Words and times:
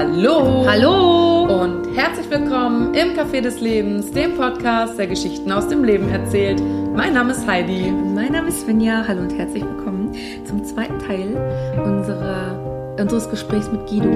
Hallo! 0.00 0.64
Hallo! 0.64 1.62
Und 1.62 1.96
herzlich 1.96 2.30
willkommen 2.30 2.94
im 2.94 3.18
Café 3.18 3.40
des 3.40 3.60
Lebens, 3.60 4.12
dem 4.12 4.36
Podcast, 4.36 4.96
der 4.96 5.08
Geschichten 5.08 5.50
aus 5.50 5.66
dem 5.66 5.82
Leben 5.82 6.08
erzählt. 6.08 6.62
Mein 6.94 7.14
Name 7.14 7.32
ist 7.32 7.44
Heidi. 7.48 7.90
Mein 7.90 8.30
Name 8.30 8.46
ist 8.46 8.60
Svenja. 8.60 9.04
Hallo 9.08 9.22
und 9.22 9.36
herzlich 9.36 9.64
willkommen 9.64 10.16
zum 10.44 10.64
zweiten 10.64 11.00
Teil 11.00 11.34
unserer, 11.84 12.94
unseres 13.00 13.28
Gesprächs 13.28 13.72
mit 13.72 13.88
Guido. 13.88 14.06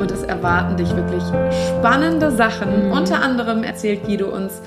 Und 0.00 0.10
es 0.10 0.24
erwarten 0.24 0.76
dich 0.76 0.96
wirklich 0.96 1.22
spannende 1.68 2.32
Sachen. 2.32 2.88
Mhm. 2.88 2.92
Unter 2.92 3.22
anderem 3.22 3.62
erzählt 3.62 4.02
Guido 4.02 4.26
uns 4.26 4.60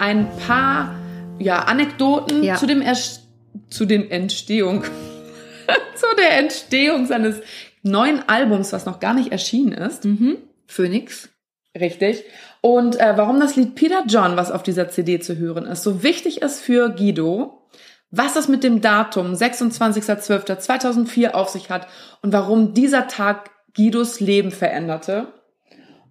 ein 0.00 0.26
paar 0.44 0.92
ja, 1.38 1.60
Anekdoten 1.60 2.42
ja. 2.42 2.56
zu 2.56 2.66
dem 2.66 2.82
Erst 2.82 3.28
zu 3.70 3.84
den 3.84 4.10
Entstehung 4.10 4.82
zu 5.94 6.06
der 6.18 6.40
Entstehung 6.40 7.06
seines 7.06 7.40
neuen 7.86 8.28
Albums, 8.28 8.72
was 8.72 8.86
noch 8.86 9.00
gar 9.00 9.14
nicht 9.14 9.32
erschienen 9.32 9.72
ist. 9.72 10.04
Mhm. 10.04 10.38
Phoenix. 10.66 11.30
Richtig. 11.78 12.24
Und 12.60 13.00
äh, 13.00 13.14
warum 13.16 13.40
das 13.40 13.56
Lied 13.56 13.74
Peter 13.74 14.04
John, 14.06 14.36
was 14.36 14.50
auf 14.50 14.62
dieser 14.62 14.88
CD 14.88 15.20
zu 15.20 15.36
hören 15.36 15.66
ist, 15.66 15.82
so 15.82 16.02
wichtig 16.02 16.42
ist 16.42 16.60
für 16.60 16.90
Guido, 16.90 17.62
was 18.10 18.36
es 18.36 18.48
mit 18.48 18.64
dem 18.64 18.80
Datum 18.80 19.32
26.12.2004 19.32 21.32
auf 21.32 21.48
sich 21.48 21.70
hat 21.70 21.86
und 22.22 22.32
warum 22.32 22.74
dieser 22.74 23.08
Tag 23.08 23.50
Guidos 23.74 24.20
Leben 24.20 24.50
veränderte. 24.50 25.28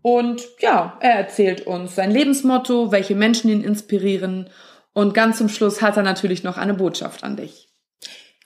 Und 0.02 0.44
ja, 0.60 0.98
er 1.00 1.16
erzählt 1.16 1.66
uns 1.66 1.96
sein 1.96 2.12
Lebensmotto, 2.12 2.92
welche 2.92 3.16
Menschen 3.16 3.50
ihn 3.50 3.64
inspirieren. 3.64 4.52
Und 4.94 5.16
ganz 5.16 5.40
zum 5.40 5.50
Schluss 5.50 5.82
hat 5.82 5.98
er 5.98 6.04
natürlich 6.04 6.44
noch 6.44 6.58
eine 6.58 6.76
Botschaft 6.76 7.24
an 7.24 7.38
dich. 7.38 7.65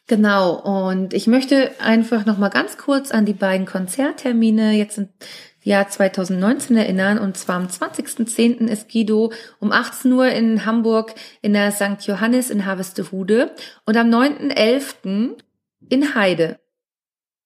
Genau, 0.10 0.56
und 0.56 1.14
ich 1.14 1.28
möchte 1.28 1.70
einfach 1.80 2.26
noch 2.26 2.40
mal 2.40 2.50
ganz 2.50 2.80
kurz 2.80 3.12
an 3.12 3.28
die 3.28 3.34
beiden 3.34 3.68
Konzerttermine 3.68 4.72
jetzt 4.72 4.98
im 4.98 5.10
Jahr 5.62 5.88
2019 5.88 6.76
erinnern. 6.78 7.20
Und 7.20 7.38
zwar 7.38 7.58
am 7.58 7.68
20.10. 7.68 8.66
ist 8.66 8.92
Guido 8.92 9.32
um 9.60 9.72
18 9.72 10.12
Uhr 10.12 10.26
in 10.30 10.66
Hamburg 10.66 11.14
in 11.44 11.54
der 11.54 11.72
St. 11.72 12.02
Johannes 12.08 12.50
in 12.50 12.66
Harvestehude 12.66 13.52
und 13.86 13.98
am 13.98 14.10
9.11. 14.10 15.38
in 15.90 16.16
Heide. 16.16 16.60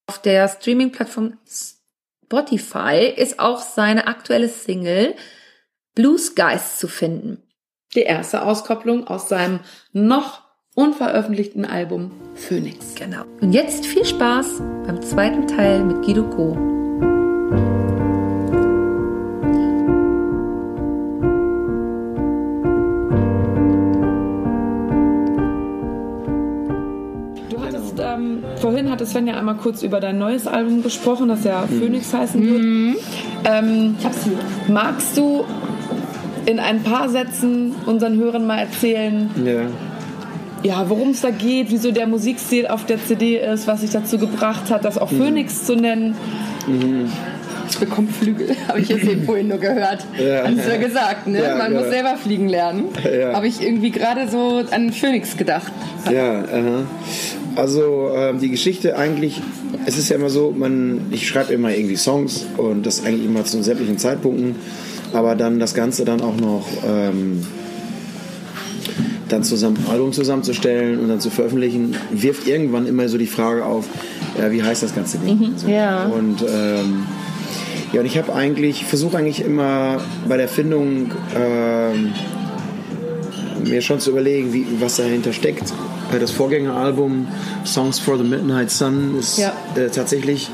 Auf 0.08 0.22
der 0.22 0.48
Streaming-Plattform 0.48 1.38
Spotify 1.46 3.14
ist 3.14 3.40
auch 3.40 3.62
seine 3.62 4.08
aktuelle 4.08 4.48
Single 4.48 5.16
Blue 5.96 6.18
Skies 6.18 6.78
zu 6.78 6.88
finden. 6.88 7.44
Die 7.94 8.04
erste 8.04 8.44
Auskopplung 8.44 9.06
aus 9.06 9.28
seinem 9.28 9.60
noch 9.92 10.43
unveröffentlichten 10.76 11.66
Album 11.66 12.12
Phoenix. 12.34 12.96
Genau. 12.96 13.24
Und 13.42 13.54
jetzt 13.54 13.86
viel 13.86 14.06
Spaß 14.06 14.62
beim 14.88 15.02
zweiten 15.02 15.48
Teil 15.48 15.84
mit 15.84 16.02
Guido 16.04 16.24
Go. 16.24 16.58
Du 27.50 27.62
hattest, 27.64 28.00
ähm, 28.00 28.44
vorhin 28.56 28.90
hatte 28.90 29.06
Sven 29.06 29.28
ja 29.28 29.36
einmal 29.36 29.58
kurz 29.58 29.84
über 29.84 30.00
dein 30.00 30.18
neues 30.18 30.48
Album 30.48 30.82
gesprochen, 30.82 31.28
das 31.28 31.44
ja 31.44 31.68
mhm. 31.70 31.80
Phoenix 31.80 32.12
heißen 32.12 32.42
wird. 32.42 32.64
Mhm. 32.64 32.96
Ähm, 33.46 33.96
ich 34.00 34.06
hab's 34.06 34.24
hier. 34.24 34.40
Magst 34.74 35.16
du 35.18 35.46
in 36.48 36.60
ein 36.60 36.82
paar 36.82 37.10
Sätzen 37.10 37.76
unseren 37.86 38.18
Hörern 38.18 38.48
mal 38.48 38.58
erzählen, 38.58 39.30
ja 39.46 39.68
ja, 40.64 40.90
worum 40.90 41.10
es 41.10 41.22
da 41.22 41.30
geht, 41.30 41.68
wieso 41.70 41.92
der 41.92 42.08
Musikstil 42.08 42.68
auf 42.68 42.86
der 42.86 42.98
CD 43.04 43.38
ist, 43.38 43.68
was 43.68 43.82
sich 43.82 43.92
dazu 43.92 44.18
gebracht 44.18 44.72
hat, 44.72 44.86
das 44.86 44.98
auch 44.98 45.12
mhm. 45.12 45.18
Phoenix 45.18 45.66
zu 45.66 45.76
nennen. 45.76 46.16
Mhm. 46.68 47.10
Ich 47.70 47.78
bekomme 47.78 48.08
Flügel, 48.08 48.56
habe 48.68 48.80
ich 48.80 48.90
jetzt 48.90 49.04
eben 49.04 49.24
vorhin 49.24 49.48
nur 49.48 49.58
gehört. 49.58 50.06
Ja. 50.18 50.44
Hast 50.44 50.66
du 50.66 50.72
ja 50.72 50.78
gesagt, 50.78 51.28
ne? 51.28 51.42
Ja, 51.42 51.56
Man 51.56 51.70
genau. 51.70 51.82
muss 51.82 51.90
selber 51.90 52.16
fliegen 52.18 52.48
lernen. 52.48 52.86
Ja. 53.04 53.34
Habe 53.34 53.48
ich 53.48 53.62
irgendwie 53.62 53.92
gerade 53.92 54.30
so 54.30 54.64
an 54.72 54.92
Phoenix 54.92 55.38
gedacht. 55.38 55.72
Ja, 56.12 56.44
aha. 56.44 56.86
also 57.56 58.10
äh, 58.10 58.34
die 58.38 58.50
Geschichte 58.50 58.98
eigentlich, 58.98 59.42
es 59.86 59.98
ist 59.98 60.10
ja 60.10 60.16
immer 60.16 60.30
so, 60.30 60.54
man, 60.56 61.08
ich 61.12 61.28
schreibe 61.28 61.54
immer 61.54 61.72
irgendwie 61.76 61.96
Songs 61.96 62.46
und 62.58 62.86
das 62.86 63.06
eigentlich 63.06 63.26
immer 63.26 63.46
zu 63.46 63.64
sämtlichen 63.64 63.98
Zeitpunkten, 63.98 64.56
aber 65.14 65.36
dann 65.36 65.60
das 65.60 65.74
Ganze 65.74 66.06
dann 66.06 66.22
auch 66.22 66.36
noch 66.36 66.68
ähm, 66.86 67.46
dann 69.34 69.44
zusammen 69.44 69.78
ein 69.84 69.92
Album 69.92 70.14
zusammenzustellen 70.14 71.00
und 71.00 71.10
dann 71.10 71.20
zu 71.20 71.30
veröffentlichen, 71.30 71.96
wirft 72.12 72.48
irgendwann 72.48 72.86
immer 72.86 73.10
so 73.10 73.18
die 73.18 73.28
Frage 73.28 73.66
auf, 73.66 73.86
ja, 74.40 74.52
wie 74.52 74.64
heißt 74.64 74.84
das 74.84 74.94
ganze 74.94 75.18
Ding? 75.18 75.40
Mhm, 75.40 75.58
so. 75.58 75.68
ja. 75.68 76.06
Und 76.06 76.44
ähm, 76.44 77.06
ja, 77.92 78.02
und 78.02 78.06
ich 78.06 78.18
habe 78.18 78.34
eigentlich, 78.34 78.86
versuche 78.86 79.18
eigentlich 79.18 79.44
immer 79.44 80.02
bei 80.28 80.38
der 80.38 80.48
Findung 80.48 81.12
ähm, 81.36 82.14
mir 83.64 83.82
schon 83.82 84.00
zu 84.00 84.12
überlegen, 84.12 84.54
wie, 84.54 84.66
was 84.80 84.98
dahinter 84.98 85.34
steckt. 85.34 85.74
Das 86.20 86.30
Vorgängeralbum 86.30 87.28
Songs 87.66 87.98
for 87.98 88.18
the 88.20 88.24
Midnight 88.24 88.70
Sun 88.70 89.18
ist 89.18 89.40
ja. 89.40 89.52
äh, 89.76 89.90
tatsächlich 89.90 90.52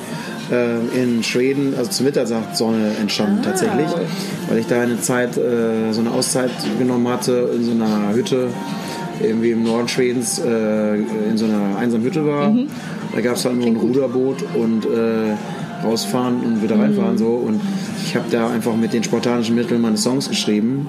äh, 0.52 1.02
in 1.02 1.24
Schweden, 1.24 1.74
also 1.78 1.90
zur 1.92 2.06
Mittagssonne 2.06 2.92
entstanden 3.00 3.40
ah, 3.42 3.46
tatsächlich, 3.46 3.88
weil 4.48 4.58
ich 4.60 4.68
da 4.68 4.82
eine 4.82 5.00
Zeit, 5.00 5.38
äh, 5.38 5.92
so 5.92 6.02
eine 6.02 6.12
Auszeit 6.12 6.52
genommen 6.78 7.08
hatte 7.08 7.50
in 7.56 7.64
so 7.64 7.72
einer 7.72 8.14
Hütte 8.14 8.48
irgendwie 9.22 9.52
im 9.52 9.64
Norden 9.64 9.88
Schwedens 9.88 10.40
äh, 10.40 10.96
in 10.96 11.38
so 11.38 11.46
einer 11.46 11.78
einsamen 11.78 12.06
Hütte 12.06 12.26
war. 12.26 12.52
Mhm. 12.52 12.68
Da 13.14 13.22
gab 13.22 13.36
es 13.36 13.46
halt 13.46 13.58
nur 13.58 13.68
ein 13.68 13.76
Ruderboot 13.76 14.44
und 14.56 14.86
äh, 14.86 15.36
rausfahren 15.84 16.42
und 16.42 16.64
wieder 16.64 16.78
reinfahren 16.78 17.14
mhm. 17.14 17.18
so 17.18 17.28
und 17.28 17.62
ich 18.06 18.16
habe 18.16 18.26
da 18.30 18.50
einfach 18.50 18.76
mit 18.76 18.94
den 18.94 19.04
spontanischen 19.04 19.56
Mitteln 19.56 19.82
meine 19.82 19.98
Songs 19.98 20.30
geschrieben 20.30 20.88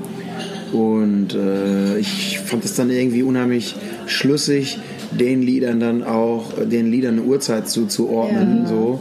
und 0.73 1.35
äh, 1.35 1.99
ich 1.99 2.39
fand 2.39 2.65
es 2.65 2.75
dann 2.75 2.91
irgendwie 2.91 3.23
unheimlich 3.23 3.75
schlüssig, 4.07 4.79
den 5.11 5.43
Liedern 5.43 5.81
dann 5.81 6.05
auch, 6.05 6.53
den 6.65 6.91
Liedern 6.91 7.19
eine 7.19 7.23
Uhrzeit 7.23 7.69
zuzuordnen. 7.69 8.63
Ja. 8.63 8.69
So. 8.69 9.01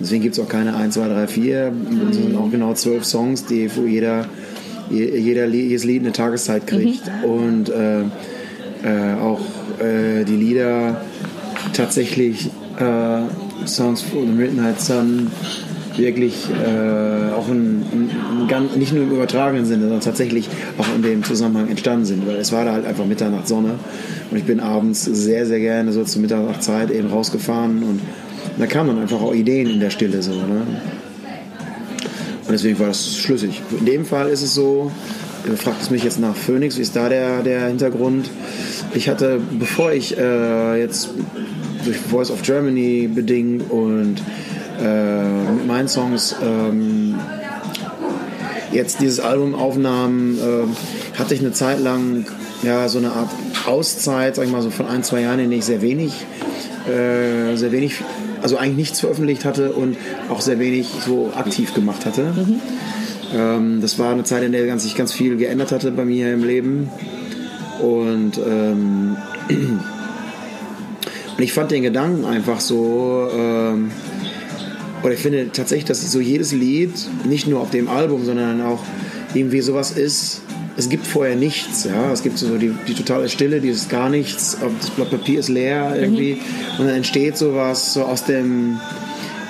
Deswegen 0.00 0.22
gibt 0.22 0.36
es 0.36 0.44
auch 0.44 0.48
keine 0.48 0.76
1, 0.76 0.94
2, 0.94 1.08
3, 1.08 1.26
4, 1.26 1.72
sondern 2.10 2.36
auch 2.36 2.50
genau 2.50 2.74
zwölf 2.74 3.04
Songs, 3.04 3.46
die, 3.46 3.70
wo 3.74 3.86
jeder, 3.86 4.26
jeder, 4.90 5.46
jedes 5.46 5.84
Lied 5.84 6.02
eine 6.02 6.12
Tageszeit 6.12 6.66
kriegt. 6.66 7.02
Mhm. 7.06 7.30
Und 7.30 7.68
äh, 7.70 8.02
äh, 8.82 9.14
auch 9.20 9.40
äh, 9.80 10.24
die 10.24 10.36
Lieder 10.36 11.00
tatsächlich 11.72 12.50
äh, 12.78 13.66
Songs 13.66 14.02
for 14.02 14.22
the 14.22 14.32
Midnight 14.32 14.80
Sun 14.80 15.30
wirklich 15.96 16.48
äh, 16.50 17.32
auch 17.32 17.48
in, 17.48 17.82
in, 17.90 18.10
in, 18.48 18.78
nicht 18.78 18.92
nur 18.92 19.04
im 19.04 19.12
übertragenen 19.12 19.64
Sinne, 19.64 19.84
sondern 19.84 20.00
tatsächlich 20.00 20.48
auch 20.78 20.86
in 20.94 21.02
dem 21.02 21.24
Zusammenhang 21.24 21.68
entstanden 21.68 22.04
sind, 22.04 22.26
weil 22.26 22.36
es 22.36 22.52
war 22.52 22.64
da 22.64 22.72
halt 22.72 22.84
einfach 22.84 23.06
Mitternachtssonne 23.06 23.78
und 24.30 24.36
ich 24.36 24.44
bin 24.44 24.60
abends 24.60 25.04
sehr, 25.04 25.46
sehr 25.46 25.60
gerne 25.60 25.92
so 25.92 26.04
zur 26.04 26.22
Mitternachtzeit 26.22 26.90
eben 26.90 27.08
rausgefahren 27.08 27.82
und 27.82 28.00
da 28.58 28.66
kamen 28.66 28.90
dann 28.90 28.98
einfach 29.00 29.20
auch 29.20 29.34
Ideen 29.34 29.68
in 29.68 29.80
der 29.80 29.90
Stille 29.90 30.22
so. 30.22 30.32
Ne? 30.32 30.66
Und 32.46 32.52
deswegen 32.52 32.78
war 32.78 32.88
das 32.88 33.16
schlüssig. 33.16 33.60
In 33.78 33.86
dem 33.86 34.04
Fall 34.04 34.28
ist 34.28 34.42
es 34.42 34.54
so, 34.54 34.90
ihr 35.48 35.56
fragt 35.56 35.82
es 35.82 35.90
mich 35.90 36.04
jetzt 36.04 36.20
nach 36.20 36.34
Phoenix, 36.34 36.78
wie 36.78 36.82
ist 36.82 36.94
da 36.94 37.08
der, 37.08 37.42
der 37.42 37.66
Hintergrund? 37.66 38.30
Ich 38.94 39.08
hatte, 39.08 39.40
bevor 39.58 39.92
ich 39.92 40.16
äh, 40.16 40.80
jetzt 40.80 41.10
durch 41.84 41.96
Voice 41.96 42.30
of 42.30 42.42
Germany 42.42 43.10
bedingt 43.12 43.70
und 43.70 44.16
äh, 44.80 45.52
mit 45.52 45.66
meinen 45.66 45.88
Songs 45.88 46.36
ähm, 46.42 47.16
jetzt 48.72 49.00
dieses 49.00 49.20
Album 49.20 49.54
aufnahm, 49.54 50.38
äh, 50.38 51.18
hatte 51.18 51.34
ich 51.34 51.40
eine 51.40 51.52
Zeit 51.52 51.80
lang 51.80 52.26
ja, 52.62 52.88
so 52.88 52.98
eine 52.98 53.12
Art 53.12 53.30
Auszeit, 53.66 54.36
sag 54.36 54.44
ich 54.44 54.52
mal 54.52 54.62
so 54.62 54.70
von 54.70 54.86
ein, 54.86 55.02
zwei 55.02 55.22
Jahren, 55.22 55.38
in 55.38 55.50
denen 55.50 55.60
ich 55.60 55.64
sehr 55.64 55.82
wenig, 55.82 56.12
äh, 56.86 57.56
sehr 57.56 57.72
wenig 57.72 57.96
also 58.42 58.56
eigentlich 58.56 58.76
nichts 58.76 59.00
veröffentlicht 59.00 59.44
hatte 59.44 59.72
und 59.72 59.96
auch 60.28 60.40
sehr 60.40 60.58
wenig 60.58 60.88
so 61.04 61.32
aktiv 61.34 61.74
gemacht 61.74 62.06
hatte. 62.06 62.22
Mhm. 62.22 62.60
Ähm, 63.34 63.80
das 63.80 63.98
war 63.98 64.12
eine 64.12 64.24
Zeit, 64.24 64.42
in 64.42 64.52
der 64.52 64.78
sich 64.78 64.94
ganz 64.94 65.12
viel 65.12 65.36
geändert 65.36 65.72
hatte 65.72 65.90
bei 65.90 66.04
mir 66.04 66.32
im 66.32 66.44
Leben. 66.44 66.90
Und, 67.80 68.38
ähm, 68.38 69.16
und 69.48 71.42
ich 71.42 71.52
fand 71.52 71.70
den 71.70 71.82
Gedanken 71.82 72.24
einfach 72.24 72.60
so, 72.60 73.28
ähm, 73.32 73.90
oder 75.02 75.12
ich 75.12 75.20
finde 75.20 75.50
tatsächlich, 75.52 75.84
dass 75.84 76.10
so 76.10 76.20
jedes 76.20 76.52
Lied, 76.52 76.92
nicht 77.24 77.46
nur 77.46 77.60
auf 77.60 77.70
dem 77.70 77.88
Album, 77.88 78.24
sondern 78.24 78.60
auch 78.62 78.82
irgendwie 79.34 79.60
sowas 79.60 79.92
ist, 79.92 80.40
es 80.76 80.88
gibt 80.88 81.06
vorher 81.06 81.36
nichts. 81.36 81.84
Ja? 81.84 82.12
Es 82.12 82.22
gibt 82.22 82.38
so 82.38 82.58
die, 82.58 82.74
die 82.86 82.94
totale 82.94 83.28
Stille, 83.28 83.60
dieses 83.60 83.88
gar 83.88 84.08
nichts, 84.08 84.56
das 84.80 84.90
Blatt 84.90 85.10
Papier 85.10 85.40
ist 85.40 85.48
leer 85.48 85.96
irgendwie 85.98 86.34
mhm. 86.34 86.80
und 86.80 86.86
dann 86.86 86.96
entsteht 86.96 87.36
sowas 87.36 87.94
so 87.94 88.04
aus 88.04 88.24
dem 88.24 88.78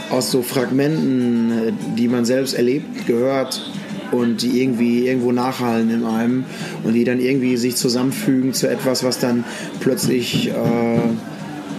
aus 0.08 0.31
so 0.31 0.43
Fragmenten, 0.43 1.76
die 1.96 2.06
man 2.06 2.25
selbst 2.25 2.55
erlebt, 2.55 3.08
gehört 3.08 3.61
und 4.12 4.43
die 4.43 4.62
irgendwie 4.62 5.08
irgendwo 5.08 5.32
nachhallen 5.32 5.90
in 5.90 6.05
einem 6.05 6.44
und 6.84 6.93
die 6.93 7.02
dann 7.02 7.19
irgendwie 7.19 7.56
sich 7.56 7.75
zusammenfügen 7.75 8.52
zu 8.52 8.69
etwas, 8.69 9.02
was 9.02 9.19
dann 9.19 9.44
plötzlich 9.81 10.49
äh, 10.49 10.52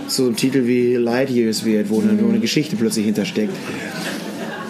so 0.07 0.27
ein 0.27 0.35
Titel 0.35 0.67
wie 0.67 0.95
Light 0.95 1.29
Years 1.29 1.63
wird, 1.63 1.89
wo 1.89 2.01
eine, 2.01 2.21
wo 2.21 2.27
eine 2.27 2.39
Geschichte 2.39 2.75
plötzlich 2.75 3.05
hintersteckt. 3.05 3.53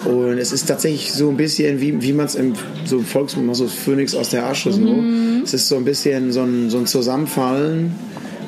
Und 0.08 0.38
es 0.38 0.52
ist 0.52 0.66
tatsächlich 0.66 1.12
so 1.12 1.28
ein 1.28 1.36
bisschen, 1.36 1.80
wie, 1.80 2.00
wie 2.02 2.12
man 2.14 2.26
es 2.26 2.34
im 2.34 2.54
so 2.86 3.00
Volksmund 3.00 3.54
so 3.54 3.68
Phönix 3.68 4.14
aus 4.14 4.30
der 4.30 4.46
Asche 4.46 4.72
so. 4.72 4.80
Mhm. 4.80 5.42
Es 5.44 5.52
ist 5.52 5.68
so 5.68 5.76
ein 5.76 5.84
bisschen 5.84 6.32
so 6.32 6.40
ein, 6.42 6.70
so 6.70 6.78
ein 6.78 6.86
Zusammenfallen 6.86 7.92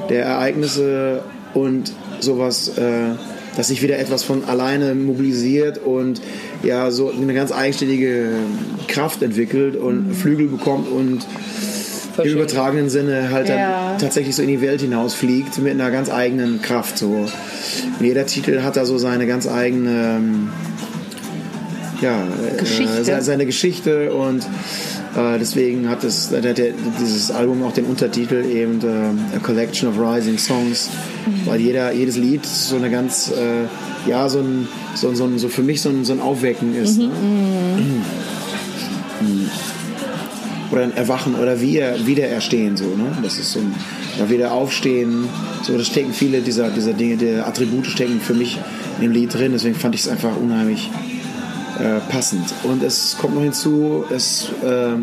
der 0.08 0.24
Ereignisse 0.24 1.22
und 1.52 1.92
sowas, 2.20 2.68
äh, 2.78 3.14
dass 3.56 3.68
sich 3.68 3.82
wieder 3.82 3.98
etwas 3.98 4.22
von 4.22 4.44
alleine 4.44 4.94
mobilisiert 4.94 5.78
und 5.84 6.20
ja 6.62 6.90
so 6.90 7.10
eine 7.12 7.34
ganz 7.34 7.52
eigenständige 7.52 8.28
Kraft 8.88 9.22
entwickelt 9.22 9.76
und 9.76 10.08
Mhm. 10.08 10.14
Flügel 10.14 10.46
bekommt 10.48 10.90
und 10.90 11.26
im 12.22 12.32
übertragenen 12.32 12.88
Sinne 12.90 13.30
halt 13.30 13.48
Ja. 13.48 13.90
dann 13.90 13.98
tatsächlich 13.98 14.34
so 14.36 14.42
in 14.42 14.48
die 14.48 14.60
Welt 14.60 14.80
hinausfliegt 14.80 15.58
mit 15.58 15.72
einer 15.72 15.90
ganz 15.90 16.10
eigenen 16.10 16.60
Kraft. 16.62 16.98
So. 16.98 17.06
Und 17.98 18.06
jeder 18.06 18.26
Titel 18.26 18.62
hat 18.62 18.76
da 18.76 18.84
so 18.84 18.98
seine 18.98 19.26
ganz 19.26 19.46
eigene 19.48 20.16
ähm, 20.18 20.48
ja, 22.00 22.26
Geschichte. 22.58 22.98
Äh, 23.00 23.04
se- 23.04 23.22
seine 23.22 23.46
Geschichte 23.46 24.12
und 24.12 24.42
äh, 25.16 25.38
deswegen 25.38 25.88
hat, 25.88 26.04
es, 26.04 26.30
hat 26.32 26.44
der, 26.44 26.72
dieses 27.00 27.30
Album 27.30 27.62
auch 27.64 27.72
den 27.72 27.84
Untertitel 27.86 28.44
eben 28.44 28.80
äh, 28.82 29.36
A 29.36 29.40
Collection 29.40 29.88
of 29.88 29.98
Rising 29.98 30.38
Songs, 30.38 30.88
weil 31.44 31.60
jeder, 31.60 31.92
jedes 31.92 32.16
Lied 32.16 32.44
so 32.46 32.76
eine 32.76 32.90
ganz, 32.90 33.30
äh, 33.30 34.08
ja, 34.08 34.28
so 34.28 34.38
ein, 34.40 34.68
so, 34.94 35.14
so, 35.14 35.28
so 35.36 35.48
für 35.48 35.62
mich 35.62 35.80
so 35.80 35.88
ein, 35.88 36.04
so 36.04 36.12
ein 36.12 36.20
Aufwecken 36.20 36.74
ist. 36.74 36.98
Ne? 36.98 37.10
oder 40.70 40.82
ein 40.82 40.96
Erwachen 40.96 41.34
oder 41.34 41.60
wieder, 41.60 42.06
Wiedererstehen 42.06 42.76
so, 42.76 42.84
ne? 42.84 43.10
Das 43.22 43.38
ist 43.38 43.52
so 43.52 43.58
ein 43.58 43.74
ja, 44.18 44.30
wieder 44.30 44.52
aufstehen, 44.52 45.24
so 45.62 45.76
das 45.76 45.86
stecken 45.88 46.12
viele 46.12 46.40
dieser, 46.40 46.70
dieser 46.70 46.92
Dinge, 46.92 47.16
der 47.16 47.46
Attribute 47.46 47.86
stecken 47.86 48.20
für 48.20 48.34
mich 48.34 48.58
dem 49.00 49.10
Lied 49.12 49.34
drin, 49.34 49.52
deswegen 49.52 49.74
fand 49.74 49.94
ich 49.94 50.02
es 50.02 50.08
einfach 50.08 50.36
unheimlich 50.36 50.88
äh, 51.78 52.00
passend. 52.10 52.52
Und 52.64 52.82
es 52.82 53.16
kommt 53.18 53.34
noch 53.34 53.42
hinzu, 53.42 54.04
es, 54.10 54.50
äh, 54.62 54.96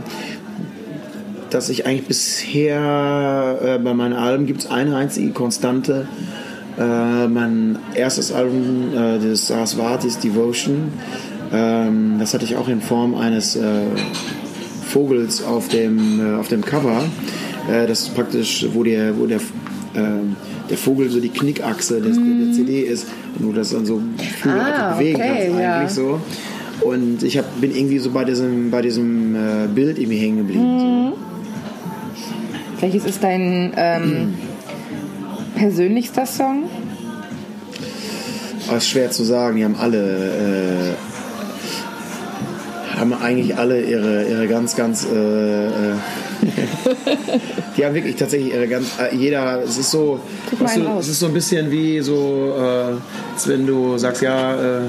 dass 1.49 1.69
ich 1.69 1.85
eigentlich 1.85 2.07
bisher 2.07 3.57
äh, 3.61 3.77
bei 3.79 3.93
meinen 3.93 4.13
Alben 4.13 4.45
gibt 4.45 4.61
es 4.61 4.69
eine 4.69 4.95
einzige 4.95 5.31
Konstante. 5.31 6.07
Äh, 6.77 7.27
mein 7.27 7.79
erstes 7.95 8.31
Album 8.31 8.91
des 8.91 9.47
Sarasvatis 9.47 10.19
Devotion, 10.19 10.91
ähm, 11.51 12.17
das 12.19 12.33
hatte 12.33 12.45
ich 12.45 12.55
auch 12.55 12.67
in 12.67 12.81
Form 12.81 13.15
eines 13.15 13.57
Vogels 14.87 15.43
auf 15.43 15.67
dem, 15.69 16.37
auf 16.39 16.49
dem 16.49 16.63
Cover. 16.63 17.03
Das 17.67 18.01
ist 18.01 18.15
praktisch, 18.15 18.65
wo 18.73 18.83
der, 18.83 19.17
wo 19.17 19.25
der, 19.25 19.39
ähm, 19.95 20.35
der 20.69 20.77
Vogel 20.77 21.09
so 21.09 21.19
die 21.19 21.29
Knickachse 21.29 21.99
des, 21.99 22.15
der 22.15 22.53
CD 22.53 22.81
ist 22.81 23.07
und 23.37 23.45
du 23.45 23.53
das 23.53 23.71
dann 23.71 23.85
so 23.85 24.01
Flügel 24.39 24.59
Ah, 24.61 24.93
bewegen 24.93 25.15
okay, 25.15 25.27
kannst 25.27 25.59
ja. 25.59 25.77
eigentlich 25.77 25.91
so. 25.91 26.21
Und 26.87 27.23
ich 27.23 27.37
hab, 27.37 27.61
bin 27.61 27.75
irgendwie 27.75 27.99
so 27.99 28.11
bei 28.11 28.23
diesem, 28.25 28.71
bei 28.71 28.81
diesem 28.81 29.35
äh, 29.35 29.67
Bild 29.67 29.99
irgendwie 29.99 30.17
hängen 30.17 30.37
geblieben. 30.37 30.79
So. 30.79 31.17
Welches 32.79 33.05
ist 33.05 33.23
dein 33.23 33.73
ähm, 33.75 34.35
persönlichster 35.55 36.25
Song? 36.25 36.63
Aber 38.67 38.77
ist 38.77 38.89
schwer 38.89 39.09
zu 39.11 39.23
sagen, 39.23 39.57
die 39.57 39.63
haben 39.63 39.75
alle, 39.75 40.95
äh, 42.95 42.97
haben 42.97 43.13
eigentlich 43.13 43.57
alle 43.57 43.81
ihre, 43.81 44.25
ihre 44.25 44.47
ganz, 44.47 44.75
ganz, 44.75 45.05
äh, 45.05 45.67
äh, 45.67 45.69
die 47.77 47.85
haben 47.85 47.95
wirklich 47.95 48.15
tatsächlich 48.15 48.53
ihre 48.53 48.67
ganz, 48.67 48.87
äh, 48.99 49.15
jeder, 49.15 49.63
es 49.63 49.77
ist 49.77 49.91
so, 49.91 50.19
Guck 50.49 50.61
mal 50.61 50.75
du, 50.75 50.99
es 50.99 51.07
ist 51.07 51.19
so 51.19 51.27
ein 51.27 51.33
bisschen 51.33 51.71
wie 51.71 52.01
so, 52.01 52.53
äh, 52.57 53.33
als 53.33 53.47
wenn 53.47 53.65
du 53.65 53.97
sagst, 53.97 54.21
ja, 54.21 54.55
äh, 54.55 54.81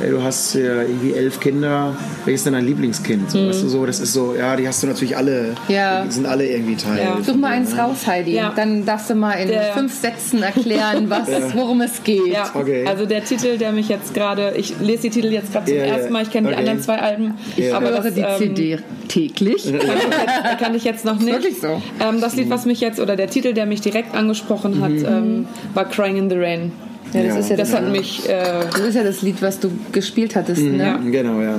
ey, 0.00 0.10
du 0.10 0.22
hast 0.22 0.54
ja 0.54 0.82
irgendwie 0.82 1.12
elf 1.14 1.40
Kinder, 1.40 1.94
welches 2.24 2.40
ist 2.40 2.46
denn 2.46 2.54
dein 2.54 2.66
Lieblingskind? 2.66 3.30
So, 3.30 3.48
weißt 3.48 3.62
du, 3.62 3.68
so, 3.68 3.86
das 3.86 4.00
ist 4.00 4.12
so, 4.12 4.34
ja, 4.38 4.56
die 4.56 4.66
hast 4.66 4.82
du 4.82 4.86
natürlich 4.86 5.16
alle, 5.16 5.54
Mhm. 5.68 5.74
Ja. 5.74 6.04
die 6.04 6.10
sind 6.12 6.26
alle 6.26 6.46
irgendwie 6.48 6.76
Teil. 6.76 6.98
Ja. 6.98 7.18
Such 7.22 7.36
mal 7.36 7.52
eins 7.52 7.76
raus, 7.76 8.06
Heidi. 8.06 8.32
Ja. 8.34 8.52
Dann 8.54 8.84
darfst 8.84 9.10
du 9.10 9.14
mal 9.14 9.32
in 9.34 9.48
Der- 9.48 9.72
fünf 9.74 9.92
Sätzen 9.94 10.42
erklären, 10.42 11.08
was, 11.10 11.28
worum 11.54 11.80
es 11.82 12.02
geht. 12.02 12.26
Ja, 12.26 12.50
Okay. 12.54 12.84
also 12.86 13.06
der 13.06 13.24
Titel, 13.24 13.58
der 13.58 13.72
mich 13.72 13.88
jetzt 13.88 14.14
gerade, 14.14 14.54
ich 14.56 14.74
lese 14.80 15.02
die 15.02 15.10
Titel 15.10 15.28
jetzt 15.32 15.52
gerade 15.52 15.66
zum 15.66 15.76
ersten 15.76 16.12
Mal, 16.12 16.22
ich 16.22 16.30
kenne 16.30 16.48
Okay. 16.48 16.56
die 16.56 16.60
anderen 16.60 16.80
zwei 16.82 16.98
Alben, 16.98 17.34
Ja. 17.56 17.76
aber 17.76 17.90
höre 17.90 18.00
das, 18.02 18.14
die 18.14 18.20
ähm, 18.20 18.38
CD 18.38 18.78
täglich. 19.08 19.64
kann 19.64 19.74
ich 19.74 19.84
jetzt, 19.84 20.58
kann 20.60 20.74
ich 20.74 20.84
jetzt 20.84 21.04
noch 21.04 21.18
nicht. 21.18 21.32
Wirklich 21.32 21.60
so? 21.60 21.80
Ähm, 22.00 22.20
das 22.20 22.36
Lied, 22.36 22.48
was 22.50 22.64
mich 22.66 22.80
jetzt, 22.80 23.00
oder 23.00 23.16
der 23.16 23.28
Titel, 23.28 23.52
der 23.52 23.66
mich 23.66 23.80
direkt 23.80 24.14
angesprochen 24.14 24.80
hat, 24.80 24.90
ähm, 24.92 25.46
war 25.74 25.84
Crying 25.88 26.16
in 26.16 26.30
the 26.30 26.36
Rain. 26.36 26.72
Ja, 27.12 27.22
das 27.24 27.34
Ja. 27.34 27.38
ist 27.40 27.50
ja 27.50 27.56
Das 27.56 27.70
das, 27.70 27.80
hat 27.80 27.88
mich, 27.90 28.28
äh, 28.28 28.42
das 28.72 28.80
ist 28.80 28.94
ja 28.94 29.02
das 29.02 29.22
Lied, 29.22 29.42
was 29.42 29.58
du 29.60 29.70
gespielt 29.92 30.36
hattest, 30.36 30.62
ne? 30.62 30.76
Ja. 30.84 30.96
Genau, 30.96 31.40
ja. 31.40 31.56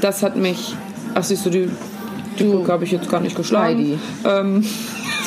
das 0.00 0.22
hat 0.22 0.36
mich, 0.36 0.74
ach 1.14 1.22
siehst 1.24 1.46
du, 1.46 1.50
die, 1.50 1.68
die 2.38 2.52
habe 2.68 2.84
ich 2.84 2.92
jetzt 2.92 3.08
gar 3.10 3.20
nicht 3.20 3.36
geschlagen. 3.36 4.00
Ähm, 4.24 4.64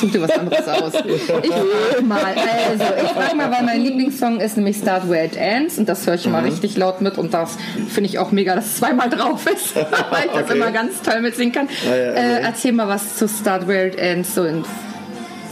Such 0.00 0.10
dir 0.10 0.22
was 0.22 0.30
anderes 0.32 0.66
aus. 0.66 0.92
Ich 1.04 2.04
mal. 2.04 2.18
Also, 2.24 2.84
ich 3.04 3.10
frage 3.10 3.36
mal, 3.36 3.50
weil 3.52 3.62
mein 3.64 3.80
Lieblingssong 3.80 4.40
ist 4.40 4.56
nämlich 4.56 4.76
Start 4.78 5.08
Where 5.08 5.24
It 5.24 5.36
Ends 5.36 5.78
und 5.78 5.88
das 5.88 6.04
höre 6.06 6.14
ich 6.14 6.26
immer 6.26 6.40
Mhm. 6.40 6.48
richtig 6.48 6.76
laut 6.76 7.00
mit 7.00 7.16
und 7.16 7.32
das 7.32 7.56
finde 7.88 8.10
ich 8.10 8.18
auch 8.18 8.32
mega, 8.32 8.56
dass 8.56 8.66
es 8.66 8.76
zweimal 8.78 9.08
drauf 9.08 9.46
ist, 9.46 9.76
weil 9.76 9.84
ich 10.26 10.32
das 10.32 10.44
Okay. 10.44 10.56
immer 10.56 10.72
ganz 10.72 11.00
toll 11.02 11.20
mitsingen 11.20 11.52
kann. 11.52 11.68
Äh, 11.68 12.10
okay. 12.10 12.38
erzähl 12.42 12.72
mal 12.72 12.88
was 12.88 13.16
zu 13.16 13.28
Start 13.28 13.68
Where 13.68 13.86
It 13.86 13.96
Ends, 13.96 14.34
so 14.34 14.44
in 14.44 14.64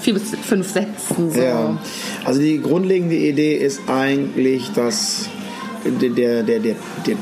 vier 0.03 0.15
bis 0.15 0.23
fünf 0.43 0.69
Sätzen. 0.71 1.31
So. 1.31 1.41
Ja, 1.41 1.79
also 2.25 2.41
die 2.41 2.61
grundlegende 2.61 3.17
Idee 3.17 3.55
ist 3.57 3.81
eigentlich, 3.89 4.71
dass 4.73 5.29
der, 5.85 6.11
der, 6.11 6.43
der, 6.43 6.59
der, 6.61 6.75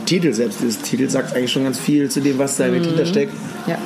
Titel 0.07 0.33
selbst 0.33 0.61
dieses 0.61 0.81
Titel 0.83 1.09
sagt 1.09 1.35
eigentlich 1.35 1.53
schon 1.53 1.65
ganz 1.65 1.79
viel 1.79 2.11
zu 2.11 2.21
dem, 2.21 2.39
was 2.39 2.57
da 2.57 2.69
mit 2.69 2.85
hintersteckt. 2.85 3.33
Ja. 3.67 3.79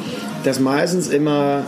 Dass 0.45 0.61
meistens 0.61 1.09
immer 1.09 1.63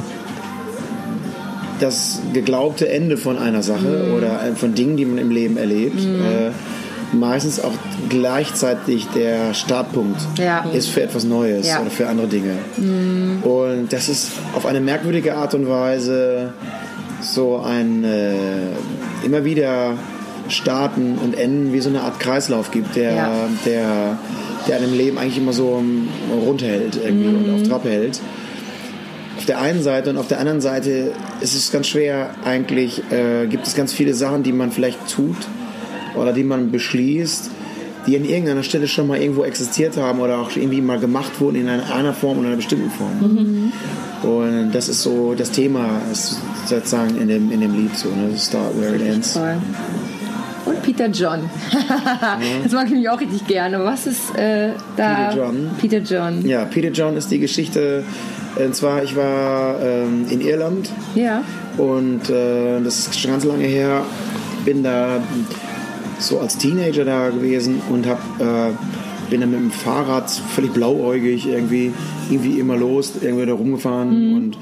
das 1.81 2.21
geglaubte 2.33 2.89
Ende 2.89 3.17
von 3.17 3.39
einer 3.39 3.63
Sache 3.63 4.13
oder 4.17 4.41
von 4.57 4.75
Dingen, 4.75 4.97
die 4.97 5.05
man 5.05 5.19
im 5.19 5.31
Leben 5.31 5.57
erlebt, 5.57 6.01
äh, 6.01 6.51
meistens 7.15 7.61
auch 7.61 7.73
gleichzeitig 8.09 9.07
der 9.15 9.55
Startpunkt 9.55 10.21
Ja. 10.39 10.65
ist 10.73 10.89
für 10.89 11.03
etwas 11.03 11.25
Neues 11.25 11.69
Ja. 11.69 11.81
oder 11.81 11.91
für 11.91 12.09
andere 12.09 12.27
Dinge. 12.27 12.55
Und 13.43 13.93
das 13.93 14.09
ist 14.09 14.33
auf 14.55 14.67
eine 14.67 14.81
merkwürdige 14.81 15.37
Art 15.37 15.55
und 15.55 15.69
Weise 15.69 16.53
so 17.21 17.59
ein 17.59 18.05
äh, 18.05 19.25
immer 19.25 19.45
wieder 19.45 19.95
starten 20.49 21.19
und 21.23 21.37
enden 21.37 21.73
wie 21.73 21.81
so 21.81 21.89
eine 21.89 22.03
Art 22.03 22.21
Kreislauf 22.21 22.71
gibt, 22.71 22.95
der, 22.97 23.15
Ja. 23.15 23.49
der, 23.65 24.19
der 24.69 24.77
einem 24.77 24.95
Leben 24.95 25.19
eigentlich 25.19 25.39
immer 25.39 25.53
so 25.53 25.77
ähm, 25.81 26.09
runterhält 26.45 26.99
irgendwie 27.03 27.29
und 27.29 27.55
auf 27.55 27.69
Trab 27.69 27.85
hält. 27.85 28.21
Auf 29.39 29.45
der 29.45 29.61
einen 29.61 29.83
Seite 29.83 30.11
und 30.11 30.17
auf 30.19 30.29
der 30.29 30.39
anderen 30.41 30.61
Seite 30.61 31.13
ist 31.41 31.55
es 31.55 31.71
ganz 31.71 31.89
schwer 31.89 32.31
eigentlich, 32.45 33.03
äh, 33.11 33.47
gibt 33.49 33.67
es 33.67 33.75
ganz 33.75 33.93
viele 33.93 34.15
Sachen, 34.15 34.43
die 34.43 34.53
man 34.53 34.71
vielleicht 34.71 35.09
tut 35.09 35.37
oder 36.15 36.33
die 36.33 36.45
man 36.45 36.71
beschließt, 36.71 37.51
die 38.07 38.17
an 38.17 38.25
irgendeiner 38.25 38.63
Stelle 38.63 38.87
schon 38.87 39.09
mal 39.09 39.19
irgendwo 39.19 39.45
existiert 39.45 39.97
haben 39.97 40.21
oder 40.21 40.39
auch 40.39 40.51
irgendwie 40.55 40.81
mal 40.81 40.99
gemacht 40.99 41.41
wurden 41.41 41.57
in 41.57 41.69
einer, 41.69 42.15
Form 42.15 42.39
oder 42.39 42.49
einer 42.49 42.57
bestimmten 42.57 42.91
Form. 42.91 43.73
Und 44.23 44.71
das 44.73 44.89
ist 44.89 45.03
so 45.03 45.35
das 45.37 45.51
Thema 45.51 46.01
sozusagen 46.69 47.17
in 47.17 47.29
dem, 47.29 47.51
in 47.51 47.61
dem 47.61 47.75
Lied 47.75 47.97
so, 47.97 48.09
ne? 48.09 48.37
Start 48.37 48.79
where 48.81 48.95
it 48.95 49.03
ends. 49.03 49.35
Toll. 49.35 49.57
Und 50.67 50.83
Peter 50.83 51.07
John. 51.07 51.49
das 52.63 52.73
mag 52.73 52.87
ich 52.87 52.93
mich 52.93 53.09
auch 53.09 53.21
richtig 53.21 53.47
gerne. 53.47 53.85
Was 53.85 54.07
ist 54.07 54.35
äh, 54.37 54.71
da? 54.97 55.29
Peter 55.29 55.37
John. 55.37 55.71
Peter 55.79 55.99
John. 55.99 56.47
Ja, 56.47 56.65
Peter 56.65 56.91
John 56.91 57.17
ist 57.17 57.31
die 57.31 57.39
Geschichte, 57.39 58.03
und 58.57 58.75
zwar 58.75 59.05
ich 59.05 59.15
war 59.15 59.81
ähm, 59.81 60.27
in 60.29 60.41
Irland 60.41 60.91
Ja. 61.15 61.43
Und 61.77 62.31
äh, 62.31 62.81
das 62.83 62.99
ist 62.99 63.21
schon 63.21 63.31
ganz 63.33 63.45
lange 63.45 63.65
her. 63.65 64.03
Bin 64.65 64.83
da 64.83 65.21
so 66.19 66.41
als 66.41 66.57
Teenager 66.57 67.05
da 67.05 67.29
gewesen 67.29 67.81
und 67.91 68.07
hab, 68.07 68.19
äh, 68.41 68.73
bin 69.31 69.41
dann 69.41 69.51
mit 69.51 69.61
dem 69.61 69.71
Fahrrad 69.71 70.31
völlig 70.31 70.73
blauäugig 70.73 71.47
irgendwie, 71.47 71.93
irgendwie 72.31 72.59
immer 72.59 72.77
los, 72.77 73.13
irgendwie 73.21 73.47
da 73.47 73.53
rumgefahren 73.53 74.35
und 74.35 74.59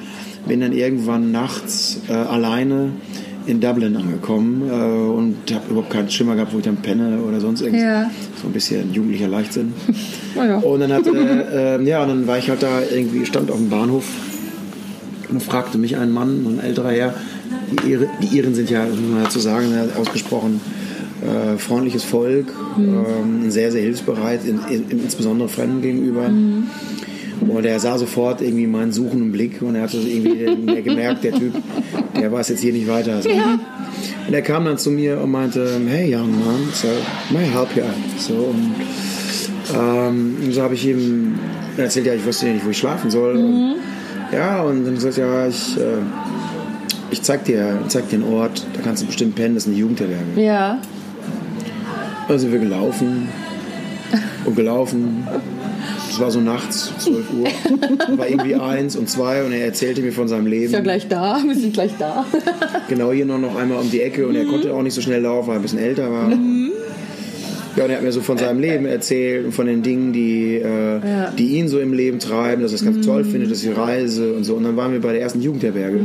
bin 0.47 0.61
dann 0.61 0.73
irgendwann 0.73 1.33
nachts 1.33 2.01
äh, 2.09 2.13
alleine 2.13 2.91
in 3.47 3.61
Dublin 3.61 3.97
angekommen 3.97 4.63
äh, 4.69 4.73
und 4.73 5.37
habe 5.53 5.71
überhaupt 5.71 5.91
keinen 5.91 6.11
Schimmer 6.11 6.35
gehabt, 6.35 6.53
wo 6.55 6.59
ich 6.59 6.65
dann 6.65 6.77
penne 6.77 7.21
oder 7.21 7.41
sonst 7.41 7.61
irgendwas. 7.61 7.83
Ja. 7.85 8.11
So 8.41 8.49
ein 8.49 8.53
bisschen 8.53 8.93
jugendlicher 8.93 9.29
Leichtsinn. 9.29 9.73
Oh 10.37 10.43
ja. 10.43 10.57
Und 10.57 10.81
dann 10.81 10.93
hat, 10.93 11.07
äh, 11.07 11.77
äh, 11.77 11.83
ja, 11.85 12.03
und 12.03 12.09
dann 12.09 12.27
war 12.27 12.37
ich 12.37 12.51
halt 12.51 12.61
da 12.61 12.81
irgendwie, 12.93 13.25
stand 13.25 13.53
auf 13.53 13.57
dem 13.57 13.71
Bahnhof 13.71 14.05
und 15.31 15.41
fragte 15.41 15.79
mich 15.79 15.97
ein 15.97 16.11
Mann, 16.11 16.45
ein 16.45 16.61
älterer 16.61 16.91
Herr, 16.91 17.15
die, 17.71 17.93
Ire, 17.93 18.09
die 18.21 18.37
Iren 18.37 18.53
sind 18.53 18.69
ja, 18.69 18.85
muss 18.85 18.99
man 18.99 19.23
dazu 19.23 19.39
sagen, 19.39 19.69
ja, 19.73 19.85
ausgesprochen 19.97 20.61
äh, 21.25 21.57
freundliches 21.57 22.05
Volk, 22.05 22.53
ähm, 22.77 23.51
sehr, 23.51 23.73
sehr 23.73 23.83
hilfsbereit, 23.83 24.45
in, 24.45 24.59
in, 24.69 24.91
insbesondere 24.91 25.49
Fremden 25.49 25.81
gegenüber. 25.81 26.29
Und 27.49 27.65
er 27.65 27.79
sah 27.81 27.99
sofort 27.99 28.41
irgendwie 28.41 28.67
meinen 28.67 28.93
suchenden 28.93 29.33
Blick 29.33 29.63
und 29.63 29.75
er 29.75 29.83
hatte 29.83 29.99
irgendwie 29.99 30.83
gemerkt, 30.83 31.25
der 31.25 31.33
Typ, 31.33 31.55
der 32.19 32.33
weiß 32.33 32.49
jetzt 32.49 32.61
hier 32.61 32.73
nicht 32.73 32.89
weiter. 32.89 33.23
So. 33.23 33.31
Und 33.31 34.33
er 34.33 34.43
kam 34.43 34.65
dann 34.65 34.79
zu 34.79 34.91
mir 34.91 35.21
und 35.21 35.31
meinte, 35.31 35.81
hey 35.87 36.15
young 36.15 36.31
man, 36.31 36.69
so, 36.73 36.89
may 37.31 37.45
I 37.45 37.51
help 37.51 37.77
you? 37.77 37.83
So, 38.19 38.35
und 38.35 38.75
Ähm, 39.75 40.37
so 40.51 40.63
habe 40.63 40.75
ich 40.75 40.87
ihm 40.87 41.39
erzählt, 41.77 42.07
ja, 42.07 42.15
ich 42.15 42.25
wusste 42.25 42.47
ja 42.47 42.53
nicht, 42.53 42.65
wo 42.65 42.71
ich 42.71 42.79
schlafen 42.79 43.11
soll. 43.11 43.37
Und, 43.37 43.77
ja, 44.33 44.63
und 44.63 44.85
dann 44.85 44.95
gesagt, 44.95 45.17
ja, 45.17 45.47
ich, 45.47 45.77
äh, 45.77 46.03
ich 47.11 47.23
zeig 47.23 47.45
dir, 47.45 47.79
zeig 47.89 48.09
dir 48.09 48.17
einen 48.17 48.33
Ort, 48.33 48.65
da 48.75 48.83
kannst 48.83 49.03
du 49.03 49.07
bestimmt 49.07 49.35
pennen, 49.35 49.55
das 49.55 49.65
ist 49.65 49.71
eine 49.71 49.79
Jugendherberge. 49.79 50.41
Ja. 50.41 50.79
Dann 52.29 52.39
sind 52.39 52.53
wir 52.53 52.59
gelaufen 52.59 53.29
und 54.45 54.57
gelaufen. 54.57 55.27
Es 56.15 56.21
war 56.21 56.31
so 56.31 56.41
nachts, 56.41 56.93
12 57.01 57.33
Uhr. 57.33 57.49
War 58.19 58.29
irgendwie 58.29 58.55
eins 58.55 58.95
und 58.95 59.11
zwei 59.11 59.43
und 59.43 59.51
er 59.51 59.65
erzählte 59.65 60.01
mir 60.01 60.13
von 60.13 60.29
seinem 60.29 60.47
Leben. 60.47 60.67
Ist 60.67 60.73
ja 60.73 60.79
gleich 60.79 61.09
da, 61.09 61.43
wir 61.45 61.57
sind 61.57 61.75
gleich 61.75 61.91
da. 61.99 62.25
Genau 62.89 63.11
hier 63.11 63.27
noch, 63.27 63.41
noch 63.41 63.57
einmal 63.57 63.81
um 63.81 63.91
die 63.91 64.01
Ecke 64.01 64.29
und 64.29 64.37
er 64.37 64.45
konnte 64.45 64.73
auch 64.73 64.83
nicht 64.83 64.95
so 64.95 65.01
schnell 65.01 65.23
laufen, 65.23 65.49
weil 65.49 65.57
er 65.57 65.59
ein 65.59 65.63
bisschen 65.63 65.81
älter 65.81 66.13
war. 66.13 66.31
Ja, 66.31 67.85
und 67.85 67.91
er 67.91 67.97
hat 67.97 68.05
mir 68.05 68.13
so 68.13 68.21
von 68.21 68.39
seinem 68.39 68.61
Leben 68.61 68.87
erzählt 68.87 69.45
und 69.45 69.51
von 69.51 69.67
den 69.67 69.83
Dingen, 69.83 70.13
die, 70.13 70.55
äh, 70.55 71.01
die 71.37 71.59
ihn 71.59 71.67
so 71.67 71.81
im 71.81 71.93
Leben 71.93 72.21
treiben, 72.21 72.63
dass 72.63 72.71
er 72.71 72.77
es 72.77 72.85
ganz 72.85 73.05
toll 73.05 73.25
findet, 73.25 73.51
dass 73.51 73.65
ich 73.65 73.77
reise 73.77 74.35
und 74.35 74.45
so. 74.45 74.55
Und 74.55 74.63
dann 74.63 74.77
waren 74.77 74.93
wir 74.93 75.01
bei 75.01 75.15
der 75.15 75.21
ersten 75.21 75.41
Jugendherberge. 75.41 75.99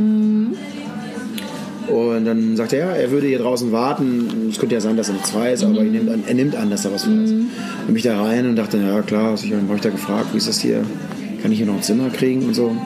Und 1.90 2.24
dann 2.24 2.56
sagte 2.56 2.76
er, 2.76 2.96
er 2.96 3.10
würde 3.10 3.26
hier 3.26 3.38
draußen 3.38 3.72
warten. 3.72 4.48
Es 4.50 4.58
könnte 4.58 4.74
ja 4.74 4.80
sein, 4.80 4.96
dass 4.96 5.08
er 5.08 5.14
nichts 5.14 5.34
weiß, 5.34 5.64
aber 5.64 5.78
er, 5.78 5.84
nimmt 5.84 6.10
an, 6.10 6.24
er 6.26 6.34
nimmt 6.34 6.56
an, 6.56 6.70
dass 6.70 6.84
er 6.84 6.92
was 6.92 7.06
weiß. 7.06 7.30
Dann 7.30 7.50
bin 7.86 7.96
ich 7.96 8.02
da 8.02 8.22
rein 8.22 8.46
und 8.46 8.56
dachte, 8.56 8.78
ja 8.78 9.02
klar, 9.02 9.34
ich 9.34 9.52
habe 9.52 9.62
ich 9.74 9.80
da 9.80 9.90
gefragt, 9.90 10.28
wie 10.32 10.38
ist 10.38 10.48
das 10.48 10.60
hier? 10.60 10.84
Kann 11.42 11.52
ich 11.52 11.58
hier 11.58 11.66
noch 11.66 11.76
ein 11.76 11.82
Zimmer 11.82 12.10
kriegen 12.10 12.46
und 12.46 12.54
so? 12.54 12.76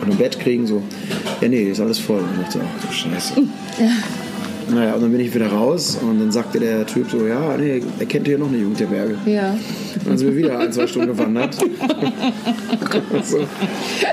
Und 0.00 0.10
ein 0.10 0.16
Bett 0.16 0.38
kriegen? 0.38 0.66
So, 0.66 0.82
ja 1.40 1.48
nee, 1.48 1.70
ist 1.70 1.80
alles 1.80 1.98
voll. 1.98 2.20
Und 2.20 2.42
ich 2.42 2.54
dachte, 2.54 2.60
ach 2.64 2.86
du 2.86 2.92
Scheiße. 2.92 3.34
Naja, 4.72 4.94
und 4.94 5.02
dann 5.02 5.10
bin 5.10 5.20
ich 5.20 5.34
wieder 5.34 5.48
raus 5.48 5.98
und 6.00 6.18
dann 6.20 6.30
sagte 6.32 6.58
der 6.60 6.86
Typ 6.86 7.10
so, 7.10 7.26
ja, 7.26 7.56
nee, 7.56 7.82
er 7.98 8.06
kennt 8.06 8.26
hier 8.26 8.38
noch 8.38 8.48
eine 8.48 8.56
Jugendherberge. 8.58 9.16
Ja. 9.26 9.50
Und 9.50 10.06
dann 10.08 10.18
sind 10.18 10.28
wir 10.28 10.36
wieder 10.36 10.58
ein, 10.58 10.72
zwei 10.72 10.86
Stunden 10.86 11.08
gewandert. 11.08 11.54
so. 13.24 13.38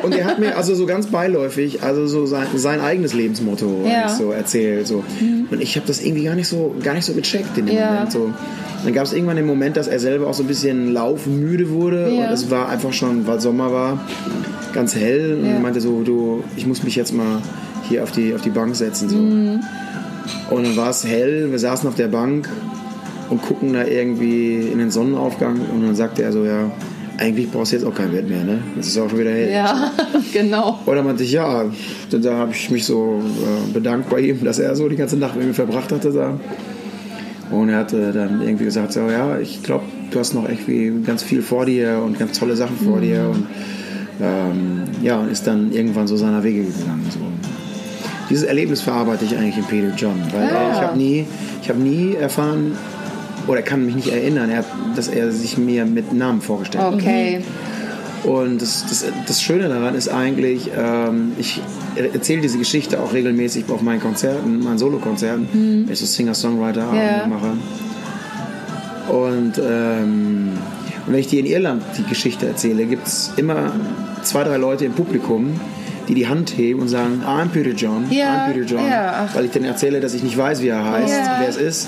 Und 0.04 0.16
er 0.16 0.26
hat 0.26 0.40
mir 0.40 0.56
also 0.58 0.76
so 0.76 0.86
ganz 0.86 1.08
beiläufig, 1.08 1.84
also 1.84 2.08
so 2.08 2.26
sein, 2.26 2.48
sein 2.56 2.82
eigenes 2.82 3.14
Lebensmotto 3.14 3.86
Ja. 3.86 4.10
so 4.10 4.32
erzählt. 4.32 4.88
So. 4.88 5.04
Und 5.50 5.62
ich 5.62 5.76
habe 5.76 5.88
das 5.88 6.02
irgendwie 6.04 6.24
gar 6.26 6.36
nicht 6.36 6.48
so, 6.48 6.76
gar 6.84 6.94
nicht 6.94 7.06
so 7.06 7.14
gecheckt 7.14 7.58
in 7.58 7.66
dem 7.68 7.76
Ja. 7.76 7.92
Moment. 7.92 8.12
So. 8.12 8.34
Dann 8.84 8.94
gab 8.94 9.06
es 9.06 9.14
irgendwann 9.14 9.36
den 9.36 9.46
Moment, 9.46 9.78
dass 9.78 9.88
er 9.88 10.00
selber 10.00 10.28
auch 10.28 10.34
so 10.34 10.44
ein 10.44 10.48
bisschen 10.48 10.92
laufmüde 10.94 11.70
wurde 11.70 12.12
Ja. 12.14 12.28
und 12.28 12.34
es 12.34 12.50
war 12.50 12.68
einfach 12.70 12.94
schon, 12.94 13.28
weil 13.28 13.40
Sommer 13.40 13.72
war, 13.72 14.06
ganz 14.74 14.96
hell 14.96 15.38
und 15.40 15.46
er 15.46 15.60
meinte 15.60 15.82
so, 15.82 16.02
du, 16.02 16.44
ich 16.56 16.66
muss 16.66 16.84
mich 16.84 16.96
jetzt 16.96 17.14
mal 17.14 17.42
hier 17.90 18.04
auf 18.04 18.12
die, 18.12 18.34
auf 18.34 18.42
die 18.42 18.50
Bank 18.50 18.76
setzen. 18.76 19.10
So. 19.10 19.18
Mhm. 19.18 19.60
Und 20.50 20.66
dann 20.66 20.76
war 20.78 20.90
es 20.90 21.06
hell, 21.06 21.52
wir 21.52 21.60
saßen 21.60 21.88
auf 21.88 21.96
der 21.96 22.08
Bank 22.08 22.50
und 23.30 23.42
gucken 23.42 23.74
da 23.74 23.86
irgendwie 23.86 24.58
in 24.58 24.80
den 24.80 24.92
Sonnenaufgang 24.92 25.60
und 25.74 25.86
dann 25.86 25.96
sagte 25.96 26.24
er 26.24 26.32
so, 26.32 26.44
ja, 26.44 26.70
eigentlich 27.18 27.52
brauchst 27.52 27.72
du 27.72 27.76
jetzt 27.78 27.86
auch 27.86 27.94
kein 27.94 28.12
Bett 28.12 28.28
mehr, 28.28 28.44
ne? 28.44 28.60
Es 28.80 28.88
ist 28.88 28.98
auch 28.98 29.10
schon 29.10 29.20
wieder 29.20 29.32
hell. 29.32 29.52
Ja, 29.52 29.92
genau. 30.34 30.80
Und 30.86 30.96
dann 30.96 31.06
meinte 31.06 31.24
ich, 31.24 31.32
ja, 31.32 31.66
da, 32.10 32.34
habe 32.34 32.52
ich 32.52 32.70
mich 32.72 32.84
so 32.86 33.22
äh, 33.22 33.72
bedankt 33.74 34.10
bei 34.10 34.20
ihm, 34.22 34.44
dass 34.44 34.60
er 34.60 34.76
so 34.76 34.90
die 34.90 34.96
ganze 34.96 35.18
Nacht 35.18 35.36
mit 35.38 35.46
mir 35.48 35.54
verbracht 35.54 35.92
hatte 35.92 36.12
da. 36.12 36.40
Und 37.52 37.70
er 37.70 37.80
hatte 37.80 38.12
dann 38.12 38.42
irgendwie 38.42 38.66
gesagt, 38.66 38.94
so, 38.94 39.02
ja, 39.02 39.38
ich 39.38 39.62
glaube, 39.62 39.84
du 40.10 40.20
hast 40.20 40.34
noch 40.34 40.48
irgendwie 40.50 40.92
ganz 41.06 41.22
viel 41.22 41.42
vor 41.42 41.66
dir 41.66 42.02
und 42.04 42.18
ganz 42.18 42.40
tolle 42.40 42.56
Sachen 42.56 42.78
vor 42.78 42.98
Mhm. 42.98 43.02
dir. 43.02 43.30
Und 43.30 43.48
ähm, 44.22 44.84
ja, 45.04 45.20
und 45.20 45.30
ist 45.32 45.46
dann 45.48 45.72
irgendwann 45.72 46.08
so 46.08 46.16
seiner 46.18 46.44
Wege 46.44 46.64
gegangen. 46.64 47.06
So. 47.10 47.20
Dieses 48.32 48.46
Erlebnis 48.46 48.82
verarbeite 48.82 49.26
ich 49.26 49.36
eigentlich 49.38 49.58
in 49.58 49.66
Peter 49.66 49.94
John, 49.96 50.16
weil 50.34 50.50
Ah. 50.50 50.72
ich 50.74 50.82
habe 50.82 50.98
nie, 50.98 51.26
ich 51.62 51.70
habe 51.70 51.80
nie 51.80 52.16
erfahren 52.16 52.76
oder 53.48 53.62
kann 53.62 53.86
mich 53.86 53.96
nicht 53.96 54.08
erinnern, 54.12 54.50
er, 54.50 54.64
dass 54.96 55.08
er 55.10 55.32
sich 55.32 55.58
mir 55.58 55.86
mit 55.86 56.14
Namen 56.14 56.42
vorgestellt 56.42 56.84
hat. 56.84 56.94
Okay. 56.94 57.42
Und 58.24 58.62
das, 58.62 58.86
das, 58.88 59.04
das 59.28 59.42
Schöne 59.42 59.68
daran 59.68 59.96
ist 59.96 60.08
eigentlich, 60.08 60.70
ähm, 60.78 61.32
ich 61.40 61.60
erzähle 62.14 62.42
diese 62.42 62.58
Geschichte 62.60 63.00
auch 63.02 63.14
regelmäßig 63.14 63.66
auf 63.70 63.82
meinen 63.82 64.00
Konzerten, 64.00 64.64
meinen 64.64 64.78
Solokonzerten, 64.78 65.48
wenn 65.86 65.92
ich 65.92 66.00
so 66.00 66.06
Singer-Songwriter 66.06 66.88
Ja. 66.94 67.28
mache. 67.28 67.54
Und, 69.12 69.54
ähm, 69.58 70.52
und 71.06 71.14
wenn 71.14 71.20
ich 71.20 71.28
dir 71.28 71.40
in 71.40 71.48
Irland 71.48 71.84
die 71.98 72.04
Geschichte 72.04 72.46
erzähle, 72.48 72.86
gibt 72.86 73.08
es 73.08 73.34
immer 73.38 73.72
zwei, 74.24 74.44
drei 74.44 74.58
Leute 74.58 74.86
im 74.86 74.94
Publikum, 74.94 75.60
die 76.12 76.16
die 76.16 76.28
Hand 76.28 76.56
heben 76.58 76.82
und 76.82 76.88
sagen, 76.90 77.24
I'm 77.26 77.48
Peter 77.50 77.72
John, 77.72 78.06
Ja, 78.12 78.46
I'm 78.48 78.54
Peter 78.54 78.66
John, 78.66 78.86
ja, 78.88 79.28
weil 79.34 79.46
ich 79.46 79.52
denen 79.52 79.66
erzähle, 79.66 80.00
dass 80.02 80.14
ich 80.14 80.24
nicht 80.24 80.38
weiß, 80.38 80.62
wie 80.62 80.68
er 80.68 80.84
heißt, 80.92 81.10
Ja. 81.14 81.38
wer 81.40 81.50
es 81.50 81.58
ist. 81.58 81.88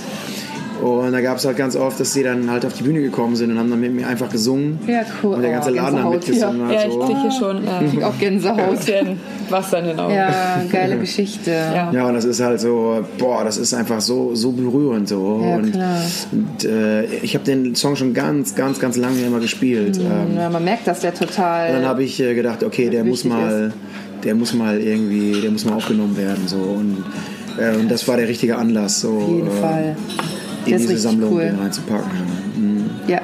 Und 0.82 1.14
da 1.14 1.22
gab 1.22 1.38
es 1.38 1.46
halt 1.46 1.56
ganz 1.56 1.78
oft, 1.78 1.98
dass 2.00 2.12
sie 2.12 2.24
dann 2.24 2.52
halt 2.52 2.66
auf 2.66 2.74
die 2.74 2.84
Bühne 2.84 3.00
gekommen 3.02 3.38
sind 3.38 3.52
und 3.52 3.58
haben 3.60 3.70
dann 3.70 3.80
mit 3.80 3.94
mir 3.94 4.06
einfach 4.06 4.30
gesungen. 4.30 4.80
Ja, 4.86 5.04
cool. 5.24 5.36
Und 5.36 5.42
der 5.44 5.52
ganze 5.52 5.72
Oh, 5.72 5.76
Laden 5.76 6.04
hat 6.04 6.12
mitgesungen. 6.12 6.68
hier. 6.68 6.78
hat, 6.80 6.84
Ja, 6.84 6.88
ich 6.88 6.94
so. 6.94 7.00
kriege 7.00 7.22
hier 7.22 7.32
schon 7.32 7.58
äh, 7.64 7.86
Ich 7.94 8.04
auch 8.04 8.20
Gänsehaut. 8.20 8.72
bisschen 8.72 9.20
Wasser 9.50 9.80
in 9.80 9.86
den 9.86 10.00
Augen. 10.00 10.14
Ja, 10.14 10.62
geile 10.70 10.98
Geschichte. 10.98 11.52
Ja. 11.52 11.90
Ja, 11.94 12.08
und 12.08 12.16
das 12.16 12.26
ist 12.26 12.42
halt 12.42 12.60
so, 12.60 13.06
boah, 13.18 13.46
das 13.46 13.56
ist 13.58 13.74
einfach 13.74 14.02
so, 14.02 14.36
so 14.36 14.52
berührend 14.52 15.08
so. 15.08 15.42
Ja, 15.42 15.56
und 15.56 15.72
klar. 15.72 16.02
und 16.34 16.66
äh, 16.66 17.06
ich 17.22 17.34
habe 17.36 17.46
den 17.46 17.76
Song 17.76 17.96
schon 17.96 18.14
ganz, 18.14 18.56
ganz, 18.56 18.80
ganz 18.82 18.98
lange 18.98 19.22
immer 19.22 19.40
gespielt. 19.40 19.98
Ähm, 20.00 20.36
Ja, 20.36 20.50
man 20.50 20.66
merkt 20.66 20.86
das 20.88 21.02
ja 21.04 21.12
total. 21.12 21.70
und 21.70 21.76
dann 21.76 21.86
habe 21.86 22.04
ich 22.04 22.20
äh, 22.20 22.34
gedacht, 22.36 22.62
okay, 22.62 22.90
der 22.90 23.06
muss 23.06 23.24
mal, 23.24 23.72
der 24.24 24.36
muss 24.36 24.54
mal 24.54 24.80
irgendwie, 24.80 25.42
der 25.42 25.52
muss 25.52 25.66
mal 25.66 25.74
aufgenommen 25.74 26.18
werden 26.18 26.48
so. 26.48 26.58
Und, 26.58 27.04
äh, 27.58 27.76
und 27.76 27.90
das 27.90 28.08
war 28.08 28.18
der 28.18 28.28
richtige 28.28 28.58
Anlass, 28.58 29.02
so 29.02 29.18
Auf 29.18 29.30
jeden 29.30 29.48
äh, 29.48 29.52
Fall. 29.52 29.96
in 30.66 30.78
diese 30.78 30.98
Sammlung 30.98 31.34
cool. 31.34 31.54
reinzupacken. 31.60 32.12
Mhm. 32.56 32.90
Ja. 33.08 33.22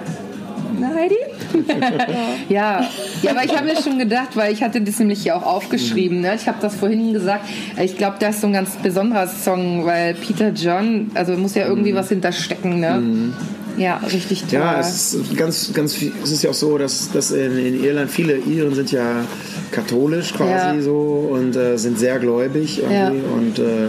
Na, 0.79 0.91
Heidi? 0.96 1.15
ja. 2.50 2.88
ja, 3.22 3.32
aber 3.32 3.44
ich 3.44 3.56
habe 3.56 3.65
mir 3.65 3.82
schon 3.82 3.98
gedacht, 3.98 4.36
weil 4.36 4.53
ich 4.53 4.63
hatte 4.63 4.79
das 4.82 5.00
nämlich 5.00 5.24
hier 5.24 5.36
auch 5.36 5.44
aufgeschrieben. 5.44 6.22
Ne? 6.22 6.36
Ich 6.36 6.48
habe 6.48 6.58
das 6.62 6.75
vorhin 6.75 7.12
gesagt. 7.12 7.46
Ich 7.82 7.98
glaube, 7.98 8.15
das 8.20 8.36
ist 8.36 8.41
so 8.41 8.48
ein 8.48 8.53
ganz 8.53 8.77
besonderer 8.77 9.27
Song, 9.27 9.86
weil 9.86 10.13
Peter 10.13 10.50
John, 10.50 11.12
also 11.15 11.34
muss 11.34 11.56
ja 11.56 11.68
irgendwie 11.68 11.94
was 11.94 12.10
hinterstecken. 12.10 12.79
Ne? 12.79 13.34
Ja, 13.79 13.98
richtig 13.98 14.41
toll. 14.43 14.59
Ja, 14.59 14.79
es 14.79 15.13
ist 15.15 15.36
ganz, 15.38 15.74
ganz 15.74 15.93
viel, 15.93 16.12
es 16.24 16.31
ist 16.31 16.43
ja 16.43 16.50
auch 16.51 16.53
so, 16.55 16.77
dass, 16.77 17.12
dass 17.12 17.31
in, 17.31 17.57
in 17.57 17.83
Irland 17.83 18.12
viele 18.12 18.36
Iren 18.38 18.75
sind 18.75 18.91
ja 18.91 19.25
katholisch 19.71 20.33
quasi 20.33 20.51
Ja. 20.77 20.81
so 20.81 21.29
und 21.31 21.55
äh, 21.55 21.77
sind 21.77 21.98
sehr 21.98 22.19
gläubig 22.19 22.79
irgendwie 22.83 22.95
Ja. 22.95 23.33
und 23.33 23.57
äh, 23.59 23.88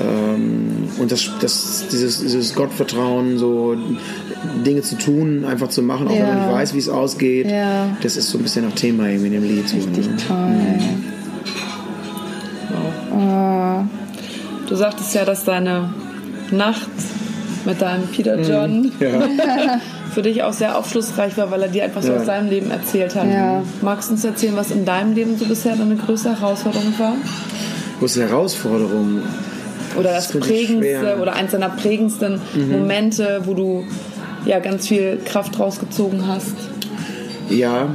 ähm, 0.00 0.88
und 0.98 1.12
das, 1.12 1.30
das, 1.40 1.84
dieses, 1.92 2.20
dieses 2.20 2.54
Gottvertrauen, 2.54 3.36
so 3.38 3.76
Dinge 4.64 4.80
zu 4.82 4.96
tun, 4.96 5.44
einfach 5.44 5.68
zu 5.68 5.82
machen, 5.82 6.06
auch 6.08 6.12
wenn 6.12 6.22
man 6.26 6.36
Ja. 6.38 6.46
nicht 6.46 6.54
weiß, 6.54 6.74
wie 6.74 6.78
es 6.78 6.88
ausgeht, 6.88 7.50
Ja. 7.50 7.94
das 8.02 8.16
ist 8.16 8.30
so 8.30 8.38
ein 8.38 8.42
bisschen 8.42 8.66
auch 8.66 8.74
Thema 8.74 9.08
irgendwie 9.08 9.26
in 9.26 9.32
dem 9.32 9.44
Lied. 9.44 9.68
So, 9.68 9.76
richtig 9.76 10.06
ne? 10.08 10.16
toll. 10.28 10.54
Oh. 13.14 13.84
Du 14.68 14.76
sagtest 14.76 15.14
ja, 15.14 15.24
dass 15.24 15.44
deine 15.44 15.92
Nacht 16.50 16.88
mit 17.64 17.80
deinem 17.80 18.06
Peter 18.08 18.38
John 18.40 18.90
Ja. 19.00 19.80
für 20.14 20.22
dich 20.22 20.42
auch 20.42 20.52
sehr 20.52 20.76
aufschlussreich 20.78 21.36
war, 21.38 21.50
weil 21.50 21.62
er 21.62 21.68
dir 21.68 21.84
einfach 21.84 22.02
so 22.02 22.12
Ja. 22.12 22.18
aus 22.18 22.26
seinem 22.26 22.48
Leben 22.50 22.70
erzählt 22.70 23.14
hat. 23.14 23.26
Ja. 23.28 23.62
Magst 23.80 24.08
du 24.10 24.14
uns 24.14 24.24
erzählen, 24.24 24.54
was 24.56 24.70
in 24.70 24.84
deinem 24.84 25.14
Leben 25.14 25.36
so 25.38 25.44
bisher 25.46 25.74
deine 25.76 25.96
größte 25.96 26.38
Herausforderung 26.40 26.92
war? 26.98 27.14
Die 28.00 28.20
Herausforderung? 28.20 29.20
Oder 29.98 30.10
das, 30.12 30.28
Das 30.28 30.40
prägendste. 30.46 31.14
Mhm. 31.16 31.22
oder 31.22 31.34
eins 31.34 31.52
deiner 31.52 31.68
prägendsten 31.68 32.40
Momente, 32.70 33.42
wo 33.44 33.54
du 33.54 33.84
ja 34.44 34.58
ganz 34.58 34.88
viel 34.88 35.18
Kraft 35.24 35.58
rausgezogen 35.58 36.26
hast? 36.26 36.54
Ja, 37.48 37.88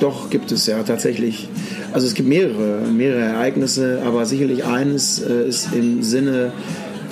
doch 0.00 0.30
gibt 0.30 0.50
es 0.52 0.66
ja 0.66 0.82
tatsächlich. 0.82 1.48
Also 1.92 2.06
es 2.06 2.14
gibt 2.14 2.28
mehrere, 2.28 2.80
mehrere 2.90 3.20
Ereignisse, 3.20 4.00
aber 4.06 4.24
sicherlich 4.24 4.64
eines 4.64 5.20
äh, 5.22 5.46
ist 5.48 5.72
im 5.74 6.02
Sinne, 6.02 6.52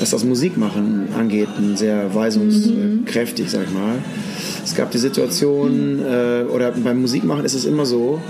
was 0.01 0.11
das 0.11 0.25
Musikmachen 0.25 1.09
angeht, 1.17 1.49
ein 1.59 1.77
sehr 1.77 2.15
weisungskräftig, 2.15 3.51
sag 3.51 3.65
ich 3.65 3.71
mal. 3.71 3.97
Es 4.65 4.75
gab 4.75 4.91
die 4.91 4.99
Situation, 4.99 6.01
äh, 6.01 6.45
oder 6.45 6.73
beim 6.73 7.01
Musikmachen 7.01 7.45
ist 7.45 7.55
es 7.55 7.67
immer 7.67 7.85
so, 7.85 8.21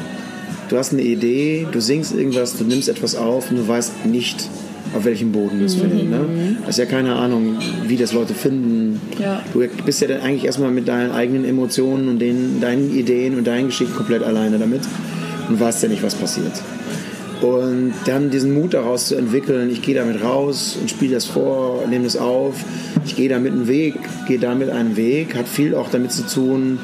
du 0.69 0.77
hast 0.77 0.93
eine 0.93 1.03
Idee, 1.03 1.67
du 1.71 1.81
singst 1.81 2.15
irgendwas, 2.15 2.57
du 2.57 2.65
nimmst 2.65 2.89
etwas 2.89 3.15
auf 3.15 3.51
und 3.51 3.59
du 3.59 3.69
weißt 3.69 4.07
nicht, 4.07 4.49
auf 4.95 5.05
welchem 5.05 5.31
Boden 5.31 5.61
das 5.63 5.75
fällt. 5.75 6.11
Ne? 6.11 6.57
Du 6.61 6.67
hast 6.67 6.79
ja 6.79 6.87
keine 6.87 7.15
Ahnung, 7.15 7.59
wie 7.87 7.97
das 7.97 8.13
Leute 8.13 8.35
finden. 8.35 9.01
Ja. 9.21 9.43
Du 9.53 9.65
bist 9.85 10.01
ja 10.01 10.09
dann 10.09 10.21
eigentlich 10.21 10.45
erstmal 10.45 10.73
mit 10.73 10.89
deinen 10.89 11.13
eigenen 11.13 11.45
Emotionen 11.45 12.09
und 12.09 12.19
den, 12.19 12.61
deinen 12.61 12.91
Ideen 12.91 13.37
und 13.39 13.47
deinen 13.47 13.67
Geschichten 13.67 13.95
komplett 13.95 14.25
alleine 14.25 14.59
damit 14.59 14.81
und 15.49 15.61
weißt 15.61 15.85
ja 15.85 15.89
nicht, 15.89 16.03
was 16.03 16.17
passiert. 16.17 16.53
Und 17.43 17.95
dann 18.07 18.31
diesen 18.31 18.53
Mut 18.55 18.75
daraus 18.75 19.07
zu 19.07 19.17
entwickeln, 19.17 19.71
ich 19.71 19.83
gehe 19.83 19.95
damit 19.95 20.23
raus 20.23 20.77
und 20.81 20.91
spiele 20.91 21.15
das 21.15 21.25
vor, 21.25 21.85
nehme 21.89 22.05
das 22.05 22.17
auf, 22.17 22.57
ich 23.05 23.17
gehe 23.17 23.29
damit 23.29 23.53
einen 23.53 23.67
Weg, 23.67 23.95
gehe 24.27 24.39
damit 24.39 24.71
einen 24.71 24.97
Weg, 24.97 25.35
hat 25.35 25.49
viel 25.49 25.75
auch 25.75 25.91
damit 25.91 26.13
zu 26.13 26.27
tun, 26.27 26.79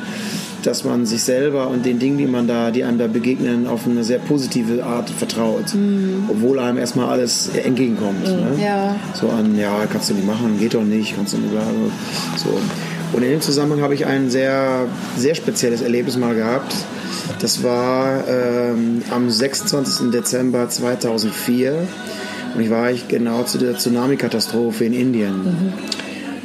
dass 0.62 0.84
man 0.84 1.06
sich 1.06 1.22
selber 1.22 1.68
und 1.68 1.86
den 1.86 1.98
Dingen, 1.98 2.18
die 2.18 2.26
man 2.26 2.48
da, 2.48 2.70
die 2.70 2.84
einem 2.84 2.98
da 2.98 3.06
begegnen, 3.06 3.66
auf 3.66 3.86
eine 3.86 4.02
sehr 4.02 4.18
positive 4.18 4.84
Art 4.84 5.08
vertraut, 5.10 5.76
obwohl 6.28 6.58
einem 6.58 6.78
erstmal 6.78 7.08
alles 7.08 7.50
entgegenkommt. 7.54 8.24
Ne? 8.24 8.56
Ja. 8.60 8.96
So 9.14 9.28
an, 9.28 9.56
ja, 9.56 9.86
kannst 9.90 10.10
du 10.10 10.14
nicht 10.14 10.26
machen, 10.26 10.58
geht 10.58 10.74
doch 10.74 10.82
nicht, 10.82 11.14
kannst 11.14 11.34
du 11.34 11.38
nicht, 11.38 11.52
bla, 11.52 11.62
so. 12.36 12.58
Und 13.12 13.22
in 13.22 13.30
dem 13.30 13.40
Zusammenhang 13.40 13.82
habe 13.82 13.94
ich 13.94 14.06
ein 14.06 14.30
sehr, 14.30 14.86
sehr 15.16 15.34
spezielles 15.34 15.80
Erlebnis 15.80 16.16
mal 16.16 16.34
gehabt. 16.34 16.74
Das 17.40 17.62
war 17.62 18.26
ähm, 18.28 19.02
am 19.10 19.30
26. 19.30 20.10
Dezember 20.10 20.68
2004. 20.68 21.86
Und 22.54 22.60
ich 22.60 22.70
war 22.70 22.90
ich 22.90 23.08
genau 23.08 23.42
zu 23.42 23.58
der 23.58 23.76
Tsunami-Katastrophe 23.76 24.84
in 24.84 24.92
Indien. 24.92 25.72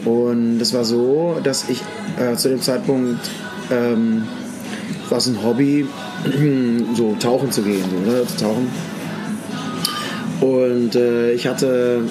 Und 0.06 0.60
es 0.60 0.74
war 0.74 0.84
so, 0.84 1.38
dass 1.44 1.70
ich 1.70 1.82
äh, 2.18 2.36
zu 2.36 2.50
dem 2.50 2.62
Zeitpunkt 2.62 3.30
ähm, 3.72 4.24
war 5.10 5.18
es 5.18 5.28
ein 5.28 5.44
Hobby, 5.44 5.88
so 6.96 7.16
tauchen 7.20 7.52
zu 7.52 7.62
gehen, 7.62 7.84
so, 7.90 8.12
ne, 8.12 8.26
zu 8.26 8.38
tauchen. 8.38 8.68
Und 10.42 10.96
äh, 10.96 11.34
ich 11.34 11.48
hatte, 11.48 12.02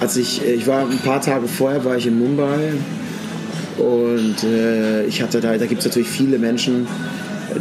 als 0.00 0.16
ich, 0.16 0.44
ich 0.44 0.66
war 0.66 0.80
ein 0.80 0.98
paar 0.98 1.22
Tage 1.22 1.48
vorher, 1.48 1.84
war 1.84 1.96
ich 1.96 2.06
in 2.06 2.18
Mumbai 2.18 2.72
und 3.80 4.44
äh, 4.44 5.04
ich 5.06 5.22
hatte 5.22 5.40
da, 5.40 5.56
da 5.56 5.66
gibt 5.66 5.80
es 5.80 5.86
natürlich 5.86 6.08
viele 6.08 6.38
Menschen, 6.38 6.86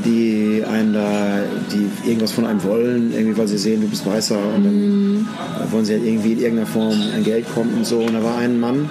die 0.05 0.63
einen 0.69 0.93
da, 0.93 1.39
die 1.71 1.89
irgendwas 2.07 2.31
von 2.31 2.45
einem 2.45 2.63
wollen, 2.63 3.11
irgendwie, 3.13 3.37
weil 3.37 3.47
sie 3.47 3.57
sehen, 3.57 3.81
du 3.81 3.87
bist 3.87 4.05
Weißer 4.05 4.37
und 4.55 4.63
dann 4.63 5.27
wollen 5.71 5.85
sie 5.85 5.93
halt 5.93 6.05
irgendwie 6.05 6.33
in 6.33 6.39
irgendeiner 6.39 6.67
Form 6.67 6.93
an 7.15 7.23
Geld 7.23 7.45
kommen 7.53 7.73
und 7.77 7.85
so. 7.85 7.99
Und 7.99 8.13
da 8.13 8.23
war 8.23 8.37
ein 8.37 8.59
Mann 8.59 8.89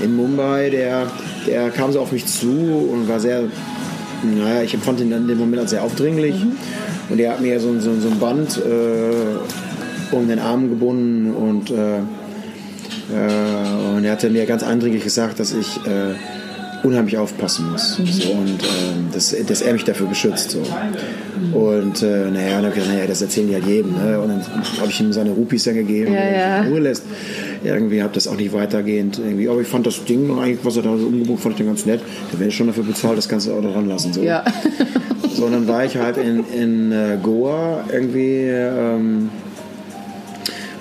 in 0.00 0.16
Mumbai, 0.16 0.70
der, 0.70 1.06
der 1.46 1.70
kam 1.70 1.92
so 1.92 2.00
auf 2.00 2.12
mich 2.12 2.26
zu 2.26 2.48
und 2.92 3.08
war 3.08 3.20
sehr, 3.20 3.44
naja, 4.22 4.62
ich 4.62 4.74
empfand 4.74 5.00
ihn 5.00 5.10
dann 5.10 5.22
in 5.22 5.28
dem 5.28 5.38
Moment 5.38 5.62
als 5.62 5.70
sehr 5.70 5.82
aufdringlich. 5.82 6.34
Und 7.08 7.18
der 7.18 7.32
hat 7.32 7.40
mir 7.40 7.60
so, 7.60 7.78
so, 7.78 7.94
so 8.00 8.08
ein 8.08 8.18
Band 8.18 8.58
äh, 8.58 10.14
um 10.14 10.28
den 10.28 10.38
Arm 10.38 10.70
gebunden 10.70 11.34
und, 11.34 11.70
äh, 11.70 11.98
äh, 11.98 13.96
und 13.96 14.04
er 14.04 14.12
hatte 14.12 14.30
mir 14.30 14.46
ganz 14.46 14.62
eindringlich 14.62 15.04
gesagt, 15.04 15.38
dass 15.38 15.52
ich 15.52 15.76
äh, 15.86 16.14
unheimlich 16.84 17.16
aufpassen 17.16 17.70
muss. 17.72 17.96
So, 17.96 18.30
und 18.32 18.62
ähm, 18.62 19.08
dass, 19.12 19.34
dass 19.46 19.62
er 19.62 19.72
mich 19.72 19.84
dafür 19.84 20.06
beschützt. 20.06 20.50
So. 20.50 20.62
Und 21.58 22.02
äh, 22.02 22.30
naja, 22.30 22.56
dann 22.56 22.66
hab 22.66 22.68
ich 22.68 22.74
gedacht, 22.74 22.94
naja, 22.94 23.06
das 23.06 23.22
erzählen 23.22 23.48
die 23.48 23.54
halt 23.54 23.66
jedem. 23.66 23.92
Ne? 23.92 24.20
Und 24.20 24.28
dann 24.28 24.42
habe 24.80 24.90
ich 24.90 25.00
ihm 25.00 25.12
seine 25.12 25.30
Rupees 25.30 25.64
dann 25.64 25.74
gegeben, 25.74 26.12
Ja, 26.12 26.20
er 26.20 26.38
ja. 26.38 26.62
Ruhe 26.68 26.80
lässt. 26.80 27.02
Irgendwie 27.64 28.02
habe 28.02 28.12
das 28.12 28.28
auch 28.28 28.36
nicht 28.36 28.52
weitergehend. 28.52 29.18
Irgendwie. 29.18 29.48
Aber 29.48 29.60
ich 29.60 29.68
fand 29.68 29.86
das 29.86 30.04
Ding 30.04 30.30
eigentlich, 30.38 30.58
was 30.62 30.76
er 30.76 30.82
da 30.82 30.96
so 30.96 31.06
umgebucht, 31.06 31.42
fand 31.42 31.54
ich 31.54 31.58
dann 31.58 31.68
ganz 31.68 31.86
nett. 31.86 32.00
Da 32.30 32.38
werde 32.38 32.50
ich 32.50 32.56
schon 32.56 32.66
dafür 32.66 32.84
bezahlt, 32.84 33.16
das 33.16 33.28
kannst 33.28 33.46
du 33.46 33.52
auch 33.54 33.62
dran 33.62 33.88
lassen. 33.88 34.12
So. 34.12 34.22
Ja. 34.22 34.44
So, 35.34 35.46
und 35.46 35.52
dann 35.52 35.66
war 35.66 35.84
ich 35.84 35.96
halt 35.96 36.16
in, 36.16 36.44
in 36.52 36.92
äh, 36.92 37.18
Goa 37.22 37.84
irgendwie. 37.90 38.42
Ähm, 38.46 39.30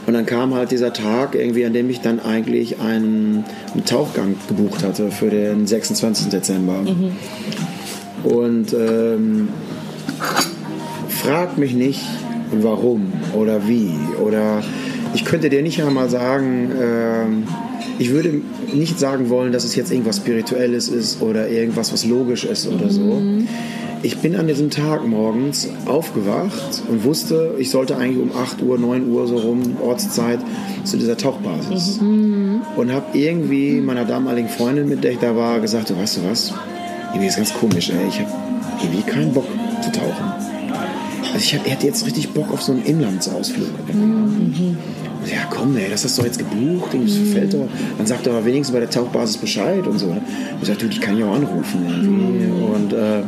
und 0.05 0.13
dann 0.13 0.25
kam 0.25 0.53
halt 0.53 0.71
dieser 0.71 0.91
Tag, 0.91 1.35
irgendwie, 1.35 1.65
an 1.65 1.73
dem 1.73 1.89
ich 1.89 2.01
dann 2.01 2.19
eigentlich 2.19 2.79
einen, 2.79 3.45
einen 3.73 3.85
Tauchgang 3.85 4.35
gebucht 4.47 4.83
hatte 4.83 5.11
für 5.11 5.29
den 5.29 5.65
26. 5.65 6.29
Dezember. 6.29 6.83
Und 8.23 8.73
ähm, 8.73 9.49
frag 11.07 11.57
mich 11.57 11.73
nicht, 11.73 12.01
warum 12.51 13.13
oder 13.33 13.67
wie. 13.67 13.91
Oder 14.21 14.61
ich 15.13 15.25
könnte 15.25 15.49
dir 15.49 15.61
nicht 15.61 15.81
einmal 15.81 16.09
sagen, 16.09 16.71
ähm, 16.81 17.43
ich 17.99 18.11
würde 18.11 18.41
nicht 18.73 18.99
sagen 18.99 19.29
wollen, 19.29 19.51
dass 19.51 19.63
es 19.63 19.75
jetzt 19.75 19.91
irgendwas 19.91 20.17
Spirituelles 20.17 20.89
ist 20.89 21.21
oder 21.21 21.49
irgendwas, 21.49 21.93
was 21.93 22.05
logisch 22.05 22.43
ist 22.43 22.67
oder 22.67 22.89
so. 22.89 23.21
Ich 24.01 24.17
bin 24.17 24.35
an 24.35 24.47
diesem 24.47 24.69
Tag 24.69 25.07
morgens 25.07 25.69
aufgewacht 25.85 26.83
und 26.89 27.05
wusste, 27.05 27.55
ich 27.57 27.69
sollte 27.69 27.95
eigentlich 27.95 28.21
um 28.21 28.35
8 28.35 28.61
Uhr, 28.61 28.77
9 28.77 29.09
Uhr 29.09 29.27
so 29.27 29.37
rum, 29.37 29.77
Ortszeit, 29.81 30.39
zu 30.83 30.97
dieser 30.97 31.15
Tauchbasis. 31.15 31.99
Und 32.75 32.91
habe 32.91 33.17
irgendwie 33.17 33.79
meiner 33.79 34.03
damaligen 34.03 34.49
Freundin, 34.49 34.89
mit 34.89 35.05
der 35.05 35.11
ich 35.11 35.19
da 35.19 35.35
war, 35.37 35.61
gesagt, 35.61 35.89
du 35.89 35.97
weißt 35.97 36.17
du 36.17 36.21
was, 36.29 36.53
irgendwie 37.11 37.27
ist 37.27 37.37
ganz 37.37 37.53
komisch, 37.53 37.91
ey. 37.91 38.07
ich 38.09 38.19
habe 38.19 38.31
irgendwie 38.81 39.09
keinen 39.09 39.33
Bock 39.33 39.47
zu 39.81 39.91
tauchen. 39.91 40.52
Also 41.33 41.45
ich 41.45 41.53
hätte 41.53 41.87
jetzt 41.87 42.05
richtig 42.05 42.29
Bock 42.29 42.51
auf 42.51 42.61
so 42.61 42.73
einen 42.73 42.83
Inlandsausflug. 42.83 43.69
Ja, 45.25 45.47
komm, 45.49 45.75
ey, 45.77 45.89
das 45.89 46.03
hast 46.03 46.17
du 46.17 46.21
doch 46.21 46.27
jetzt 46.27 46.37
gebucht, 46.37 46.93
das 46.93 47.17
gefällt 47.17 47.53
doch. 47.53 47.67
Dann 47.97 48.05
sagt 48.05 48.27
doch 48.27 48.45
wenigstens 48.45 48.73
bei 48.73 48.79
der 48.79 48.89
Tauchbasis 48.89 49.37
Bescheid 49.37 49.87
und 49.87 49.97
so. 49.97 50.07
ne? 50.07 50.21
Ich 50.61 50.67
sagte, 50.67 50.87
die 50.87 50.99
kann 50.99 51.17
ich 51.17 51.23
auch 51.23 51.33
anrufen. 51.33 51.85
Irgendwie. 51.87 52.45
Und 52.71 52.93
äh, 52.93 53.23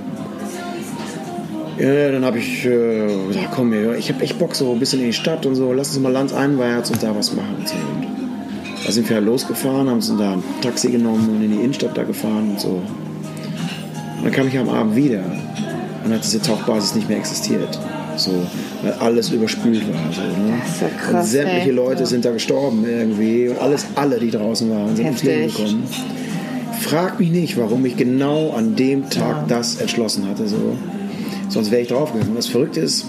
ja, 1.78 2.12
dann 2.12 2.24
habe 2.24 2.38
ich 2.38 2.66
äh, 2.66 3.08
gesagt, 3.28 3.50
komm, 3.56 3.74
ich 3.98 4.12
habe 4.12 4.24
echt 4.24 4.38
Bock 4.38 4.56
so 4.56 4.72
ein 4.72 4.80
bisschen 4.80 5.00
in 5.00 5.08
die 5.08 5.14
Stadt 5.14 5.46
und 5.46 5.56
so, 5.56 5.74
lass 5.74 5.90
uns 5.90 6.00
mal 6.00 6.12
landeinwärts 6.12 6.92
und 6.92 7.02
da 7.02 7.16
was 7.16 7.34
machen. 7.34 7.56
Und 7.60 7.68
so. 7.68 7.76
Und 7.76 8.86
da 8.86 8.92
sind 8.92 9.10
wir 9.10 9.16
halt 9.16 9.26
losgefahren, 9.26 9.90
haben 9.90 9.96
uns 9.96 10.14
da 10.16 10.34
ein 10.34 10.44
Taxi 10.62 10.92
genommen 10.92 11.28
und 11.30 11.44
in 11.44 11.52
die 11.52 11.64
Innenstadt 11.64 11.98
da 11.98 12.04
gefahren 12.04 12.52
und 12.52 12.60
so. 12.60 12.68
Und 12.70 14.24
dann 14.24 14.32
kam 14.32 14.48
ich 14.48 14.58
am 14.58 14.70
Abend 14.70 14.96
wieder 14.96 15.24
und 16.04 16.14
hat 16.14 16.24
diese 16.24 16.42
Tauchbasis 16.42 16.94
nicht 16.94 17.10
mehr 17.10 17.18
existiert. 17.18 17.80
So, 18.18 18.32
weil 18.84 18.94
alles 18.94 19.30
überspült 19.30 19.82
war. 19.88 20.12
So, 20.14 20.22
ne? 20.22 20.54
Das 20.62 20.76
ist 20.76 20.82
ja 20.82 20.88
und 20.88 20.98
krass, 20.98 21.32
sämtliche 21.32 21.70
ey. 21.70 21.76
Leute 21.76 22.06
sind 22.06 22.26
da 22.26 22.32
gestorben 22.32 22.86
irgendwie 22.88 23.50
und 23.50 23.60
alles, 23.60 23.86
alle, 23.96 24.20
die 24.20 24.32
draußen 24.32 24.70
waren, 24.70 24.96
sind 24.96 25.06
ums 25.06 25.24
Leben 25.24 25.42
Heftig. 25.44 25.58
gekommen. 25.66 25.84
Frag 26.82 27.20
mich 27.20 27.32
nicht, 27.32 27.58
warum 27.58 27.86
ich 27.86 27.98
genau 27.98 28.52
an 28.52 28.76
dem 28.76 29.10
Tag 29.10 29.48
das 29.48 29.78
entschlossen 29.82 30.28
hatte. 30.28 30.48
So. 30.48 30.78
Sonst 31.50 31.72
wäre 31.72 31.82
ich 31.82 31.88
draufgegangen. 31.88 32.30
Und 32.32 32.38
das 32.38 32.48
Verrückte 32.48 32.80
ist, 32.82 33.06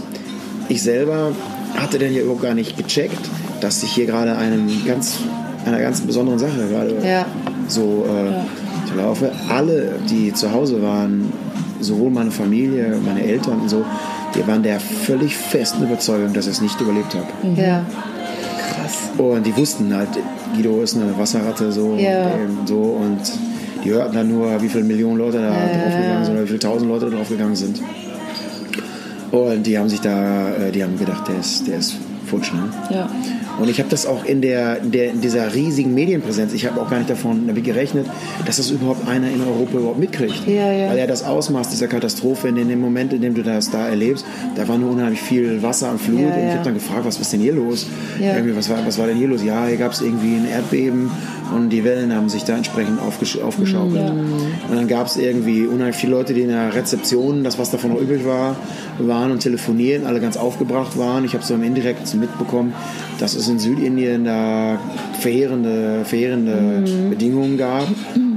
ich 0.69 0.83
selber 0.83 1.33
hatte 1.77 1.99
denn 1.99 2.13
hier 2.13 2.23
überhaupt 2.23 2.43
gar 2.43 2.55
nicht 2.55 2.77
gecheckt, 2.77 3.19
dass 3.61 3.83
ich 3.83 3.91
hier 3.91 4.07
gerade 4.07 4.37
einem 4.37 4.69
ganz, 4.87 5.19
einer 5.67 5.81
ganz 5.81 6.01
besonderen 6.01 6.39
Sache 6.39 6.69
gerade 6.71 6.95
Ja. 7.07 7.27
so 7.69 8.07
äh, 8.09 8.97
laufe. 8.97 9.31
Alle, 9.51 9.97
die 10.09 10.33
zu 10.33 10.53
Hause 10.53 10.81
waren, 10.83 11.31
sowohl 11.81 12.11
meine 12.11 12.31
Familie, 12.31 12.97
meine 13.05 13.23
Eltern 13.23 13.61
und 13.61 13.69
so, 13.69 13.85
die 14.37 14.47
waren 14.47 14.63
der 14.63 14.79
völlig 14.81 15.37
festen 15.37 15.85
Überzeugung, 15.85 16.33
dass 16.33 16.47
ich 16.47 16.53
es 16.53 16.61
nicht 16.61 16.81
überlebt 16.81 17.15
habe. 17.15 17.27
Ja. 17.61 17.85
Und 19.19 19.47
die 19.47 19.57
wussten 19.57 19.95
halt, 19.95 20.09
Guido 20.55 20.83
ist 20.83 20.95
eine 20.97 21.17
Wasserratte 21.19 21.73
so, 21.73 21.97
Ja. 21.97 22.27
und, 22.35 22.69
so 22.69 22.77
und 22.77 23.19
die 23.83 23.91
hörten 23.91 24.15
dann 24.15 24.29
nur, 24.29 24.61
wie 24.63 24.69
viele 24.69 24.85
Millionen 24.85 25.19
Leute 25.19 25.39
da 25.39 25.49
draufgegangen 25.51 26.25
sind 26.25 26.35
oder 26.35 26.43
wie 26.43 26.47
viele 26.49 26.59
tausend 26.59 26.91
Leute 26.91 27.11
da 27.11 27.17
draufgegangen 27.17 27.57
sind. 27.57 27.81
Und 29.33 29.67
die 29.67 29.79
haben 29.79 29.89
sich 29.89 30.01
da, 30.01 30.51
äh, 30.51 30.71
die 30.71 30.83
haben 30.83 30.99
gedacht, 30.99 31.29
der 31.29 31.39
ist, 31.41 31.67
der 31.67 31.79
ist 31.79 31.95
futsch, 32.27 32.53
ne? 32.53 32.69
Ja. 32.91 33.09
Und 33.59 33.71
ich 33.71 33.79
habe 33.79 33.89
das 33.89 34.07
auch 34.07 34.25
in, 34.25 34.43
der, 34.43 34.81
der, 34.81 35.11
in 35.11 35.21
dieser 35.21 35.55
riesigen 35.55 35.95
Medienpräsenz, 35.95 36.53
ich 36.53 36.67
habe 36.67 36.81
auch 36.81 36.91
gar 36.91 36.99
nicht 36.99 37.11
davon 37.11 37.47
damit 37.47 37.65
gerechnet, 37.65 38.07
dass 38.45 38.59
das 38.59 38.71
überhaupt 38.71 39.09
einer 39.09 39.29
in 39.29 39.41
Europa 39.41 39.79
überhaupt 39.79 39.99
mitkriegt. 39.99 40.47
Ja, 40.47 40.73
ja. 40.73 40.91
Weil 40.91 40.99
er 40.99 41.07
das 41.07 41.25
Ausmaß 41.25 41.71
dieser 41.71 41.89
Katastrophe, 41.89 42.49
in 42.49 42.57
dem 42.57 42.81
Moment, 42.81 43.13
in 43.13 43.23
dem 43.23 43.35
du 43.35 43.43
das 43.43 43.71
da 43.71 43.89
erlebst, 43.89 44.27
da 44.57 44.69
war 44.69 44.77
nur 44.77 44.91
unheimlich 44.91 45.21
viel 45.21 45.63
Wasser 45.63 45.91
und 45.91 46.01
Flut. 46.01 46.21
Ja, 46.21 46.27
und 46.27 46.49
ich 46.49 46.55
habe 46.55 46.65
dann 46.65 46.75
gefragt, 46.75 47.05
was 47.05 47.19
ist 47.19 47.33
denn 47.33 47.41
hier 47.41 47.55
los? 47.55 47.87
Ja. 48.21 48.35
Irgendwie, 48.35 48.57
was, 48.57 48.69
war, 48.69 48.85
was 48.85 48.99
war 48.99 49.07
denn 49.07 49.17
hier 49.17 49.29
los? 49.29 49.43
Ja, 49.43 49.67
hier 49.67 49.77
gab 49.77 49.93
es 49.93 50.01
irgendwie 50.01 50.37
ein 50.37 50.47
Erdbeben 50.49 51.11
und 51.55 51.71
die 51.71 51.85
Wellen 51.85 52.15
haben 52.15 52.29
sich 52.29 52.45
da 52.45 52.57
entsprechend 52.57 53.01
aufgesch 53.01 53.39
aufgeschaukelt. 53.39 54.11
Und 54.11 54.75
dann 54.75 54.89
gab 54.89 55.07
es 55.07 55.17
irgendwie 55.17 55.67
unheimlich 55.67 55.97
viele 55.97 56.13
Leute, 56.13 56.35
die 56.35 56.43
in 56.43 56.49
der 56.49 56.75
Rezeption, 56.75 57.45
das 57.45 57.59
was 57.59 57.71
davon 57.71 57.93
noch 57.93 58.01
übrig 58.01 58.27
war, 58.27 58.57
waren 58.99 59.31
und 59.31 59.41
telefonieren, 59.41 60.07
alle 60.07 60.21
ganz 60.21 60.37
aufgebracht 60.37 60.99
waren. 60.99 61.25
Ich 61.25 61.35
habe 61.35 61.45
so 61.45 61.55
im 61.55 61.63
Indirekt 61.63 62.13
mitbekommen, 62.15 62.75
dass 63.19 63.35
es 63.35 63.46
in 63.49 63.59
Südindien 63.59 64.25
da 64.25 64.79
verheerende, 65.21 66.05
verheerende 66.05 66.85
Bedingungen 67.11 67.57
gab. 67.57 67.87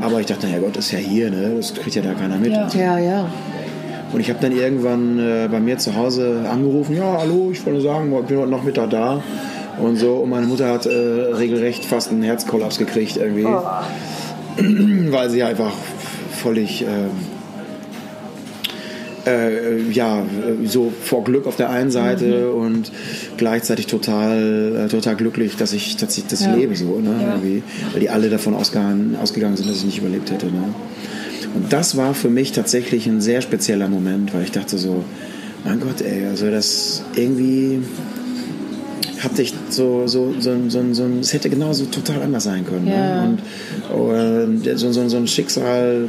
Aber 0.01 0.19
ich 0.19 0.25
dachte, 0.25 0.47
naja 0.47 0.59
Gott, 0.59 0.77
ist 0.77 0.91
ja 0.91 0.99
hier, 0.99 1.29
ne? 1.29 1.53
das 1.57 1.73
kriegt 1.73 1.95
ja 1.95 2.01
da 2.01 2.13
keiner 2.13 2.37
mit. 2.37 2.51
Ja. 2.51 2.67
Ja, 2.73 2.97
ja. 2.97 3.31
Und 4.11 4.19
ich 4.21 4.29
habe 4.29 4.39
dann 4.41 4.51
irgendwann 4.51 5.19
äh, 5.19 5.47
bei 5.51 5.59
mir 5.59 5.77
zu 5.77 5.95
Hause 5.95 6.45
angerufen, 6.51 6.95
ja, 6.95 7.17
hallo, 7.19 7.49
ich 7.51 7.63
wollte 7.65 7.81
sagen, 7.81 8.11
ich 8.19 8.25
bin 8.25 8.37
heute 8.39 8.49
Nachmittag 8.49 8.89
da. 8.89 9.21
Und 9.79 9.97
so, 9.97 10.15
und 10.15 10.29
meine 10.29 10.47
Mutter 10.47 10.69
hat 10.69 10.85
äh, 10.85 10.89
regelrecht 10.89 11.85
fast 11.85 12.11
einen 12.11 12.23
Herzkollaps 12.23 12.77
gekriegt 12.77 13.17
irgendwie. 13.17 13.45
Weil 15.11 15.29
sie 15.29 15.43
einfach 15.43 15.71
völlig, 16.31 16.81
ähm, 16.81 17.11
äh, 19.25 19.81
ja, 19.91 20.21
äh, 20.21 20.67
so 20.67 20.91
vor 21.03 21.23
Glück 21.23 21.47
auf 21.47 21.55
der 21.55 21.69
einen 21.69 21.91
Seite 21.91 22.51
und 22.51 22.91
gleichzeitig 23.37 23.87
total, 23.87 24.85
äh, 24.85 24.87
total 24.89 25.15
glücklich, 25.15 25.55
dass 25.55 25.73
ich, 25.73 25.97
dass 25.97 26.17
ich, 26.17 26.25
dass 26.27 26.41
ich 26.41 26.47
Ja. 26.47 26.55
lebe 26.55 26.75
so, 26.75 26.99
ne, 26.99 27.11
irgendwie. 27.29 27.63
Weil 27.91 28.01
die 28.01 28.09
alle 28.09 28.29
davon 28.29 28.53
ausgegangen, 28.55 29.15
ausgegangen 29.21 29.57
sind, 29.57 29.69
dass 29.69 29.77
ich 29.77 29.85
nicht 29.85 29.99
überlebt 29.99 30.31
hätte, 30.31 30.47
ne. 30.47 30.73
Und 31.55 31.73
das 31.73 31.97
war 31.97 32.13
für 32.13 32.29
mich 32.29 32.51
tatsächlich 32.51 33.07
ein 33.07 33.21
sehr 33.21 33.41
spezieller 33.41 33.87
Moment, 33.87 34.33
weil 34.33 34.43
ich 34.43 34.51
dachte 34.51 34.77
so, 34.77 35.03
mein 35.65 35.79
Gott, 35.79 36.01
ey, 36.01 36.27
also 36.27 36.49
das 36.49 37.03
irgendwie 37.15 37.79
hatte 39.21 39.41
ich 39.41 39.53
so, 39.69 40.07
so, 40.07 40.33
so, 40.39 40.51
so, 40.69 40.81
so, 40.93 41.05
es 41.19 41.33
hätte 41.33 41.49
genauso 41.49 41.85
total 41.85 42.21
anders 42.21 42.45
sein 42.45 42.65
können. 42.65 42.87
Ja. 42.87 43.25
Ne? 43.25 43.37
Und, 43.93 44.65
und 44.67 44.77
so, 44.79 44.91
so, 44.91 45.09
so 45.09 45.17
ein 45.17 45.27
Schicksal 45.27 46.07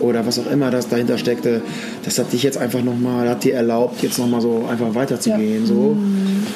oder 0.00 0.26
was 0.26 0.38
auch 0.38 0.50
immer 0.50 0.70
das 0.70 0.88
dahinter 0.88 1.18
steckte, 1.18 1.62
das 2.04 2.18
hat 2.18 2.32
dich 2.32 2.42
jetzt 2.42 2.58
einfach 2.58 2.82
nochmal, 2.82 3.28
hat 3.28 3.44
dir 3.44 3.54
erlaubt, 3.54 4.02
jetzt 4.02 4.18
nochmal 4.18 4.40
so 4.40 4.66
einfach 4.70 4.94
weiterzugehen, 4.94 5.66
so 5.66 5.96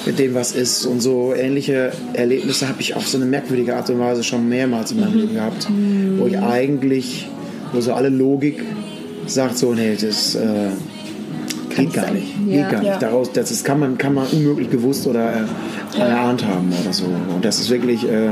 mit 0.06 0.18
dem, 0.18 0.34
was 0.34 0.52
ist. 0.52 0.86
Und 0.86 1.00
so 1.00 1.34
ähnliche 1.34 1.92
Erlebnisse 2.14 2.68
habe 2.68 2.80
ich 2.80 2.94
auf 2.94 3.06
so 3.06 3.16
eine 3.16 3.26
merkwürdige 3.26 3.76
Art 3.76 3.90
und 3.90 3.98
Weise 3.98 4.24
schon 4.24 4.48
mehrmals 4.48 4.92
in 4.92 5.00
meinem 5.00 5.14
Leben 5.14 5.34
gehabt, 5.34 5.68
wo 6.18 6.26
ich 6.26 6.38
eigentlich, 6.38 7.28
wo 7.72 7.80
so 7.80 7.92
alle 7.92 8.08
Logik 8.08 8.62
sagt 9.26 9.58
so, 9.58 9.72
nee, 9.72 9.96
das 10.00 10.34
äh, 10.34 10.68
geht 11.74 11.92
gar 11.92 12.10
nicht. 12.10 12.34
Ja. 12.46 12.62
Geht 12.62 12.70
gar 12.70 12.80
nicht. 12.80 12.88
Ja. 12.88 12.98
Daraus, 12.98 13.32
das 13.32 13.50
ist, 13.50 13.64
kann, 13.64 13.78
man, 13.80 13.98
kann 13.98 14.14
man 14.14 14.26
unmöglich 14.26 14.70
gewusst 14.70 15.06
oder 15.06 15.32
äh, 15.32 15.98
erahnt 15.98 16.44
haben 16.46 16.72
oder 16.82 16.92
so. 16.92 17.04
Und 17.04 17.44
das 17.44 17.60
ist 17.60 17.70
wirklich, 17.70 18.08
äh, 18.08 18.30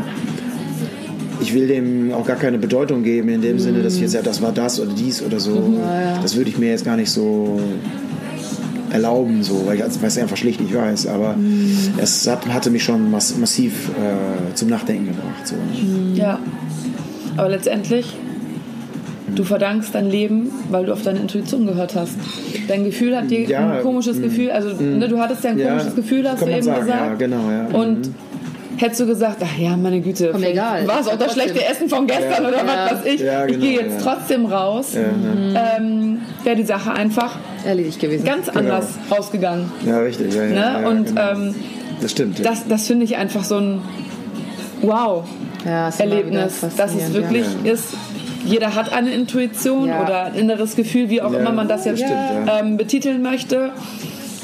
ich 1.40 1.55
will 1.55 1.66
dem 1.66 2.12
auch 2.12 2.26
gar 2.26 2.37
keine 2.37 2.59
Bedeutung 2.59 3.03
geben 3.03 3.29
in 3.29 3.40
dem 3.40 3.59
Sinne, 3.59 3.83
dass 3.83 3.94
ich 3.96 4.03
jetzt 4.03 4.14
ja, 4.14 4.22
das 4.22 4.40
war 4.42 4.53
das 4.53 4.81
oder 4.81 4.92
dies 4.92 5.22
oder 5.22 5.40
so. 5.40 5.74
Das 6.22 6.37
würde 6.37 6.50
ich 6.50 6.59
mir 6.59 6.70
jetzt 6.70 6.85
gar 6.85 6.96
nicht 6.96 7.11
so 7.11 7.61
erlauben, 8.92 9.42
so, 9.42 9.66
weil 9.66 9.76
ich 9.76 9.83
es 10.03 10.18
einfach 10.18 10.37
schlicht 10.37 10.61
nicht 10.61 10.74
weiß. 10.74 11.07
Aber 11.07 11.37
es 11.96 12.26
hat, 12.26 12.46
hatte 12.48 12.70
mich 12.70 12.83
schon 12.85 13.11
mass 13.11 13.37
massiv 13.37 13.88
äh, 13.90 14.55
zum 14.55 14.68
Nachdenken 14.68 15.07
gebracht. 15.07 15.46
So. 15.46 15.55
Ja. 16.14 16.38
Aber 17.37 17.48
letztendlich, 17.48 18.12
du 19.35 19.44
verdankst 19.44 19.94
dein 19.94 20.11
Leben, 20.11 20.50
weil 20.70 20.87
du 20.87 20.92
auf 20.92 21.03
deine 21.03 21.20
Intuition 21.20 21.66
gehört 21.66 21.94
hast. 21.94 22.14
Dein 22.68 22.85
Gefühl 22.85 23.16
hat 23.16 23.31
dir 23.31 23.42
Ja, 23.48 23.70
ein 23.70 23.83
komisches 23.83 24.20
Gefühl, 24.20 24.50
also 24.50 24.70
ne, 24.83 25.09
du 25.09 25.18
hattest 25.18 25.44
ja 25.44 25.50
ein 25.50 25.59
Ja, 25.59 25.70
komisches 25.70 25.94
Gefühl, 25.94 26.29
hast 26.29 26.42
du 26.42 26.48
eben 26.48 26.62
sagen, 26.62 26.81
gesagt. 26.81 27.00
ja, 27.00 27.14
genau, 27.14 27.50
ja. 27.50 27.66
Und 27.79 28.11
hättest 28.81 29.01
du 29.01 29.07
gesagt, 29.07 29.37
ach 29.45 29.59
ja, 29.59 29.77
meine 29.77 30.01
Güte, 30.01 30.31
Komm, 30.33 30.43
egal. 30.43 30.87
war 30.88 31.01
es 31.01 31.07
auch 31.09 31.16
das 31.16 31.33
Trotzdem. 31.35 31.51
schlechte 31.55 31.64
Essen 31.71 31.88
von 31.88 32.07
gestern 32.07 32.43
Ja. 32.43 32.49
oder 32.49 32.57
Ja. 32.59 32.64
was 32.66 32.93
weiß 33.05 33.12
ich. 33.14 33.21
Ja, 33.21 33.45
ich 33.47 33.53
genau, 33.53 33.64
gehe 33.64 33.81
jetzt 33.83 34.05
ja. 34.05 34.12
trotzdem 34.14 34.47
raus. 34.47 34.95
Ähm, 34.95 36.19
Wäre 36.45 36.57
die 36.57 36.64
Sache 36.64 36.93
einfach 36.93 37.37
Erledigt 37.64 38.01
gewesen. 38.01 38.25
ganz 38.25 38.49
anders 38.49 38.87
ausgegangen. 39.11 39.71
ja, 39.87 39.99
richtig. 39.99 40.35
Ja, 40.35 40.45
ja, 40.45 40.49
Ne? 40.49 40.57
ja, 40.83 40.88
Und 40.88 41.07
genau. 41.07 41.31
ähm, 41.33 41.55
das 42.01 42.11
stimmt. 42.12 42.38
Ja. 42.38 42.45
das, 42.45 42.66
das 42.69 42.87
finde 42.87 43.05
ich 43.05 43.16
einfach 43.16 43.45
so 43.45 43.57
ein 43.59 43.83
Wow. 44.83 45.25
wieder 45.62 45.93
Erlebnis, 45.99 46.61
dass 46.77 46.95
es 46.95 47.12
wirklich 47.12 47.45
Ja. 47.64 47.73
ist. 47.73 47.88
Jeder 48.47 48.75
hat 48.75 48.90
eine 48.93 49.11
Intuition 49.11 49.88
Ja. 49.88 50.03
oder 50.03 50.25
ein 50.25 50.35
inneres 50.35 50.75
Gefühl, 50.75 51.11
wie 51.11 51.21
auch 51.21 51.33
Ja, 51.33 51.40
immer 51.40 51.53
man 51.53 51.69
das 51.69 51.85
jetzt 51.85 52.01
das 52.01 52.09
stimmt, 52.09 52.47
ja. 52.47 52.59
ähm, 52.61 52.77
betiteln 52.79 53.21
möchte. 53.21 53.73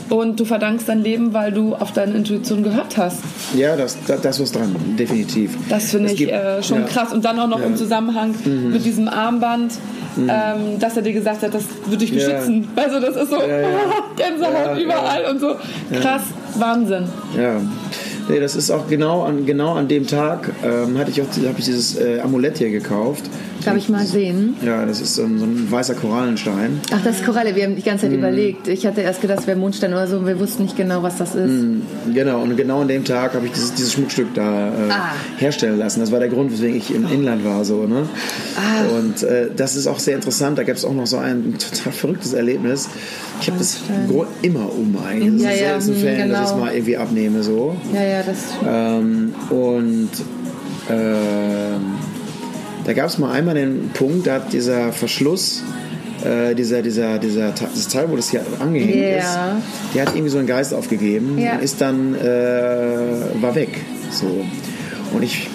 Und 0.08 0.38
du 0.38 0.44
verdankst 0.44 0.88
dein 0.88 1.02
Leben, 1.02 1.32
weil 1.34 1.50
du 1.52 1.74
auf 1.74 1.92
deine 1.92 2.14
Intuition 2.14 2.62
gehört 2.62 2.96
hast. 2.96 3.18
Ja, 3.56 3.74
das, 3.76 3.96
das, 4.06 4.20
das 4.20 4.38
ist 4.40 4.54
dran, 4.54 4.74
definitiv. 4.98 5.56
Das 5.68 5.90
finde 5.90 6.12
ich 6.12 6.18
gibt- 6.18 6.30
äh, 6.32 6.62
schon 6.62 6.82
ja. 6.82 6.86
krass. 6.86 7.12
Und 7.12 7.24
dann 7.24 7.38
auch 7.40 7.48
noch 7.48 7.58
Ja. 7.58 7.66
Mhm. 7.66 7.72
im 7.72 7.76
Zusammenhang 7.78 8.34
mit 8.44 8.84
diesem 8.84 9.08
Armband, 9.08 9.72
ähm, 10.16 10.78
dass 10.78 10.96
er 10.96 11.02
dir 11.02 11.12
gesagt 11.12 11.42
hat, 11.42 11.52
das 11.52 11.64
würde 11.86 11.98
dich 12.06 12.10
Ja. 12.10 12.16
beschützen. 12.28 12.68
Also 12.76 13.00
das 13.00 13.16
ist 13.16 13.30
so 13.30 13.36
Ja, 13.40 13.46
ja. 13.60 13.68
Gänsehaut 14.16 14.54
Ja, 14.54 14.78
überall 14.78 15.24
und 15.30 15.40
so. 15.40 15.56
Krass, 16.00 16.22
Wahnsinn. 16.54 17.04
Ja. 17.36 17.60
Nee, 18.28 18.40
das 18.40 18.56
ist 18.56 18.70
auch 18.70 18.88
genau 18.88 19.22
an, 19.22 19.46
genau 19.46 19.74
an 19.74 19.86
dem 19.88 20.06
Tag, 20.06 20.50
ähm, 20.64 20.98
hatte 20.98 21.10
ich 21.10 21.22
auch 21.22 21.26
habe 21.26 21.54
ich 21.58 21.64
dieses 21.64 21.96
äh, 21.96 22.20
Amulett 22.20 22.58
hier 22.58 22.70
gekauft. 22.70 23.24
Darf 23.64 23.76
ich 23.76 23.88
mal 23.88 24.04
sehen? 24.04 24.54
Ja, 24.64 24.84
das 24.86 25.00
ist 25.00 25.14
so 25.14 25.22
ein, 25.22 25.38
so 25.38 25.44
ein 25.44 25.66
weißer 25.70 25.94
Korallenstein. 25.94 26.80
Ach, 26.92 27.02
das 27.02 27.16
ist 27.16 27.24
Koralle. 27.24 27.54
Wir 27.56 27.64
haben 27.64 27.74
die 27.74 27.82
ganze 27.82 28.02
Zeit 28.02 28.12
Mhm. 28.12 28.18
überlegt. 28.18 28.68
Ich 28.68 28.86
hatte 28.86 29.00
erst 29.00 29.20
gedacht, 29.22 29.40
es 29.40 29.46
wäre 29.46 29.58
Mondstein 29.58 29.92
oder 29.92 30.06
so. 30.06 30.18
und 30.18 30.26
Wir 30.26 30.38
wussten 30.38 30.62
nicht 30.64 30.76
genau, 30.76 31.02
was 31.02 31.16
das 31.18 31.34
ist. 31.34 31.50
Genau, 32.14 32.42
und 32.42 32.56
genau 32.56 32.82
an 32.82 32.88
dem 32.88 33.04
Tag 33.04 33.34
habe 33.34 33.46
ich 33.46 33.52
dieses, 33.52 33.74
dieses 33.74 33.92
Schmuckstück 33.94 34.34
da 34.34 34.68
äh, 34.68 34.72
Ah. 34.90 35.12
herstellen 35.38 35.78
lassen. 35.78 36.00
Das 36.00 36.12
war 36.12 36.20
der 36.20 36.28
Grund, 36.28 36.52
weswegen 36.52 36.76
ich 36.76 36.94
im 36.94 37.10
Inland 37.10 37.44
war. 37.44 37.64
So, 37.64 37.86
ne? 37.86 38.08
Ah. 38.56 38.96
Und 38.96 39.22
äh, 39.24 39.48
das 39.56 39.74
ist 39.74 39.86
auch 39.88 39.98
sehr 39.98 40.14
interessant. 40.16 40.58
Da 40.58 40.62
gab 40.62 40.76
es 40.76 40.84
auch 40.84 40.94
noch 40.94 41.06
so 41.06 41.16
ein 41.18 41.54
total 41.58 41.92
verrücktes 41.92 42.34
Erlebnis. 42.34 42.88
Ich 43.40 43.48
habe 43.48 43.58
das 43.58 43.78
immer 44.42 44.70
um 44.72 44.96
eigentlich. 45.06 45.42
Das 45.42 45.42
Ja, 45.42 45.50
ist 45.50 45.60
ja, 45.60 45.66
seltensten 45.66 45.94
hm, 45.96 46.00
Fällen, 46.02 46.30
dass 46.30 46.38
ich 46.40 46.44
es 46.46 46.52
genau. 46.52 46.64
mal 46.64 46.72
irgendwie 46.74 46.96
abnehme. 46.96 47.42
So. 47.42 47.76
Ja, 47.92 48.02
ja, 48.02 48.15
das. 48.22 48.38
Ähm, 48.66 49.34
und 49.50 50.10
ähm, 50.90 51.80
da 52.84 52.92
gab 52.92 53.06
es 53.08 53.18
mal 53.18 53.32
einmal 53.32 53.54
den 53.54 53.90
Punkt, 53.94 54.26
da 54.26 54.34
hat 54.34 54.52
dieser 54.52 54.92
Verschluss, 54.92 55.62
äh, 56.24 56.54
dieser, 56.54 56.82
dieser, 56.82 57.18
dieser, 57.18 57.50
dieses 57.52 57.88
Teil, 57.88 58.08
wo 58.10 58.16
das 58.16 58.30
hier 58.30 58.42
angehängt 58.60 58.94
Ja. 58.94 59.18
ist, 59.18 59.94
der 59.94 60.02
hat 60.06 60.14
irgendwie 60.14 60.30
so 60.30 60.38
einen 60.38 60.46
Geist 60.46 60.72
aufgegeben 60.72 61.38
Ja. 61.38 61.54
und 61.54 61.62
ist 61.62 61.80
dann, 61.80 62.14
äh, 62.14 63.40
war 63.40 63.54
weg. 63.54 63.80
So. 64.10 64.44
Und 65.12 65.22
ich 65.22 65.48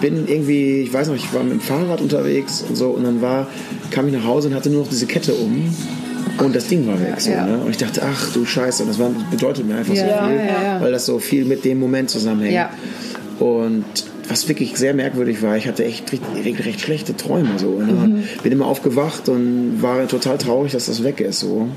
bin 0.00 0.28
irgendwie, 0.28 0.82
ich 0.82 0.92
weiß 0.92 1.08
noch, 1.08 1.16
ich 1.16 1.32
war 1.34 1.42
mit 1.42 1.52
dem 1.54 1.60
Fahrrad 1.60 2.00
unterwegs 2.00 2.64
und 2.68 2.76
so 2.76 2.90
und 2.90 3.04
dann 3.04 3.20
war, 3.20 3.48
kam 3.90 4.06
ich 4.06 4.12
nach 4.14 4.24
Hause 4.24 4.48
und 4.48 4.54
hatte 4.54 4.70
nur 4.70 4.82
noch 4.82 4.88
diese 4.88 5.06
Kette 5.06 5.34
um. 5.34 5.74
Und 6.42 6.54
das 6.54 6.68
Ding 6.68 6.86
war 6.86 7.00
weg. 7.00 7.14
So, 7.20 7.30
Ja. 7.30 7.46
ne? 7.46 7.58
Und 7.58 7.70
ich 7.70 7.76
dachte, 7.78 8.02
ach 8.04 8.32
du 8.32 8.44
Scheiße, 8.44 8.82
und 8.82 8.88
das 8.88 8.98
war, 8.98 9.10
bedeutet 9.30 9.66
mir 9.66 9.76
einfach 9.76 9.94
Ja, 9.94 10.22
so 10.24 10.28
viel, 10.28 10.36
ja, 10.36 10.80
weil 10.80 10.92
das 10.92 11.06
so 11.06 11.18
viel 11.18 11.44
mit 11.44 11.64
dem 11.64 11.78
Moment 11.80 12.10
zusammenhängt. 12.10 12.68
Und 13.38 13.84
was 14.28 14.48
wirklich 14.48 14.76
sehr 14.76 14.94
merkwürdig 14.94 15.42
war, 15.42 15.56
ich 15.56 15.66
hatte 15.66 15.84
echt 15.84 16.12
recht 16.44 16.80
schlechte 16.80 17.16
Träume. 17.16 17.58
So, 17.58 17.78
ne? 17.78 17.92
Mhm. 17.92 18.22
Bin 18.42 18.52
immer 18.52 18.66
aufgewacht 18.66 19.28
und 19.28 19.80
war 19.82 20.06
total 20.06 20.38
traurig, 20.38 20.72
dass 20.72 20.86
das 20.86 21.02
weg 21.02 21.20
ist. 21.20 21.40
So. 21.40 21.68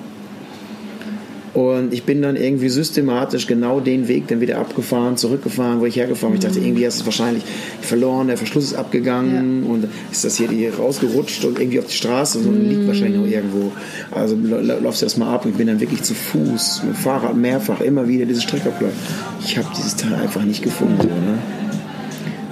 Und 1.53 1.91
ich 1.93 2.03
bin 2.03 2.21
dann 2.21 2.37
irgendwie 2.37 2.69
systematisch 2.69 3.45
genau 3.45 3.81
den 3.81 4.07
Weg 4.07 4.27
dann 4.29 4.39
wieder 4.39 4.57
abgefahren, 4.57 5.17
zurückgefahren, 5.17 5.81
wo 5.81 5.85
ich 5.85 5.97
hergefahren 5.97 6.31
bin. 6.33 6.41
Ich 6.41 6.47
dachte, 6.47 6.65
irgendwie 6.65 6.85
ist 6.85 6.95
es 6.95 7.05
wahrscheinlich 7.05 7.43
verloren, 7.81 8.27
der 8.27 8.37
Verschluss 8.37 8.63
ist 8.63 8.75
abgegangen 8.75 9.63
und 9.63 9.85
ist 10.11 10.23
das 10.23 10.37
hier 10.37 10.47
hier 10.47 10.73
rausgerutscht 10.75 11.43
und 11.43 11.59
irgendwie 11.59 11.79
auf 11.79 11.87
die 11.87 11.93
Straße 11.95 12.39
und 12.39 12.47
und 12.47 12.69
liegt 12.69 12.87
wahrscheinlich 12.87 13.19
noch 13.19 13.27
irgendwo. 13.27 13.71
Also 14.11 14.37
la- 14.41 14.61
la- 14.61 14.77
laufst 14.79 15.01
du 15.01 15.05
das 15.05 15.17
mal 15.17 15.33
ab 15.33 15.43
und 15.43 15.51
ich 15.51 15.57
bin 15.57 15.67
dann 15.67 15.81
wirklich 15.81 16.03
zu 16.03 16.13
Fuß, 16.13 16.83
mit 16.85 16.95
dem 16.95 16.97
Fahrrad 16.97 17.35
mehrfach, 17.35 17.81
immer 17.81 18.07
wieder 18.07 18.25
diese 18.25 18.41
Strecke 18.41 18.69
abgelaufen. 18.69 18.97
Ich 19.43 19.57
habe 19.57 19.67
dieses 19.77 19.97
Teil 19.97 20.13
einfach 20.15 20.43
nicht 20.45 20.63
gefunden. 20.63 20.95
Ne? 21.05 21.37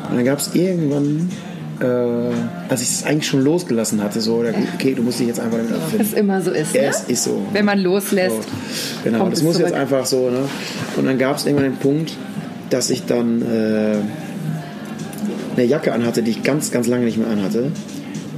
Und 0.09 0.15
dann 0.17 0.25
gab 0.25 0.39
es 0.39 0.55
irgendwann, 0.55 1.29
äh, 1.81 1.85
als 2.69 2.81
ich 2.81 2.89
es 2.89 3.03
eigentlich 3.05 3.27
schon 3.27 3.41
losgelassen 3.43 4.03
hatte, 4.03 4.19
so, 4.21 4.43
okay, 4.75 4.93
du 4.93 5.01
musst 5.03 5.19
dich 5.19 5.27
jetzt 5.27 5.39
einfach 5.39 5.57
damit 5.57 5.73
abfinden. 5.73 6.07
Was 6.11 6.13
immer 6.17 6.41
so 6.41 6.51
ist. 6.51 6.73
Ja, 6.75 6.81
Ne? 6.83 6.87
es 6.89 7.03
ist 7.07 7.23
so. 7.23 7.41
Wenn 7.53 7.65
man 7.65 7.79
loslässt. 7.79 8.35
So. 8.43 8.49
Genau, 9.03 9.29
das 9.29 9.39
es 9.39 9.43
muss 9.45 9.57
jetzt 9.57 9.67
zurück. 9.69 9.81
einfach 9.81 10.05
so. 10.05 10.29
Ne? 10.29 10.39
Und 10.97 11.05
dann 11.05 11.17
gab 11.17 11.37
es 11.37 11.45
irgendwann 11.45 11.71
den 11.71 11.77
Punkt, 11.77 12.13
dass 12.69 12.89
ich 12.89 13.05
dann 13.05 13.41
äh, 13.41 13.95
eine 15.55 15.65
Jacke 15.65 15.91
anhatte, 15.93 16.21
die 16.23 16.31
ich 16.31 16.43
ganz, 16.43 16.71
ganz 16.71 16.87
lange 16.87 17.05
nicht 17.05 17.17
mehr 17.17 17.27
anhatte. 17.27 17.71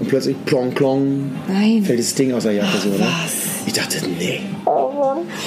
Und 0.01 0.07
plötzlich 0.09 0.35
plong, 0.45 0.71
plong, 0.71 1.31
Nein. 1.47 1.83
fällt 1.85 1.99
dieses 1.99 2.15
Ding 2.15 2.33
aus 2.33 2.43
der 2.43 2.53
Jacke 2.53 2.77
so. 2.81 2.89
Ne? 2.89 3.07
Ich 3.67 3.73
dachte, 3.73 3.97
nee. 4.19 4.41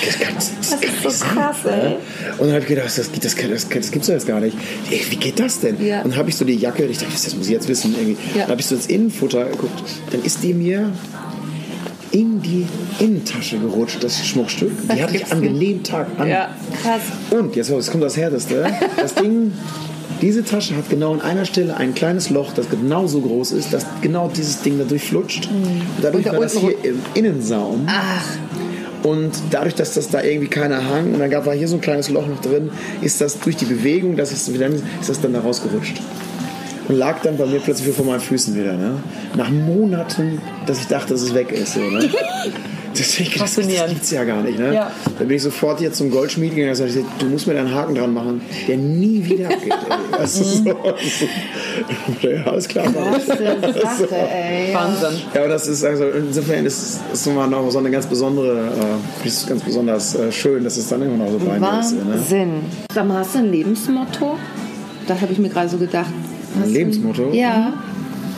Das, 0.06 0.18
kann, 0.20 0.34
das, 0.36 0.52
das 0.60 0.80
kann 0.80 0.90
so 1.02 1.08
nicht 1.08 1.18
sein. 1.18 1.28
krass, 1.30 1.56
ey. 1.66 1.92
Und 2.38 2.46
dann 2.46 2.50
habe 2.50 2.60
ich 2.60 2.66
gedacht, 2.66 2.86
das, 2.86 3.10
das, 3.20 3.36
kann- 3.36 3.50
das, 3.50 3.68
das 3.68 3.90
gibt's 3.90 4.06
doch 4.06 4.14
jetzt 4.14 4.26
gar 4.26 4.38
nicht. 4.40 4.56
Ey, 4.90 5.00
Wie 5.10 5.16
geht 5.16 5.40
das 5.40 5.60
denn? 5.60 5.84
Ja. 5.84 6.02
Und 6.02 6.10
dann 6.12 6.18
habe 6.18 6.30
ich 6.30 6.36
so 6.36 6.44
die 6.44 6.54
Jacke, 6.54 6.84
ich 6.84 6.98
dachte, 6.98 7.12
das 7.12 7.34
muss 7.34 7.46
ich 7.46 7.52
jetzt 7.52 7.68
wissen. 7.68 7.94
Irgendwie. 7.98 8.16
Ja. 8.34 8.42
Dann 8.42 8.50
habe 8.52 8.60
ich 8.60 8.66
so 8.66 8.74
ins 8.76 8.86
Innenfutter 8.86 9.44
geguckt. 9.46 9.82
Dann 10.12 10.22
ist 10.22 10.42
die 10.44 10.54
mir 10.54 10.92
in 12.12 12.40
die 12.42 12.66
Innentasche 13.00 13.58
gerutscht, 13.58 14.02
das 14.04 14.24
Schmuckstück. 14.24 14.70
Die 14.94 15.02
hatte 15.02 15.16
ich 15.16 15.32
an 15.32 15.42
dem 15.42 15.82
Tag 15.82 16.06
an. 16.18 16.28
Ja, 16.28 16.54
krass. 16.80 17.00
Und 17.30 17.56
jetzt, 17.56 17.70
jetzt 17.70 17.90
kommt 17.90 18.04
das 18.04 18.16
Härteste. 18.16 18.66
Das 18.96 19.14
Ding, 19.16 19.52
diese 20.24 20.42
Tasche 20.42 20.74
hat 20.74 20.88
genau 20.88 21.12
an 21.12 21.20
einer 21.20 21.44
Stelle 21.44 21.76
ein 21.76 21.94
kleines 21.94 22.30
Loch, 22.30 22.54
das 22.54 22.70
genauso 22.70 23.20
groß 23.20 23.52
ist, 23.52 23.74
dass 23.74 23.84
genau 24.00 24.30
dieses 24.34 24.62
Ding 24.62 24.78
da 24.78 24.84
durchflutscht. 24.84 25.50
Und 25.50 25.82
dadurch 26.00 26.24
Und 26.24 26.32
da 26.32 26.38
war 26.38 26.44
das 26.44 26.56
hier 26.56 26.82
im 26.82 26.98
Innensaum. 27.12 27.86
Ach, 27.86 28.24
Und 29.02 29.32
dadurch, 29.50 29.74
dass 29.74 29.92
das 29.92 30.08
da 30.08 30.22
irgendwie 30.22 30.48
keiner 30.48 30.88
hang 30.88 31.12
und 31.12 31.18
dann 31.18 31.28
gab, 31.28 31.44
war 31.44 31.52
hier 31.52 31.68
so 31.68 31.74
ein 31.74 31.82
kleines 31.82 32.08
Loch 32.08 32.26
noch 32.26 32.40
drin, 32.40 32.70
ist 33.02 33.20
das 33.20 33.38
durch 33.38 33.56
die 33.56 33.66
Bewegung, 33.66 34.16
dass 34.16 34.32
es 34.32 34.50
wieder, 34.50 34.68
ist 34.68 34.82
das 35.06 35.20
dann 35.20 35.34
da 35.34 35.40
rausgerutscht. 35.40 36.00
Und 36.88 36.96
lag 36.96 37.20
dann 37.20 37.36
bei 37.36 37.44
mir 37.44 37.60
plötzlich 37.60 37.94
vor 37.94 38.06
meinen 38.06 38.20
Füßen 38.20 38.54
wieder. 38.54 38.78
Ne? 38.78 39.02
Nach 39.36 39.50
Monaten, 39.50 40.40
dass 40.64 40.80
ich 40.80 40.86
dachte, 40.86 41.12
dass 41.12 41.20
es 41.20 41.34
weg 41.34 41.52
ist. 41.52 41.74
So, 41.74 41.80
ne? 41.80 42.08
Deswegen, 42.98 43.30
das, 43.30 43.40
das 43.40 43.54
Faszinierend. 43.54 43.94
gibt's 43.94 44.10
ja 44.10 44.24
gar 44.24 44.42
nicht. 44.42 44.58
Ne? 44.58 44.74
Ja. 44.74 44.90
Dann 45.18 45.28
bin 45.28 45.36
ich 45.36 45.42
sofort 45.42 45.80
hier 45.80 45.92
zum 45.92 46.10
Goldschmied 46.10 46.54
gegangen 46.54 46.78
und 46.78 46.86
gesagt, 46.86 47.06
du 47.18 47.26
musst 47.26 47.46
mir 47.46 47.54
da 47.54 47.60
einen 47.60 47.74
Haken 47.74 47.94
dran 47.94 48.14
machen, 48.14 48.40
der 48.68 48.76
nie 48.76 49.24
wieder 49.24 49.48
abgeht. 49.48 49.72
ey. 49.72 50.20
Weißt 50.20 50.40
du, 50.40 50.44
so. 50.44 50.68
ja, 52.28 52.44
alles 52.46 52.68
klar. 52.68 52.86
was 52.94 53.30
eine 53.30 53.72
Sache, 53.72 54.16
ey. 54.16 54.74
Wahnsinn. 54.74 55.20
Ja, 55.34 55.40
aber 55.40 55.48
das 55.48 55.66
ist 55.68 55.84
also 55.84 56.04
insofern 56.10 56.64
ist 56.66 57.00
es 57.12 57.26
immer 57.26 57.46
noch 57.46 57.70
so 57.70 57.78
eine 57.78 57.90
ganz 57.90 58.06
besondere, 58.06 58.68
äh, 59.24 59.26
ist 59.26 59.46
ganz 59.48 59.62
besonders 59.62 60.14
äh, 60.14 60.30
schön, 60.30 60.64
dass 60.64 60.76
es 60.76 60.88
dann 60.88 61.02
immer 61.02 61.16
noch 61.16 61.30
so 61.30 61.38
bei 61.38 61.58
mir 61.58 61.80
ist. 61.80 61.92
Ne? 61.92 62.00
Wahnsinn. 62.06 62.50
Sag 62.92 63.06
mal, 63.06 63.18
hast 63.18 63.34
du 63.34 63.40
ein 63.40 63.50
Lebensmotto? 63.50 64.38
Da 65.06 65.20
habe 65.20 65.32
ich 65.32 65.38
mir 65.38 65.48
gerade 65.48 65.68
so 65.68 65.76
gedacht. 65.76 66.10
Ein 66.62 66.72
Lebensmotto? 66.72 67.30
Ja. 67.32 67.72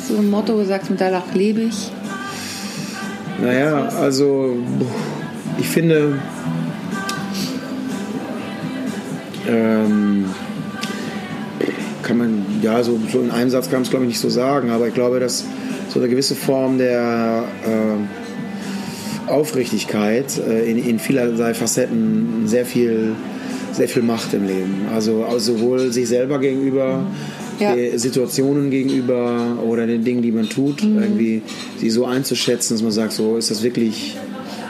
So 0.09 0.17
ein 0.17 0.31
Motto, 0.31 0.55
wo 0.55 0.59
du 0.59 0.67
sagst, 0.67 0.89
mit 0.91 1.01
danach 1.01 1.35
lebe 1.35 1.63
ich. 1.63 1.91
Naja, 3.41 3.89
also 4.01 4.57
ich 5.59 5.69
finde, 5.69 6.19
ähm, 9.49 10.25
kann 12.03 12.19
man, 12.19 12.45
ja, 12.63 12.83
so, 12.83 12.99
so 13.13 13.21
in 13.21 13.31
einem 13.31 13.51
Satz 13.51 13.67
kann 13.67 13.75
man 13.75 13.83
es 13.83 13.91
glaube 13.91 14.05
ich 14.05 14.11
nicht 14.11 14.21
so 14.21 14.31
sagen, 14.31 14.71
aber 14.71 14.89
ich 14.89 14.95
glaube, 14.95 15.21
dass 15.21 15.45
so 15.89 15.99
eine 15.99 16.09
gewisse 16.09 16.35
Form 16.35 16.79
der 16.79 17.45
äh, 17.65 19.31
Aufrichtigkeit 19.31 20.39
äh, 20.39 20.71
in, 20.71 20.79
in 20.79 20.99
vielerlei 20.99 21.53
Facetten 21.53 22.47
sehr 22.47 22.65
viel, 22.65 23.13
sehr 23.73 23.89
viel 23.89 24.03
macht 24.03 24.33
im 24.35 24.47
Leben. 24.47 24.87
Also, 24.95 25.25
also 25.25 25.57
sowohl 25.57 25.93
sich 25.93 26.09
selber 26.09 26.39
gegenüber, 26.39 27.05
Ja. 27.61 27.75
äh, 27.75 27.97
Situationen 27.99 28.71
gegenüber 28.71 29.59
oder 29.67 29.87
den 29.87 30.05
Dingen, 30.05 30.23
die 30.23 30.33
man 30.33 30.49
tut, 30.49 30.83
irgendwie 30.83 31.43
sie 31.79 31.91
so 31.91 32.05
einzuschätzen, 32.05 32.75
dass 32.75 32.83
man 32.83 32.93
sagt, 32.93 33.13
so 33.13 33.37
ist 33.37 33.51
das 33.51 33.63
wirklich, 33.63 34.17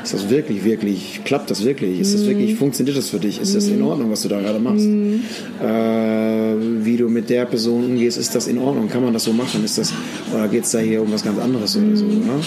ist 0.02 0.14
das 0.14 0.30
wirklich, 0.30 0.64
wirklich, 0.64 1.20
klappt 1.24 1.50
das 1.50 1.64
wirklich, 1.64 2.00
ist 2.00 2.14
das 2.14 2.26
wirklich, 2.26 2.54
funktioniert 2.54 2.96
das 2.96 3.10
für 3.10 3.18
dich, 3.18 3.40
ist 3.40 3.54
das 3.54 3.66
in 3.68 3.82
Ordnung, 3.82 4.10
was 4.10 4.22
du 4.22 4.28
da 4.28 4.40
gerade 4.40 4.58
machst, 4.58 4.86
äh, 4.86 6.84
wie 6.84 6.96
du 6.96 7.08
mit 7.08 7.28
der 7.28 7.46
Person 7.46 7.84
umgehst, 7.84 8.18
ist 8.18 8.34
das 8.34 8.46
in 8.46 8.58
Ordnung, 8.58 8.88
kann 8.88 9.02
man 9.02 9.12
das 9.12 9.24
so 9.24 9.32
machen, 9.32 9.64
ist 9.64 9.78
das, 9.78 9.92
oder 10.32 10.48
geht 10.48 10.64
es 10.64 10.70
da 10.70 10.78
hier 10.78 11.02
um 11.02 11.12
was 11.12 11.24
ganz 11.24 11.38
anderes 11.38 11.76
oder 11.76 11.96
so, 11.96 12.04
ne? 12.04 12.40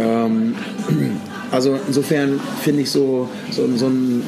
Ähm, 0.00 0.54
also 1.50 1.78
insofern 1.86 2.40
finde 2.62 2.82
ich 2.82 2.90
so, 2.90 3.28
so, 3.50 3.68
so 3.76 3.86
einen 3.86 4.22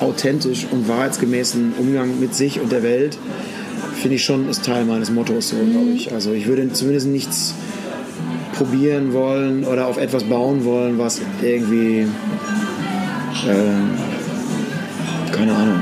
authentisch 0.00 0.66
und 0.70 0.88
wahrheitsgemäßen 0.88 1.74
Umgang 1.78 2.20
mit 2.20 2.34
sich 2.34 2.60
und 2.60 2.70
der 2.70 2.82
Welt 2.82 3.16
finde 3.96 4.16
ich 4.16 4.24
schon 4.24 4.48
ist 4.48 4.64
Teil 4.64 4.84
meines 4.84 5.10
Mottos 5.10 5.50
so, 5.50 5.56
glaube 5.56 5.90
ich. 5.94 6.12
Also 6.12 6.32
ich 6.32 6.46
würde 6.46 6.72
zumindest 6.72 7.06
nichts 7.08 7.54
probieren 8.54 9.12
wollen 9.12 9.64
oder 9.64 9.86
auf 9.86 9.98
etwas 9.98 10.24
bauen 10.24 10.64
wollen, 10.64 10.98
was 10.98 11.20
irgendwie 11.42 12.06
ähm, 13.48 13.90
keine 15.32 15.54
Ahnung 15.54 15.80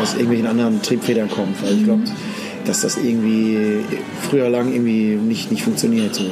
aus 0.00 0.14
irgendwelchen 0.14 0.46
anderen 0.46 0.80
Triebfedern 0.82 1.30
kommt, 1.30 1.62
weil 1.62 1.74
ich 1.74 1.84
glaube, 1.84 2.02
dass 2.64 2.80
das 2.80 2.96
irgendwie 2.96 3.80
früher 4.22 4.48
lang 4.48 4.72
irgendwie 4.72 5.16
nicht, 5.16 5.50
nicht 5.50 5.62
funktioniert. 5.62 6.14
So. 6.14 6.24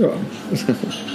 Ja. 0.00 0.08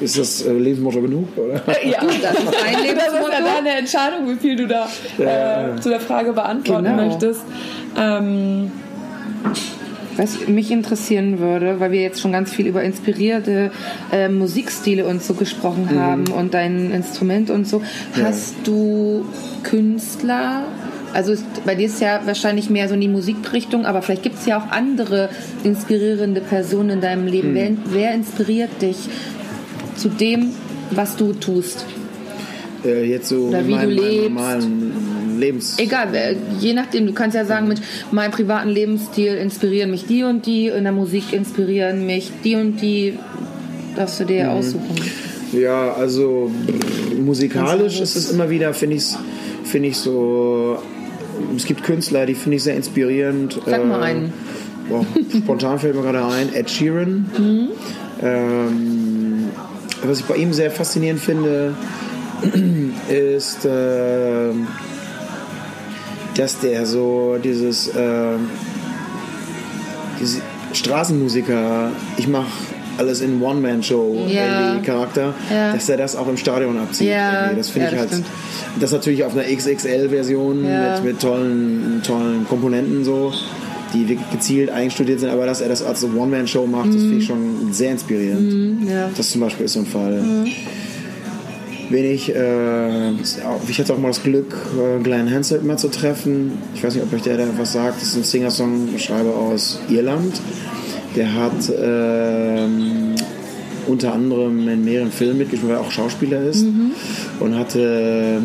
Ist 0.00 0.18
das 0.18 0.42
äh, 0.46 0.52
Lebensmotto 0.52 1.00
genug, 1.00 1.28
oder? 1.36 1.54
Ja, 1.84 2.00
Das 2.02 2.12
ist 2.12 2.22
ein 2.22 2.24
Das 2.24 2.44
ist 2.44 2.56
ja 2.62 2.82
Lebensmotto. 2.82 3.44
deine 3.56 3.70
Entscheidung, 3.78 4.28
wie 4.28 4.36
viel 4.36 4.56
du 4.56 4.66
da 4.66 4.88
Ja. 5.18 5.74
äh, 5.76 5.80
zu 5.80 5.88
der 5.88 6.00
Frage 6.00 6.32
beantworten 6.32 6.84
Genau. 6.84 7.06
möchtest. 7.06 7.42
Ähm, 7.98 8.70
Was 10.16 10.46
mich 10.46 10.70
interessieren 10.70 11.40
würde, 11.40 11.80
weil 11.80 11.90
wir 11.90 12.00
jetzt 12.00 12.20
schon 12.20 12.30
ganz 12.30 12.52
viel 12.52 12.68
über 12.68 12.84
inspirierte 12.84 13.72
äh, 14.12 14.28
Musikstile 14.28 15.06
und 15.06 15.22
so 15.24 15.34
gesprochen 15.34 15.90
haben 15.98 16.28
und 16.28 16.54
dein 16.54 16.92
Instrument 16.92 17.50
und 17.50 17.66
so. 17.66 17.82
Ja. 18.16 18.26
Hast 18.26 18.54
du 18.62 19.24
Künstler? 19.64 20.62
Also 21.12 21.32
ist, 21.32 21.44
bei 21.64 21.74
dir 21.76 21.86
ist 21.86 22.00
ja 22.00 22.20
wahrscheinlich 22.26 22.70
mehr 22.70 22.88
so 22.88 22.94
in 22.94 23.00
die 23.00 23.08
Musikrichtung, 23.08 23.86
aber 23.86 24.02
vielleicht 24.02 24.22
gibt 24.24 24.38
es 24.38 24.46
ja 24.46 24.58
auch 24.58 24.70
andere 24.70 25.28
inspirierende 25.64 26.40
Personen 26.40 26.90
in 26.90 27.00
deinem 27.00 27.26
Leben. 27.26 27.54
Wer, 27.54 27.70
wer 27.86 28.14
inspiriert 28.14 28.82
dich 28.82 28.96
zu 29.96 30.08
dem, 30.08 30.50
was 30.90 31.16
du 31.16 31.32
tust? 31.32 31.84
Äh, 32.84 33.04
jetzt 33.08 33.28
so 33.28 33.46
Oder 33.48 33.60
in 33.60 33.66
wie 33.68 33.70
du 33.72 33.76
meinem, 33.76 33.94
meinem 33.96 33.96
lebst. 33.96 34.22
normalen 34.30 35.38
Lebens... 35.38 35.74
Egal, 35.78 36.08
wer- 36.12 36.36
je 36.60 36.72
nachdem, 36.74 37.06
du 37.06 37.12
kannst 37.12 37.34
ja 37.34 37.44
sagen, 37.44 37.68
mit 37.68 37.80
meinem 38.12 38.30
privaten 38.30 38.68
Lebensstil 38.68 39.34
inspirieren 39.34 39.90
mich 39.90 40.06
die 40.06 40.22
und 40.24 40.46
die, 40.46 40.66
in 40.68 40.84
der 40.84 40.92
Musik 40.92 41.32
inspirieren 41.32 42.06
mich 42.06 42.30
die 42.44 42.54
und 42.56 42.80
die, 42.80 43.18
darfst 43.96 44.20
du 44.20 44.24
dir 44.24 44.50
aussuchen. 44.50 44.94
Ja, 45.52 45.92
also 45.94 46.50
musikalisch 47.24 48.00
ist 48.00 48.16
es 48.16 48.30
immer 48.30 48.50
wieder, 48.50 48.74
finde 48.74 48.96
ich 48.96 49.04
finde 49.64 49.88
ich 49.88 49.96
so. 49.96 50.78
Es 51.56 51.64
gibt 51.64 51.82
Künstler, 51.84 52.26
die 52.26 52.34
finde 52.34 52.56
ich 52.56 52.62
sehr 52.64 52.76
inspirierend. 52.76 53.60
Sag 53.66 53.86
mal 53.86 54.02
einen. 54.02 54.32
Boah, 54.88 55.04
spontan 55.42 55.78
fällt 55.78 55.94
mir 55.96 56.02
gerade 56.02 56.24
ein, 56.24 56.52
Ed 56.54 56.68
Sheeran. 56.70 57.26
Ähm, 58.22 59.13
was 60.08 60.20
ich 60.20 60.24
bei 60.26 60.36
ihm 60.36 60.52
sehr 60.52 60.70
faszinierend 60.70 61.20
finde, 61.20 61.74
ist, 63.08 63.60
ähm, 63.66 64.66
dass 66.36 66.58
der 66.60 66.84
so 66.86 67.36
dieses, 67.42 67.90
ähm, 67.96 68.50
diese 70.20 70.40
Straßenmusiker, 70.72 71.90
ich 72.16 72.28
mache 72.28 72.46
alles 72.98 73.20
in 73.20 73.42
One-Man-Show, 73.42 74.26
Ja. 74.28 74.74
Ja. 75.50 75.72
dass 75.72 75.88
er 75.88 75.96
das 75.96 76.14
auch 76.16 76.28
im 76.28 76.36
Stadion 76.36 76.78
abzieht. 76.78 77.08
Ja. 77.08 77.52
Das 77.52 77.68
finde 77.70 77.88
ich 77.88 77.92
das 77.92 78.00
halt. 78.00 78.10
stimmt. 78.10 78.26
Das 78.80 78.92
natürlich 78.92 79.24
auf 79.24 79.36
einer 79.36 79.44
XXL-Version 79.44 80.62
mit, 80.62 81.04
mit 81.04 81.20
tollen, 81.20 82.02
tollen 82.04 82.46
Komponenten 82.48 83.04
so, 83.04 83.32
die 83.94 84.08
wirklich 84.08 84.30
gezielt 84.30 84.70
einstudiert 84.70 85.20
sind, 85.20 85.30
aber 85.30 85.46
dass 85.46 85.60
er 85.60 85.68
das 85.68 85.82
als 85.82 86.04
One-Man-Show 86.04 86.66
macht, 86.66 86.88
das 86.88 87.02
finde 87.02 87.16
ich 87.16 87.26
schon 87.26 87.72
sehr 87.72 87.92
inspirierend. 87.92 88.88
ja. 88.88 89.10
Das 89.16 89.30
zum 89.30 89.40
Beispiel 89.40 89.66
ist 89.66 89.74
so 89.74 89.80
ein 89.80 89.86
Fall. 89.86 90.22
Wenn 91.90 92.04
ich, 92.04 92.34
äh, 92.34 93.12
ich 93.68 93.78
hatte 93.78 93.92
auch 93.92 93.98
mal 93.98 94.08
das 94.08 94.22
Glück, 94.22 94.54
äh, 94.78 95.02
Glenn 95.02 95.30
Hansard 95.30 95.64
mal 95.64 95.78
zu 95.78 95.88
treffen. 95.88 96.52
Ich 96.74 96.82
weiß 96.82 96.94
nicht, 96.94 97.04
ob 97.04 97.12
euch 97.12 97.22
der 97.22 97.36
da 97.36 97.46
was 97.58 97.72
sagt. 97.72 98.00
Das 98.00 98.08
ist 98.08 98.16
ein 98.16 98.24
Singer-Songschreiber 98.24 99.34
aus 99.34 99.80
Irland. 99.88 100.40
Der 101.14 101.32
hat 101.34 101.72
ähm, 101.78 103.14
unter 103.86 104.14
anderem 104.14 104.66
in 104.68 104.84
mehreren 104.84 105.12
Filmen 105.12 105.38
mitgespielt, 105.38 105.70
weil 105.70 105.78
er 105.78 105.82
auch 105.82 105.90
Schauspieler 105.90 106.42
ist. 106.42 106.64
Und 107.38 107.54
hatte, 107.54 108.40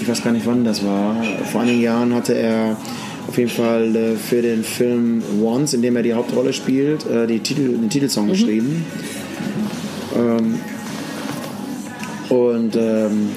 ich 0.00 0.08
weiß 0.08 0.22
gar 0.24 0.32
nicht 0.32 0.46
wann 0.46 0.64
das 0.64 0.84
war, 0.84 1.16
vor 1.50 1.60
einigen 1.62 1.80
Jahren 1.80 2.14
hatte 2.14 2.34
er 2.34 2.76
auf 3.32 3.38
jeden 3.38 3.48
Fall 3.48 3.96
äh, 3.96 4.16
für 4.16 4.42
den 4.42 4.62
Film 4.62 5.22
Once, 5.42 5.72
in 5.72 5.80
dem 5.80 5.96
er 5.96 6.02
die 6.02 6.12
Hauptrolle 6.12 6.52
spielt, 6.52 7.06
äh, 7.06 7.26
die 7.26 7.38
Titel, 7.38 7.66
den 7.68 7.88
Titelsong 7.88 8.28
geschrieben. 8.28 8.84
Ähm, 10.14 10.58
und 12.28 12.76
ähm, 12.76 13.30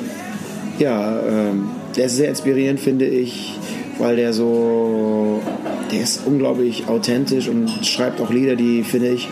ja, 0.79 1.21
ähm, 1.21 1.69
der 1.95 2.07
ist 2.07 2.17
sehr 2.17 2.27
inspirierend, 2.27 2.81
finde 2.81 3.05
ich, 3.05 3.57
weil 3.97 4.17
der 4.17 4.33
so, 4.33 5.41
der 5.93 6.01
ist 6.01 6.23
unglaublich 6.25 6.89
authentisch 6.89 7.47
und 7.47 7.69
schreibt 7.85 8.19
auch 8.19 8.31
Lieder, 8.31 8.57
die, 8.57 8.83
finde 8.83 9.11
ich, 9.11 9.29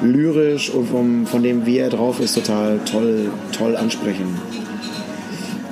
lyrisch 0.00 0.70
und 0.70 0.86
vom, 0.86 1.26
von 1.26 1.42
dem, 1.42 1.66
wie 1.66 1.76
er 1.76 1.90
drauf 1.90 2.20
ist, 2.20 2.36
total 2.36 2.80
toll, 2.90 3.30
toll 3.52 3.76
ansprechen. 3.76 4.40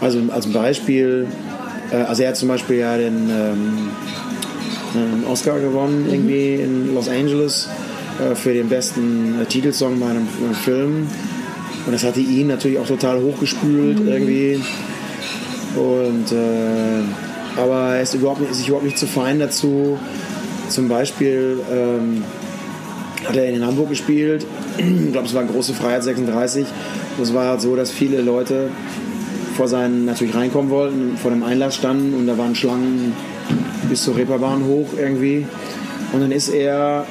Also 0.03 0.21
als 0.31 0.49
Beispiel, 0.49 1.29
also 1.97 2.23
er 2.23 2.31
hat 2.31 2.37
zum 2.37 2.49
Beispiel 2.49 2.77
ja 2.77 2.97
den 2.97 3.31
ähm, 3.31 5.25
Oscar 5.31 5.59
gewonnen 5.61 6.07
irgendwie 6.11 6.55
in 6.57 6.95
Los 6.95 7.09
Angeles 7.09 7.69
äh, 8.21 8.35
für 8.35 8.53
den 8.53 8.69
besten 8.69 9.41
äh, 9.41 9.47
Titelsong 9.47 9.99
bei 10.01 10.07
einem, 10.07 10.29
einem 10.43 10.55
Film. 10.55 11.09
Und 11.87 11.93
das 11.93 12.05
hatte 12.05 12.21
ihn 12.21 12.49
natürlich 12.49 12.79
auch 12.79 12.87
total 12.87 13.21
hochgespült 13.21 14.01
irgendwie. 14.07 14.61
Und 15.77 16.33
äh, 16.33 17.03
aber 17.61 17.97
er 17.97 18.03
ist 18.03 18.15
überhaupt 18.15 18.41
nicht, 18.41 18.51
ist 18.51 18.59
sich 18.59 18.69
überhaupt 18.69 18.87
nicht 18.87 18.99
zu 18.99 19.07
fein 19.07 19.39
dazu. 19.39 19.99
Zum 20.69 20.89
Beispiel 20.89 21.61
ähm, 21.71 22.25
hat 23.27 23.37
er 23.37 23.49
in 23.49 23.65
Hamburg 23.65 23.91
gespielt. 23.91 24.47
Ich 24.79 25.13
glaube, 25.13 25.27
es 25.27 25.35
war 25.35 25.45
große 25.45 25.75
Freiheit 25.75 26.05
36. 26.05 26.67
Und 27.17 27.23
es 27.23 27.35
war 27.35 27.47
halt 27.47 27.61
so, 27.61 27.77
dass 27.77 27.91
viele 27.91 28.23
Leute 28.23 28.71
vor 29.53 29.69
seinen 29.69 30.05
natürlich 30.05 30.35
reinkommen 30.35 30.71
wollten, 30.71 31.17
vor 31.17 31.31
dem 31.31 31.43
Einlass 31.43 31.77
standen 31.77 32.15
und 32.15 32.27
da 32.27 32.39
waren 32.39 32.55
Schlangen 32.55 33.15
bis 33.89 34.03
zur 34.05 34.17
Reeperbahn 34.17 34.65
hoch 34.65 34.89
irgendwie. 34.99 35.47
Und 36.13 36.21
dann 36.21 36.33
ist 36.33 36.49
er, 36.49 37.07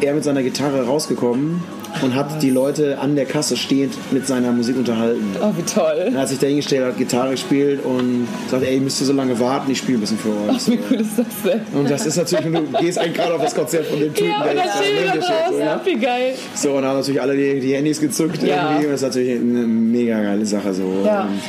er 0.00 0.14
mit 0.14 0.24
seiner 0.24 0.42
Gitarre 0.42 0.86
rausgekommen 0.86 1.62
und 2.02 2.14
hat 2.14 2.42
die 2.42 2.50
Leute 2.50 2.98
an 2.98 3.14
der 3.16 3.26
Kasse 3.26 3.56
stehend 3.56 3.94
mit 4.12 4.26
seiner 4.26 4.52
Musik 4.52 4.76
unterhalten. 4.76 5.24
oh, 5.42 5.52
wie 5.56 5.62
toll. 5.62 6.10
Er 6.14 6.20
hat 6.20 6.28
sich 6.28 6.38
dahingestellt, 6.38 6.84
hat 6.86 6.96
Gitarre 6.98 7.32
gespielt 7.32 7.84
und 7.84 8.26
sagt, 8.50 8.62
ey, 8.64 8.74
ihr 8.76 8.80
müsst 8.80 9.00
ihr 9.00 9.06
so 9.06 9.12
lange 9.12 9.38
warten, 9.40 9.70
ich 9.70 9.78
spiele 9.78 9.98
ein 9.98 10.00
bisschen 10.00 10.18
für 10.18 10.28
euch. 10.50 10.66
Wie 10.68 10.78
cool 10.90 11.00
ist 11.00 11.18
das 11.18 11.26
denn? 11.44 11.60
Und 11.78 11.90
das 11.90 12.06
ist 12.06 12.16
natürlich, 12.16 12.46
und 12.46 12.54
du 12.54 12.78
gehst 12.78 12.98
eigentlich 12.98 13.14
gerade 13.14 13.34
auf 13.34 13.42
das 13.42 13.54
Konzert 13.54 13.86
von 13.86 13.98
dem 14.00 14.14
Typen, 14.14 14.30
Ja, 14.30 14.44
der 14.44 14.54
das 14.54 14.64
jetzt 14.64 15.06
da 15.06 15.22
steht. 15.22 15.52
So, 15.52 15.58
ja. 15.58 15.80
Wie 15.84 15.96
geil. 15.96 16.34
so, 16.54 16.68
und 16.70 16.82
dann 16.82 16.86
haben 16.90 16.98
natürlich 16.98 17.20
alle 17.20 17.36
die, 17.36 17.60
die 17.60 17.74
Handys 17.74 18.00
gezückt 18.00 18.42
Ja. 18.42 18.70
irgendwie. 18.70 18.86
Und 18.86 18.92
das 18.92 19.02
ist 19.02 19.06
natürlich 19.08 19.30
eine 19.40 19.66
mega 19.66 20.22
geile 20.22 20.46
Sache. 20.46 20.72
So. 20.72 21.02
Ja. 21.04 21.22
Und 21.22 21.40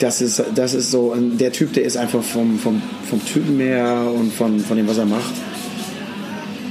das 0.00 0.20
ist, 0.20 0.42
das 0.54 0.74
ist 0.74 0.90
so, 0.90 1.12
und 1.12 1.38
der 1.38 1.52
Typ, 1.52 1.72
der 1.72 1.84
ist 1.84 1.96
einfach 1.96 2.22
vom, 2.22 2.58
vom, 2.58 2.82
vom 3.08 3.24
Typen 3.24 3.58
her 3.60 4.02
und 4.14 4.32
von, 4.32 4.58
von 4.60 4.76
dem, 4.76 4.86
was 4.88 4.98
er 4.98 5.06
macht. 5.06 5.32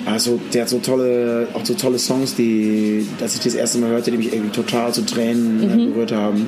Also, 0.05 0.39
der 0.53 0.61
hat 0.63 0.69
so 0.69 0.77
tolle, 0.79 1.47
auch 1.53 1.65
so 1.65 1.73
tolle 1.73 1.97
Songs, 1.97 2.35
die, 2.35 3.07
als 3.21 3.35
ich 3.35 3.41
das 3.41 3.55
erste 3.55 3.79
Mal 3.79 3.89
hörte, 3.89 4.11
die 4.11 4.17
mich 4.17 4.31
irgendwie 4.33 4.51
total 4.51 4.93
zu 4.93 5.01
Tränen 5.05 5.63
äh, 5.63 5.85
berührt 5.91 6.11
haben. 6.11 6.45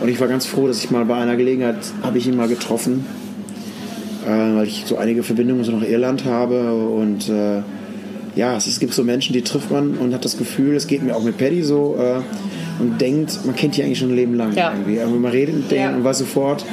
Und 0.00 0.08
ich 0.08 0.18
war 0.20 0.26
ganz 0.26 0.46
froh, 0.46 0.66
dass 0.66 0.82
ich 0.82 0.90
mal 0.90 1.04
bei 1.04 1.14
einer 1.16 1.36
Gelegenheit, 1.36 1.76
habe 2.02 2.18
ich 2.18 2.26
ihn 2.26 2.36
mal 2.36 2.48
getroffen, 2.48 3.06
äh, 4.26 4.28
weil 4.56 4.66
ich 4.66 4.82
so 4.86 4.96
einige 4.96 5.22
Verbindungen 5.22 5.62
so 5.62 5.70
nach 5.72 5.86
Irland 5.86 6.24
habe 6.24 6.72
und 6.88 7.28
äh, 7.28 7.62
ja, 8.34 8.56
es, 8.56 8.66
es 8.66 8.80
gibt 8.80 8.94
so 8.94 9.04
Menschen, 9.04 9.32
die 9.34 9.42
trifft 9.42 9.70
man 9.70 9.94
und 9.98 10.12
hat 10.14 10.24
das 10.24 10.38
Gefühl, 10.38 10.74
es 10.74 10.86
geht 10.86 11.02
mir 11.02 11.14
auch 11.14 11.22
mit 11.22 11.36
Paddy 11.38 11.62
so, 11.62 11.96
äh, 12.00 12.20
und 12.82 13.00
denkt, 13.00 13.38
man 13.44 13.54
kennt 13.54 13.76
die 13.76 13.82
eigentlich 13.84 13.98
schon 13.98 14.08
ein 14.08 14.16
Leben 14.16 14.34
lang 14.34 14.54
Ja. 14.56 14.72
irgendwie. 14.72 15.00
Aber 15.00 15.12
man 15.12 15.30
redet 15.30 15.54
mit 15.54 15.70
denen 15.70 15.82
Ja. 15.82 15.90
Mhm. 15.92 15.96
und 15.98 16.04
weiß 16.04 16.18
sofort, 16.18 16.64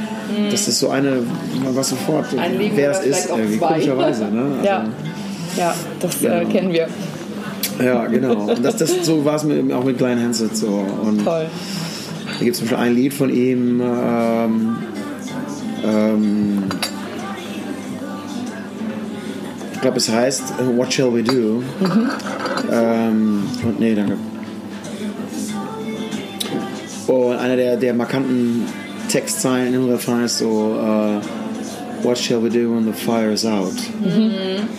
das 0.50 0.68
ist 0.68 0.80
so 0.80 0.90
eine, 0.90 1.22
man 1.64 1.76
weiß 1.76 1.90
sofort, 1.90 2.26
Ein 2.38 2.54
wer 2.76 2.92
es 2.92 3.06
ist, 3.06 3.30
irgendwie, 3.30 3.58
komischerweise. 3.58 4.26
Ne? 4.26 4.42
Also, 4.60 4.66
Ja, 4.66 4.86
ja 5.60 5.76
das 6.00 6.24
äh, 6.24 6.28
Genau. 6.40 6.50
kennen 6.50 6.74
wir. 6.74 6.88
Ja, 7.84 8.06
genau. 8.08 8.34
Und 8.34 8.64
das, 8.66 8.78
das, 8.78 9.06
so 9.06 9.24
war 9.24 9.36
es 9.36 9.44
mit, 9.44 9.72
auch 9.72 9.84
mit 9.84 9.98
Klein 9.98 10.22
Hansett 10.22 10.56
so. 10.58 10.68
Und 11.04 11.24
Toll. 11.24 11.46
Da 12.38 12.44
gibt 12.46 12.52
es 12.54 12.60
zum 12.60 12.68
Beispiel 12.68 12.86
ein 12.86 12.96
Lied 12.96 13.14
von 13.14 13.30
ihm. 13.34 13.82
Ähm, 13.82 14.76
ähm, 15.86 16.64
ich 19.74 19.82
glaube, 19.82 19.98
es 19.98 20.10
heißt 20.10 20.54
äh, 20.60 20.78
What 20.78 20.92
Shall 20.94 21.14
We 21.14 21.24
Do? 21.24 21.64
Ähm, 22.72 23.44
und 23.64 23.80
nee, 23.80 23.96
danke. 23.96 24.18
Und 27.08 27.36
einer 27.38 27.56
der, 27.56 27.78
der 27.78 27.94
markanten 27.94 28.66
Textzeilen 29.10 29.74
im 29.74 29.90
Refrain 29.90 30.26
ist 30.26 30.38
so 30.40 30.78
äh, 30.80 31.20
What 32.02 32.18
shall 32.18 32.42
we 32.42 32.50
do 32.50 32.74
when 32.74 32.86
the 32.86 32.94
fire 32.94 33.32
is 33.32 33.46
out? 33.46 33.74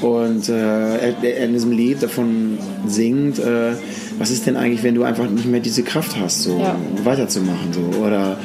Und 0.01 0.49
äh, 0.49 1.45
in 1.45 1.53
diesem 1.53 1.73
Lied 1.73 2.03
davon 2.03 2.59
singt, 2.87 3.39
äh, 3.39 3.73
was 4.19 4.31
ist 4.31 4.47
denn 4.47 4.57
eigentlich, 4.57 4.83
wenn 4.83 4.95
du 4.95 5.05
einfach 5.05 5.29
nicht 5.29 5.47
mehr 5.47 5.61
diese 5.61 5.83
Kraft 5.83 6.17
hast, 6.19 6.43
so 6.45 6.59
Ja. 6.59 6.77
weiterzumachen? 7.05 7.73
So? 7.73 7.99
Oder 8.03 8.39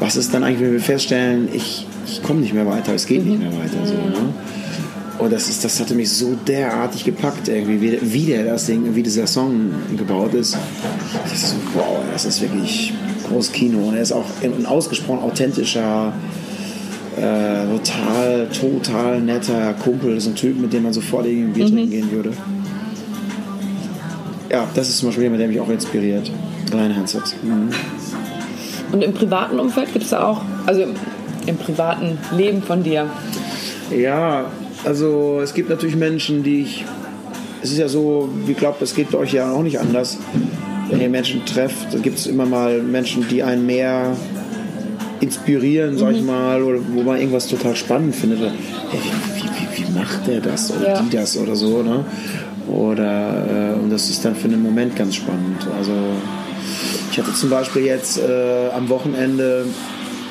was 0.00 0.16
ist 0.16 0.32
dann 0.32 0.44
eigentlich, 0.44 0.60
wenn 0.60 0.72
wir 0.72 0.80
feststellen, 0.80 1.48
ich, 1.52 1.86
ich 2.06 2.22
komme 2.22 2.40
nicht 2.40 2.54
mehr 2.54 2.66
weiter, 2.66 2.94
es 2.94 3.06
geht 3.06 3.24
nicht 3.26 3.38
mehr 3.38 3.52
weiter. 3.52 3.84
So, 3.86 3.92
ne? 3.94 4.32
Und 5.18 5.30
das, 5.32 5.48
ist, 5.48 5.62
das 5.64 5.78
hatte 5.78 5.94
mich 5.94 6.10
so 6.10 6.34
derartig 6.48 7.04
gepackt, 7.04 7.46
irgendwie, 7.48 7.80
wie, 7.80 7.98
wie 8.02 8.26
der 8.26 8.44
das 8.44 8.66
Ding, 8.66 8.94
wie 8.94 9.02
dieser 9.02 9.26
Song 9.26 9.70
gebaut 9.96 10.34
ist. 10.34 10.56
Das 11.22 11.32
ist 11.32 11.50
so, 11.50 11.56
wow, 11.74 11.98
das 12.12 12.24
ist 12.24 12.40
wirklich 12.40 12.92
großes 13.28 13.52
Kino. 13.52 13.88
Und 13.88 13.94
er 13.94 14.02
ist 14.02 14.12
auch 14.12 14.24
ein 14.42 14.66
ausgesprochen 14.66 15.20
authentischer, 15.20 16.12
äh, 17.16 17.66
total, 17.66 18.48
total 18.48 19.20
netter 19.20 19.74
Kumpel, 19.74 20.20
so 20.20 20.30
ein 20.30 20.36
Typ, 20.36 20.58
mit 20.58 20.72
dem 20.72 20.84
man 20.84 20.92
sofort 20.92 21.26
irgendwie 21.26 21.44
ein 21.44 21.52
Bier 21.52 21.66
trinken 21.66 21.90
gehen 21.90 22.10
würde. 22.10 22.32
Ja, 24.50 24.68
das 24.74 24.88
ist 24.88 24.98
zum 24.98 25.08
Beispiel 25.08 25.24
jemand, 25.24 25.40
der 25.40 25.48
mich 25.48 25.60
auch 25.60 25.68
inspiriert. 25.68 26.30
Ryan 26.72 26.96
Hansett. 26.96 27.22
Mhm. 27.42 27.70
Und 28.92 29.02
im 29.02 29.14
privaten 29.14 29.58
Umfeld 29.58 29.92
gibt 29.92 30.04
es 30.04 30.10
da 30.10 30.26
auch, 30.26 30.42
also 30.66 30.82
im, 30.82 30.94
im 31.46 31.56
privaten 31.56 32.18
Leben 32.36 32.62
von 32.62 32.82
dir. 32.82 33.08
Ja, 33.90 34.46
also 34.84 35.40
es 35.42 35.54
gibt 35.54 35.70
natürlich 35.70 35.96
Menschen, 35.96 36.42
die 36.42 36.62
ich. 36.62 36.84
Es 37.62 37.70
ist 37.70 37.78
ja 37.78 37.88
so, 37.88 38.28
ich 38.46 38.56
glaube, 38.56 38.78
es 38.82 38.94
geht 38.94 39.14
euch 39.14 39.32
ja 39.32 39.52
auch 39.52 39.62
nicht 39.62 39.78
anders. 39.78 40.18
Wenn 40.90 41.00
ihr 41.00 41.08
Menschen 41.08 41.44
trefft, 41.46 41.94
dann 41.94 42.02
gibt 42.02 42.18
es 42.18 42.26
immer 42.26 42.44
mal 42.44 42.82
Menschen, 42.82 43.26
die 43.28 43.42
einen 43.42 43.64
mehr 43.64 44.16
inspirieren, 45.22 45.96
sag 45.96 46.12
ich 46.14 46.22
mal, 46.22 46.62
oder 46.62 46.78
wo 46.92 47.02
man 47.02 47.18
irgendwas 47.18 47.46
total 47.46 47.76
spannend 47.76 48.14
findet. 48.14 48.40
Oder, 48.40 48.52
hey, 48.90 49.00
wie, 49.36 49.42
wie, 49.82 49.86
wie 49.88 49.92
macht 49.98 50.26
der 50.26 50.40
das 50.40 50.70
oder 50.70 50.88
Ja. 50.94 51.02
die 51.02 51.10
das 51.16 51.36
oder 51.36 51.54
so, 51.56 51.82
ne? 51.82 52.04
Oder, 52.68 53.74
äh, 53.76 53.80
und 53.80 53.90
das 53.90 54.10
ist 54.10 54.24
dann 54.24 54.34
für 54.34 54.48
einen 54.48 54.62
Moment 54.62 54.96
ganz 54.96 55.14
spannend. 55.16 55.66
Also, 55.78 55.92
ich 57.10 57.18
hatte 57.18 57.32
zum 57.34 57.50
Beispiel 57.50 57.82
jetzt 57.82 58.18
äh, 58.18 58.70
am 58.74 58.88
Wochenende 58.88 59.64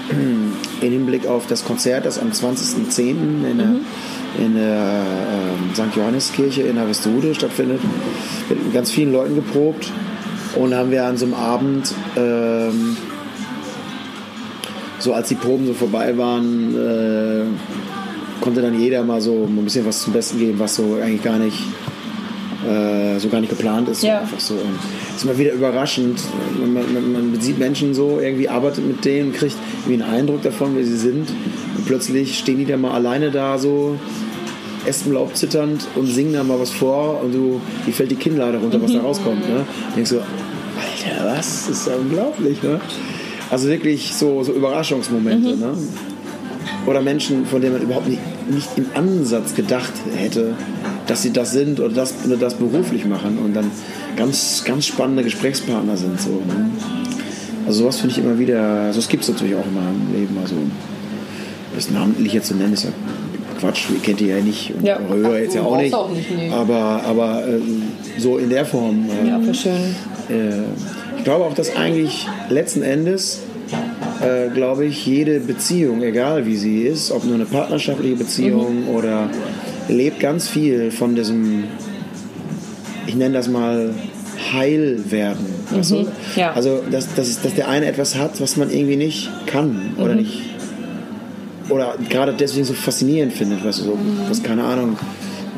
in 0.82 0.92
Hinblick 0.92 1.26
auf 1.28 1.48
das 1.48 1.64
Konzert, 1.64 2.06
das 2.06 2.20
am 2.20 2.30
20.10. 2.32 3.00
in 3.00 3.58
der, 3.58 4.46
in 4.46 4.56
der 4.56 5.04
ähm, 5.04 5.74
St. 5.74 5.96
Johanneskirche 5.96 6.64
in 6.64 6.80
Harvestehude 6.80 7.34
stattfindet, 7.36 7.80
mit 8.50 8.74
ganz 8.74 8.92
vielen 8.92 9.12
Leuten 9.14 9.36
geprobt. 9.36 9.92
Und 10.56 10.74
haben 10.76 10.92
wir 10.92 11.06
an 11.06 11.16
so 11.16 11.26
einem 11.26 11.34
Abend, 11.36 11.94
ähm, 12.18 12.98
so 15.02 15.14
als 15.14 15.28
die 15.30 15.36
Proben 15.36 15.66
so 15.66 15.74
vorbei 15.74 16.18
waren, 16.18 16.76
äh, 16.76 17.44
konnte 18.42 18.62
dann 18.62 18.80
jeder 18.80 19.04
mal 19.04 19.22
so 19.22 19.48
ein 19.48 19.64
bisschen 19.64 19.86
was 19.86 20.04
zum 20.04 20.14
Besten 20.14 20.40
geben, 20.40 20.60
was 20.60 20.76
so 20.76 20.98
eigentlich 21.02 21.24
gar 21.24 21.38
nicht 21.38 21.58
äh, 22.68 23.20
so 23.20 23.30
gar 23.30 23.42
nicht 23.42 23.50
geplant 23.50 23.90
ist. 23.90 24.04
Ja. 24.04 24.20
Einfach 24.20 24.40
so. 24.40 24.54
Und 24.54 24.80
es 25.10 25.18
ist 25.18 25.24
immer 25.24 25.38
wieder 25.38 25.54
überraschend. 25.54 26.20
Man, 26.60 26.74
man, 26.74 27.32
man 27.32 27.42
sieht 27.42 27.58
Menschen 27.58 27.94
so, 27.94 28.20
irgendwie 28.20 28.50
arbeitet 28.50 28.88
mit 28.88 29.04
denen, 29.04 29.34
kriegt 29.34 29.56
irgendwie 29.86 30.04
einen 30.04 30.14
Eindruck 30.14 30.44
davon, 30.44 30.76
wer 30.76 30.84
sie 30.84 30.98
sind. 30.98 31.30
Und 31.78 31.86
plötzlich 31.86 32.38
stehen 32.38 32.60
die 32.60 32.66
dann 32.66 32.82
mal 32.82 32.92
alleine 32.92 33.32
da 33.32 33.58
so, 33.58 33.98
Espenlaub 34.86 35.36
zitternd 35.36 35.88
und 35.96 36.08
singen 36.08 36.34
dann 36.34 36.48
mal 36.48 36.60
was 36.60 36.72
vor 36.72 37.22
und 37.22 37.34
du, 37.34 37.62
die 37.86 37.92
fällt 37.92 38.10
die 38.12 38.16
Kinnlade 38.16 38.58
runter, 38.58 38.82
was 38.82 38.92
da 38.92 39.02
rauskommt. 39.02 39.48
Ne? 39.48 39.58
Und 39.58 39.96
denkst 39.96 40.10
so, 40.10 40.18
Alter, 40.18 41.26
was? 41.26 41.68
Das 41.68 41.78
ist 41.78 41.88
ja 41.88 41.94
unglaublich. 41.96 42.62
Ne? 42.64 42.80
Also 43.52 43.68
wirklich 43.68 44.14
so, 44.16 44.44
so 44.44 44.54
Überraschungsmomente. 44.54 45.58
Ne? 45.58 45.74
Oder 46.88 47.02
Menschen, 47.02 47.46
von 47.46 47.62
denen 47.62 47.74
man 47.74 47.82
überhaupt 47.84 48.08
nicht, 48.08 48.22
nicht 48.50 48.70
im 48.78 48.86
Ansatz 48.96 49.54
gedacht 49.54 49.92
hätte, 50.16 50.54
dass 51.06 51.22
sie 51.22 51.32
das 51.32 51.52
sind 51.52 51.80
oder 51.80 51.94
das, 51.94 52.14
oder 52.26 52.38
das 52.38 52.56
beruflich 52.56 53.06
machen 53.06 53.38
und 53.38 53.54
dann 53.56 53.70
ganz, 54.16 54.64
ganz 54.66 54.86
spannende 54.88 55.24
Gesprächspartner 55.24 55.98
sind. 55.98 56.20
So, 56.20 56.30
ne? 56.30 56.70
Also 57.68 57.84
sowas 57.84 57.98
finde 58.00 58.16
ich 58.18 58.24
immer 58.24 58.40
wieder, 58.40 58.62
also 58.62 59.00
es 59.00 59.08
gibt 59.10 59.24
es 59.24 59.30
natürlich 59.30 59.54
auch 59.56 59.66
immer 59.68 59.82
im 59.90 60.20
Leben. 60.20 60.38
Also 60.42 60.56
das 61.76 61.92
namentlich 61.92 62.34
jetzt 62.34 62.48
zu 62.48 62.56
nennen 62.56 62.74
ist 62.74 62.86
ja 62.86 62.90
Quatsch, 63.60 63.84
ihr 63.94 64.00
kennt 64.02 64.20
die 64.20 64.28
ja 64.28 64.40
nicht 64.40 64.74
und 64.76 64.84
Ja. 64.84 64.98
eure 65.08 65.18
Hörer 65.20 65.40
jetzt 65.40 65.56
ja 65.56 65.62
auch 65.62 65.78
nicht. 65.78 65.94
auch 65.94 66.10
nicht, 66.10 66.36
nee. 66.36 66.50
Aber, 66.50 67.02
aber 67.06 67.44
ähm, 67.48 67.84
so 68.18 68.38
in 68.40 68.50
der 68.50 68.66
Form. 68.66 69.06
äh, 69.24 69.28
Ja, 69.30 69.40
für 69.40 69.54
schön. 69.54 69.96
äh, 70.30 70.64
ich 71.22 71.26
glaube 71.26 71.46
auch, 71.46 71.54
dass 71.54 71.76
eigentlich 71.76 72.28
letzten 72.50 72.82
Endes, 72.82 73.42
äh, 74.22 74.50
glaube 74.50 74.86
ich, 74.86 75.06
jede 75.06 75.40
Beziehung, 75.40 76.02
egal 76.02 76.48
wie 76.48 76.56
sie 76.56 76.82
ist, 76.82 77.12
ob 77.12 77.26
nur 77.26 77.36
eine 77.36 77.46
partnerschaftliche 77.46 78.16
Beziehung 78.16 78.88
oder 78.88 79.30
lebt 79.88 80.20
ganz 80.20 80.48
viel 80.48 80.90
von 80.90 81.14
diesem, 81.14 81.66
ich 83.06 83.14
nenne 83.14 83.36
das 83.36 83.50
mal 83.50 83.94
Heilwerden. 84.52 85.46
Weißt 85.70 85.92
du? 85.92 86.08
ja. 86.36 86.54
Also, 86.54 86.82
dass, 86.90 87.14
dass, 87.14 87.40
dass 87.40 87.54
der 87.54 87.70
eine 87.70 87.86
etwas 87.86 88.18
hat, 88.18 88.42
was 88.42 88.58
man 88.58 88.72
irgendwie 88.72 88.96
nicht 88.96 89.30
kann 89.46 89.94
oder 90.00 90.16
nicht. 90.16 90.42
Oder 91.70 91.98
gerade 92.10 92.34
deswegen 92.34 92.66
so 92.66 92.74
faszinierend 92.74 93.32
findet, 93.32 93.64
weißt 93.64 93.82
du, 93.82 93.84
so, 93.84 93.98
was 94.28 94.42
keine 94.42 94.64
Ahnung, 94.64 94.98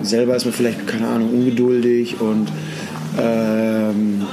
selber 0.02 0.36
ist 0.36 0.44
man 0.44 0.54
vielleicht, 0.54 0.86
keine 0.88 1.08
Ahnung, 1.08 1.30
ungeduldig 1.30 2.20
und 2.20 2.50
ähm, 3.18 4.24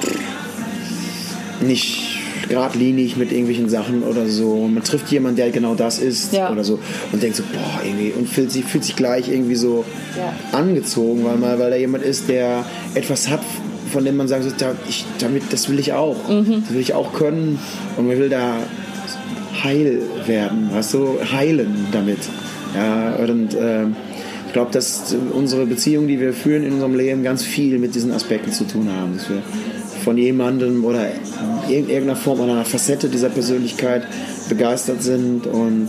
nicht 1.61 2.19
geradlinig 2.49 3.17
mit 3.17 3.31
irgendwelchen 3.33 3.69
Sachen 3.69 4.03
oder 4.03 4.27
so. 4.27 4.53
Und 4.53 4.75
man 4.75 4.83
trifft 4.83 5.11
jemanden, 5.13 5.37
der 5.37 5.51
genau 5.51 5.75
das 5.75 5.99
ist 5.99 6.33
Ja. 6.33 6.51
oder 6.51 6.65
so 6.65 6.79
und 7.13 7.23
denkt 7.23 7.37
so, 7.37 7.43
boah, 7.53 7.81
irgendwie, 7.85 8.13
und 8.19 8.29
fühlt 8.29 8.51
sich, 8.51 8.65
fühlt 8.65 8.85
sich 8.85 8.97
gleich 8.97 9.29
irgendwie 9.29 9.55
so 9.57 9.85
Ja. 10.17 10.33
angezogen, 10.59 11.25
weil, 11.25 11.37
man, 11.37 11.59
weil 11.59 11.71
da 11.71 11.77
jemand 11.77 12.03
ist, 12.05 12.29
der 12.29 12.65
etwas 12.95 13.29
hat, 13.29 13.41
von 13.93 14.05
dem 14.05 14.17
man 14.17 14.27
sagt, 14.29 14.45
so, 14.45 14.51
da, 14.57 14.73
ich, 14.89 15.05
damit, 15.19 15.45
das 15.51 15.69
will 15.69 15.79
ich 15.79 15.93
auch. 15.93 16.17
Mhm. 16.29 16.63
Das 16.65 16.73
will 16.75 16.81
ich 16.81 16.95
auch 16.95 17.13
können 17.13 17.59
und 17.97 18.07
man 18.09 18.19
will 18.19 18.29
da 18.29 18.57
heil 19.63 20.03
werden, 20.27 20.71
weißt 20.73 20.95
du, 20.95 21.19
heilen 21.33 21.87
damit. 21.93 22.19
Ja, 22.75 23.15
und 23.17 23.57
ähm, 23.61 23.97
ich 24.47 24.53
glaube, 24.53 24.71
dass 24.73 25.15
unsere 25.33 25.67
Beziehungen, 25.67 26.09
die 26.09 26.19
wir 26.21 26.33
führen 26.33 26.63
in 26.65 26.73
unserem 26.73 26.97
Leben, 26.97 27.23
ganz 27.23 27.43
viel 27.45 27.79
mit 27.79 27.95
diesen 27.95 28.13
Aspekten 28.13 28.53
zu 28.53 28.65
tun 28.65 28.89
haben. 28.91 29.17
Dass 29.17 29.29
wir 29.29 29.43
von 30.01 30.17
jemandem 30.19 30.85
oder 30.85 31.07
in 31.69 31.89
irgendeiner 31.89 32.17
Form 32.17 32.41
oder 32.41 32.53
einer 32.53 32.65
Facette 32.65 33.09
dieser 33.09 33.29
Persönlichkeit 33.29 34.03
begeistert 34.49 35.03
sind 35.03 35.47
und 35.47 35.89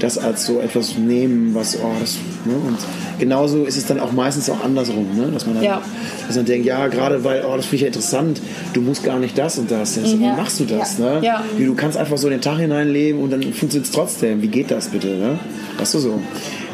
das 0.00 0.16
als 0.16 0.46
so 0.46 0.60
etwas 0.60 0.96
nehmen, 0.96 1.54
was, 1.54 1.76
oh, 1.76 1.86
das, 2.00 2.16
ne? 2.46 2.54
und 2.54 2.78
genauso 3.18 3.64
ist 3.64 3.76
es 3.76 3.84
dann 3.84 4.00
auch 4.00 4.12
meistens 4.12 4.48
auch 4.48 4.64
andersrum, 4.64 5.06
ne? 5.14 5.28
dass 5.30 5.44
man 5.44 5.56
dann, 5.56 5.64
Ja. 5.64 5.82
dass 6.26 6.36
man 6.36 6.46
denkt, 6.46 6.64
ja, 6.66 6.86
gerade 6.88 7.22
weil, 7.22 7.44
oh, 7.44 7.54
das 7.54 7.66
finde 7.66 7.76
ich 7.76 7.80
ja 7.82 7.86
interessant, 7.88 8.40
du 8.72 8.80
musst 8.80 9.04
gar 9.04 9.18
nicht 9.18 9.36
das 9.36 9.58
und 9.58 9.70
das, 9.70 9.98
Also, 9.98 10.18
wie 10.18 10.24
Ja. 10.24 10.34
machst 10.36 10.58
du 10.58 10.64
das, 10.64 10.96
Ja. 10.98 11.04
ne? 11.04 11.20
Ja. 11.22 11.44
Wie, 11.58 11.66
du 11.66 11.74
kannst 11.74 11.98
einfach 11.98 12.16
so 12.16 12.28
in 12.28 12.32
den 12.32 12.40
Tag 12.40 12.58
hineinleben 12.60 13.20
und 13.20 13.30
dann 13.30 13.42
funktioniert 13.42 13.84
es 13.84 13.90
trotzdem, 13.90 14.40
wie 14.40 14.48
geht 14.48 14.70
das 14.70 14.88
bitte, 14.88 15.08
ne? 15.08 15.38
Weißt 15.78 15.92
du 15.92 15.98
so? 15.98 16.18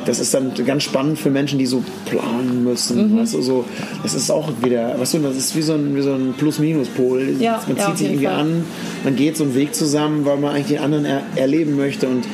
Das 0.07 0.21
ist 0.21 0.33
dann 0.33 0.53
ganz 0.65 0.85
spannend 0.85 1.19
für 1.19 1.31
Menschen, 1.31 1.59
die 1.59 1.67
so 1.67 1.83
planen 2.09 2.65
müssen. 2.65 3.13
Mhm. 3.15 3.19
Weißt 3.19 3.35
du, 3.35 3.43
so, 3.43 3.65
das 4.03 4.15
ist 4.15 4.31
auch 4.31 4.51
wieder, 4.63 4.99
weißt 4.99 5.15
du, 5.15 5.19
das 5.19 5.37
ist 5.37 5.57
wie 5.57 5.63
so 5.63 5.75
ein, 5.75 5.95
wie 5.97 6.01
so 6.03 6.13
ein 6.15 6.35
Plus-Minus-Pol. 6.39 7.37
Ja, 7.41 7.61
man 7.67 7.77
ja, 7.77 7.83
zieht 7.83 7.93
auf 7.93 7.99
sich 7.99 8.07
irgendwie 8.09 8.27
Fall. 8.27 8.35
an, 8.41 8.65
man 9.05 9.17
geht 9.17 9.37
so 9.37 9.45
einen 9.45 9.55
Weg 9.55 9.75
zusammen, 9.75 10.25
weil 10.25 10.37
man 10.39 10.55
eigentlich 10.55 10.69
den 10.69 10.79
anderen 10.79 11.05
er 11.05 11.23
erleben 11.35 11.77
möchte 11.77 12.07
und 12.09 12.25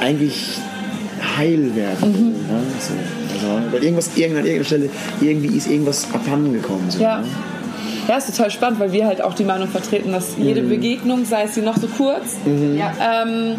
eigentlich 0.00 0.58
heil 1.36 1.74
werden 1.74 2.10
Mhm. 2.10 2.14
will. 2.14 2.24
Ne? 2.32 2.62
So, 2.80 2.92
also, 3.48 3.72
weil 3.72 3.82
irgendwas, 3.82 4.10
irgend- 4.16 4.38
an 4.38 4.44
irgendeiner 4.46 4.64
Stelle, 4.64 4.90
irgendwie 5.20 5.56
ist 5.56 5.68
irgendwas 5.70 6.06
abhanden 6.12 6.52
gekommen. 6.52 6.84
So, 6.90 7.00
Ja. 7.00 7.20
Ne? 7.20 7.26
Ja, 8.06 8.18
ist 8.18 8.26
total 8.36 8.50
spannend, 8.50 8.80
weil 8.80 8.92
wir 8.92 9.06
halt 9.06 9.22
auch 9.22 9.32
die 9.32 9.44
Meinung 9.44 9.68
vertreten, 9.68 10.12
dass 10.12 10.34
jede 10.36 10.60
Mhm. 10.62 10.68
Begegnung, 10.68 11.24
sei 11.24 11.44
es 11.44 11.54
sie 11.54 11.62
noch 11.62 11.78
so 11.78 11.86
kurz, 11.86 12.36
ähm, 12.46 13.56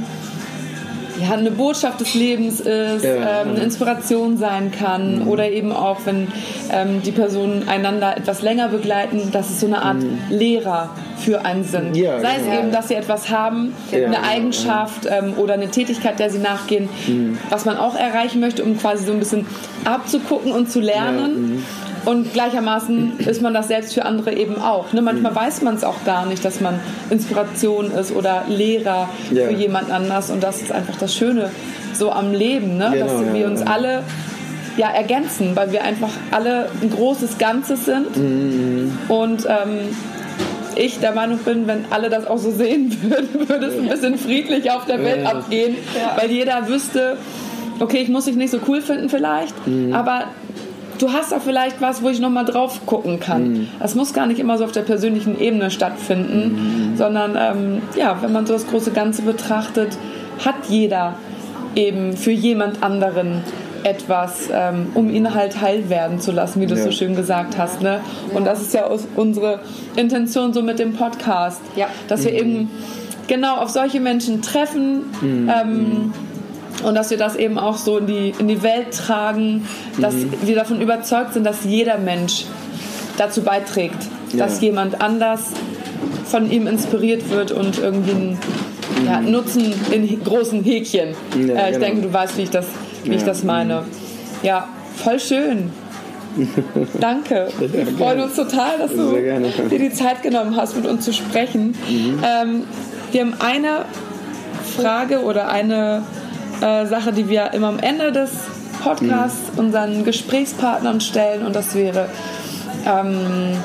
ja, 1.21 1.31
eine 1.33 1.51
Botschaft 1.51 1.99
des 2.01 2.13
Lebens 2.13 2.59
ist, 2.59 3.03
Ja. 3.03 3.41
ähm, 3.41 3.49
eine 3.49 3.59
Inspiration 3.63 4.37
sein 4.37 4.71
kann 4.71 5.19
Mhm. 5.23 5.27
oder 5.27 5.49
eben 5.49 5.71
auch, 5.71 5.97
wenn 6.05 6.27
ähm, 6.71 7.01
die 7.03 7.11
Personen 7.11 7.67
einander 7.67 8.17
etwas 8.17 8.41
länger 8.41 8.67
begleiten, 8.69 9.29
dass 9.31 9.49
es 9.49 9.59
so 9.59 9.67
eine 9.67 9.81
Art 9.81 9.97
Lehrer 10.29 10.89
für 11.17 11.45
einen 11.45 11.63
sind. 11.63 11.89
Mhm. 11.91 11.95
Ja, 11.95 12.19
Sei 12.19 12.35
es 12.37 12.43
genau. 12.45 12.59
eben, 12.59 12.71
dass 12.71 12.87
sie 12.89 12.95
etwas 12.95 13.29
haben, 13.29 13.73
Ja, 13.91 14.05
eine 14.05 14.13
ja, 14.15 14.21
Eigenschaft 14.29 15.07
ähm, 15.09 15.33
oder 15.37 15.53
eine 15.53 15.69
Tätigkeit, 15.69 16.19
der 16.19 16.29
sie 16.29 16.39
nachgehen, 16.39 16.89
Mhm. 17.07 17.37
was 17.49 17.65
man 17.65 17.77
auch 17.77 17.95
erreichen 17.95 18.39
möchte, 18.39 18.63
um 18.63 18.77
quasi 18.77 19.05
so 19.05 19.11
ein 19.13 19.19
bisschen 19.19 19.45
abzugucken 19.85 20.51
und 20.51 20.69
zu 20.71 20.79
lernen. 20.79 21.63
Und 22.05 22.33
gleichermaßen 22.33 23.19
ist 23.19 23.41
man 23.41 23.53
das 23.53 23.67
selbst 23.67 23.93
für 23.93 24.05
andere 24.05 24.33
eben 24.33 24.61
auch. 24.61 24.93
Ne? 24.93 25.01
Manchmal 25.01 25.31
Mhm. 25.31 25.35
weiß 25.35 25.61
man 25.63 25.75
es 25.75 25.83
auch 25.83 26.03
gar 26.05 26.25
nicht, 26.27 26.45
dass 26.45 26.61
man 26.61 26.79
Inspiration 27.09 27.91
ist 27.91 28.11
oder 28.15 28.43
Lehrer 28.47 29.09
Ja. 29.31 29.45
für 29.47 29.53
jemand 29.53 29.89
anders. 29.91 30.29
Und 30.29 30.43
das 30.43 30.61
ist 30.61 30.71
einfach 30.71 30.95
das 30.97 31.15
Schöne 31.15 31.49
so 31.93 32.11
am 32.11 32.31
Leben, 32.33 32.77
ne? 32.77 32.91
Genau, 32.93 33.05
dass 33.05 33.33
wir 33.33 33.39
ja, 33.41 33.47
uns 33.47 33.61
ja. 33.61 33.67
alle 33.67 34.03
ja, 34.77 34.89
ergänzen, 34.89 35.55
weil 35.55 35.71
wir 35.71 35.83
einfach 35.83 36.09
alle 36.31 36.69
ein 36.81 36.91
großes 36.91 37.37
Ganzes 37.37 37.85
sind. 37.85 38.15
Mhm, 38.17 38.97
Und 39.07 39.45
ähm, 39.47 39.95
ich 40.75 40.99
der 40.99 41.13
Meinung 41.13 41.39
bin, 41.39 41.65
wenn 41.67 41.85
alle 41.89 42.09
das 42.09 42.27
auch 42.27 42.37
so 42.37 42.51
sehen 42.51 42.95
würden, 43.01 43.47
würde 43.49 43.67
es 43.67 43.79
ein 43.79 43.87
bisschen 43.87 44.17
friedlich 44.17 44.69
auf 44.71 44.85
der 44.85 45.01
Welt 45.03 45.23
Ja. 45.23 45.29
abgehen, 45.31 45.75
weil 46.19 46.29
jeder 46.29 46.67
wüsste, 46.67 47.17
okay, 47.79 47.99
ich 47.99 48.09
muss 48.09 48.25
dich 48.25 48.35
nicht 48.35 48.51
so 48.51 48.59
cool 48.67 48.81
finden 48.81 49.07
vielleicht, 49.09 49.55
Mhm. 49.65 49.93
aber 49.93 50.25
du 50.99 51.11
hast 51.11 51.31
da 51.31 51.39
vielleicht 51.39 51.81
was, 51.81 52.01
wo 52.01 52.09
ich 52.09 52.19
nochmal 52.19 52.45
drauf 52.45 52.85
gucken 52.85 53.19
kann. 53.19 53.49
Mhm. 53.53 53.67
Das 53.79 53.95
muss 53.95 54.13
gar 54.13 54.25
nicht 54.27 54.39
immer 54.39 54.57
so 54.57 54.63
auf 54.65 54.71
der 54.71 54.81
persönlichen 54.83 55.39
Ebene 55.39 55.71
stattfinden, 55.71 56.93
sondern 56.97 57.35
ähm, 57.39 57.81
ja, 57.97 58.17
wenn 58.21 58.31
man 58.31 58.45
so 58.45 58.53
das 58.53 58.67
große 58.67 58.91
Ganze 58.91 59.21
betrachtet, 59.23 59.97
hat 60.43 60.55
jeder 60.69 61.15
eben 61.75 62.15
für 62.15 62.31
jemand 62.31 62.83
anderen 62.83 63.41
etwas, 63.83 64.49
ähm, 64.51 64.87
um 64.95 65.09
ihn 65.13 65.33
halt 65.35 65.61
heil 65.61 65.89
werden 65.89 66.19
zu 66.19 66.31
lassen, 66.31 66.59
wie 66.59 66.65
du 66.65 66.73
es 66.73 66.79
Ja. 66.79 66.85
so 66.85 66.91
schön 66.91 67.15
gesagt 67.15 67.57
hast. 67.57 67.81
Ne? 67.81 67.99
Und 68.33 68.45
das 68.47 68.61
ist 68.61 68.73
ja 68.73 68.89
unsere 69.15 69.59
Intention 69.95 70.53
so 70.53 70.63
mit 70.63 70.79
dem 70.79 70.93
Podcast, 70.93 71.61
Ja. 71.75 71.87
dass 72.07 72.23
wir 72.25 72.33
eben 72.33 72.71
genau 73.27 73.57
auf 73.57 73.69
solche 73.69 73.99
Menschen 73.99 74.41
treffen. 74.41 75.03
Ähm, 75.23 76.13
und 76.85 76.95
dass 76.95 77.09
wir 77.09 77.17
das 77.17 77.35
eben 77.35 77.57
auch 77.57 77.77
so 77.77 77.97
in 77.97 78.07
die, 78.07 78.33
in 78.37 78.47
die 78.47 78.61
Welt 78.61 78.93
tragen, 78.93 79.67
dass 79.99 80.13
wir 80.43 80.55
davon 80.55 80.81
überzeugt 80.81 81.33
sind, 81.33 81.43
dass 81.43 81.63
jeder 81.65 81.97
Mensch 81.97 82.45
dazu 83.17 83.41
beiträgt, 83.41 83.97
dass 84.37 84.61
Ja. 84.61 84.67
jemand 84.67 85.01
anders 85.01 85.51
von 86.25 86.51
ihm 86.51 86.67
inspiriert 86.67 87.29
wird 87.29 87.51
und 87.51 87.79
irgendwie 87.79 88.11
einen 88.11 88.37
ja, 89.05 89.19
Nutzen 89.19 89.73
in 89.91 90.23
großen 90.23 90.63
Häkchen. 90.63 91.09
Ja, 91.33 91.55
äh, 91.55 91.69
ich 91.69 91.75
genau. 91.75 91.79
denke, 91.79 92.01
du 92.03 92.13
weißt, 92.13 92.37
wie 92.37 92.43
ich 92.43 92.49
das, 92.49 92.67
wie 93.03 93.15
ich 93.15 93.23
das 93.23 93.43
meine. 93.43 93.85
Ja, 94.43 94.67
voll 95.03 95.19
schön. 95.19 95.71
Danke. 96.99 97.47
Wir 97.59 97.87
freuen 97.87 98.19
uns 98.19 98.35
total, 98.35 98.77
dass 98.77 98.91
du. 98.91 98.97
Mhm. 98.97 99.69
dir 99.69 99.79
die 99.79 99.93
Zeit 99.93 100.21
genommen 100.21 100.55
hast, 100.55 100.75
mit 100.75 100.85
uns 100.85 101.05
zu 101.05 101.13
sprechen. 101.13 101.75
Ähm, 101.89 102.63
wir 103.11 103.21
haben 103.21 103.33
eine 103.39 103.85
Frage 104.75 105.21
oder 105.21 105.47
eine 105.47 106.03
äh, 106.61 106.85
Sache, 106.85 107.11
die 107.13 107.27
wir 107.29 107.53
immer 107.53 107.67
am 107.69 107.79
Ende 107.79 108.11
des 108.11 108.31
Podcasts 108.83 109.53
Mhm. 109.53 109.59
unseren 109.59 110.03
Gesprächspartnern 110.03 111.01
stellen 111.01 111.45
und 111.45 111.55
das 111.55 111.75
wäre 111.75 112.07
ähm, 112.85 113.57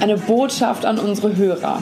eine 0.00 0.16
Botschaft 0.16 0.84
an 0.84 0.98
unsere 0.98 1.36
Hörer. 1.36 1.80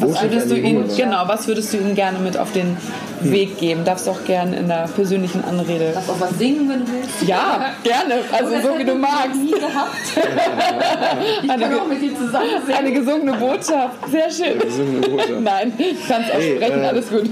Was 0.00 0.22
würdest 0.22 0.50
du 0.50 0.54
ihnen, 0.56 0.88
genau, 0.96 1.22
was 1.26 1.46
würdest 1.48 1.72
du 1.72 1.78
ihnen 1.78 1.94
gerne 1.94 2.18
mit 2.18 2.36
auf 2.36 2.52
den 2.52 2.76
Weg 3.22 3.58
geben? 3.58 3.84
Darfst 3.84 4.06
auch 4.08 4.22
gerne 4.24 4.56
in 4.56 4.68
der 4.68 4.86
persönlichen 4.94 5.42
Anrede. 5.42 5.92
Darfst 5.94 6.10
auch 6.10 6.20
was 6.20 6.38
singen, 6.38 6.68
wenn 6.68 6.80
du 6.84 6.92
willst. 6.92 7.22
Ja, 7.26 7.70
gerne. 7.82 8.16
Also 8.30 8.68
so 8.68 8.78
wie 8.78 8.84
du 8.84 8.94
magst. 8.94 9.36
Nie 9.36 9.50
gehabt. 9.52 9.96
Ich 11.42 11.48
kann 11.48 11.74
auch 11.74 11.86
mit 11.86 12.02
dir 12.02 12.14
zusammen 12.14 12.46
singen. 12.66 12.78
Eine 12.78 12.92
gesungene 12.92 13.32
Botschaft. 13.32 13.96
Sehr 14.10 14.30
schön. 14.30 14.58
Gesungene 14.58 15.08
Botschaft. 15.08 15.40
Nein, 15.40 15.72
du 15.76 15.84
kannst 16.06 16.30
auch 16.32 16.36
Hey, 16.36 16.56
sprechen, 16.56 16.82
äh, 16.82 16.86
alles 16.86 17.08
gut. 17.08 17.30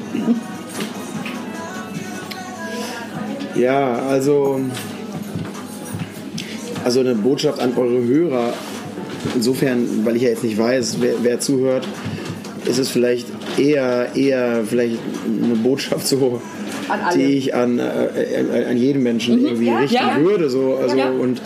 Ja, 3.58 3.94
also, 4.08 4.60
also 6.84 7.00
eine 7.00 7.14
Botschaft 7.14 7.60
an 7.60 7.72
eure 7.76 8.04
Hörer. 8.04 8.52
Insofern, 9.34 10.04
weil 10.04 10.16
ich 10.16 10.22
ja 10.22 10.28
jetzt 10.30 10.44
nicht 10.44 10.58
weiß, 10.58 10.98
wer, 11.00 11.14
wer 11.22 11.40
zuhört, 11.40 11.86
ist 12.64 12.78
es 12.78 12.88
vielleicht 12.88 13.26
eher, 13.58 14.14
eher 14.14 14.64
vielleicht 14.64 14.98
eine 15.26 15.54
Botschaft 15.56 16.06
so, 16.06 16.40
die 17.14 17.38
ich 17.38 17.54
an, 17.54 17.78
äh, 17.78 18.64
an 18.68 18.76
jeden 18.76 19.02
Menschen 19.02 19.44
irgendwie 19.44 19.66
ja, 19.66 19.78
richten 19.78 19.94
ja. 19.94 20.20
würde. 20.20 20.48
So, 20.50 20.78
also, 20.80 20.96
Ja. 20.96 21.10
Und 21.10 21.40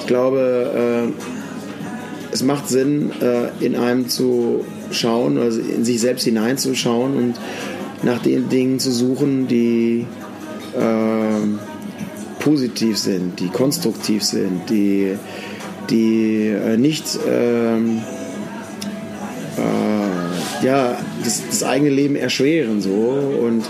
ich 0.00 0.06
glaube, 0.06 1.10
äh, 1.10 2.32
es 2.32 2.42
macht 2.42 2.68
Sinn, 2.68 3.10
äh, 3.20 3.64
in 3.64 3.76
einem 3.76 4.08
zu 4.08 4.64
schauen, 4.90 5.38
also 5.38 5.60
in 5.60 5.84
sich 5.84 6.00
selbst 6.00 6.24
hineinzuschauen 6.24 7.16
und 7.16 7.34
nach 8.02 8.20
den 8.20 8.48
Dingen 8.48 8.78
zu 8.78 8.90
suchen, 8.90 9.46
die 9.48 10.06
ähm, 10.78 11.58
positiv 12.40 12.98
sind, 12.98 13.38
die 13.38 13.48
konstruktiv 13.48 14.22
sind, 14.22 14.68
die, 14.68 15.16
die 15.90 16.48
äh, 16.48 16.76
nicht 16.76 17.18
ähm, 17.28 18.02
äh, 19.56 20.66
ja, 20.66 20.98
das, 21.24 21.42
das 21.48 21.62
eigene 21.62 21.90
Leben 21.90 22.16
erschweren 22.16 22.80
so. 22.80 22.90
Und 22.90 23.64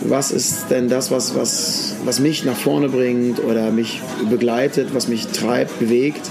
was 0.00 0.30
ist 0.30 0.70
denn 0.70 0.88
das, 0.88 1.10
was, 1.10 1.34
was, 1.34 1.94
was 2.04 2.20
mich 2.20 2.44
nach 2.44 2.56
vorne 2.56 2.88
bringt 2.88 3.42
oder 3.44 3.70
mich 3.70 4.00
begleitet, 4.30 4.94
was 4.94 5.08
mich 5.08 5.26
treibt, 5.28 5.78
bewegt, 5.78 6.30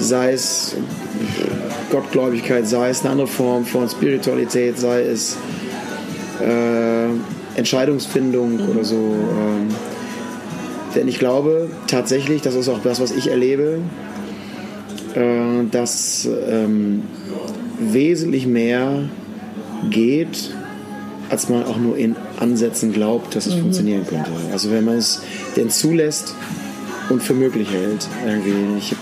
sei 0.00 0.32
es 0.32 0.74
Gottgläubigkeit, 1.90 2.66
sei 2.66 2.90
es 2.90 3.02
eine 3.02 3.10
andere 3.10 3.28
Form 3.28 3.64
von 3.64 3.88
Spiritualität, 3.88 4.78
sei 4.78 5.02
es 5.02 5.36
äh, 6.40 7.08
Entscheidungsfindung 7.56 8.60
oder 8.68 8.84
so. 8.84 8.96
Ähm, 8.96 9.68
denn 10.94 11.08
ich 11.08 11.18
glaube 11.18 11.70
tatsächlich, 11.86 12.42
das 12.42 12.54
ist 12.54 12.68
auch 12.68 12.82
das, 12.82 13.00
was 13.00 13.10
ich 13.10 13.28
erlebe, 13.28 13.80
äh, 15.14 15.64
dass 15.70 16.28
ähm, 16.48 17.02
wesentlich 17.78 18.46
mehr 18.46 19.04
geht, 19.90 20.54
als 21.30 21.48
man 21.48 21.64
auch 21.64 21.78
nur 21.78 21.96
in 21.96 22.16
Ansätzen 22.38 22.92
glaubt, 22.92 23.34
dass 23.34 23.46
es 23.46 23.54
funktionieren 23.54 24.06
könnte. 24.06 24.30
Also 24.52 24.70
wenn 24.70 24.84
man 24.84 24.98
es 24.98 25.22
denn 25.56 25.70
zulässt 25.70 26.34
und 27.08 27.22
für 27.22 27.34
möglich 27.34 27.70
hält. 27.70 28.06
Irgendwie. 28.26 28.78
Ich 28.78 28.90
habe 28.90 29.00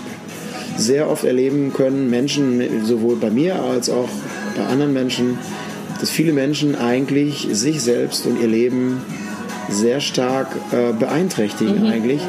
sehr 0.77 1.09
oft 1.09 1.23
erleben 1.23 1.73
können, 1.73 2.09
Menschen, 2.09 2.85
sowohl 2.85 3.15
bei 3.15 3.29
mir 3.29 3.61
als 3.61 3.89
auch 3.89 4.09
bei 4.55 4.65
anderen 4.65 4.93
Menschen, 4.93 5.37
dass 6.01 6.09
viele 6.09 6.33
Menschen 6.33 6.75
eigentlich 6.75 7.47
sich 7.51 7.79
selbst 7.81 8.25
und 8.25 8.41
ihr 8.41 8.47
Leben 8.47 9.01
sehr 9.69 10.01
stark 10.01 10.47
äh, 10.71 10.93
beeinträchtigen 10.93 11.85
eigentlich. 11.85 12.21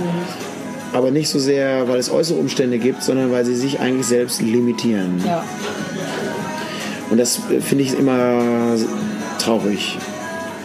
Aber 0.92 1.10
nicht 1.10 1.30
so 1.30 1.38
sehr, 1.38 1.88
weil 1.88 1.98
es 1.98 2.10
äußere 2.10 2.38
Umstände 2.38 2.78
gibt, 2.78 3.02
sondern 3.02 3.32
weil 3.32 3.46
sie 3.46 3.56
sich 3.56 3.80
eigentlich 3.80 4.06
selbst 4.06 4.42
limitieren. 4.42 5.22
Ja. 5.26 5.42
Und 7.08 7.16
das 7.16 7.40
äh, 7.50 7.62
finde 7.62 7.84
ich 7.84 7.98
immer 7.98 8.76
traurig 9.38 9.96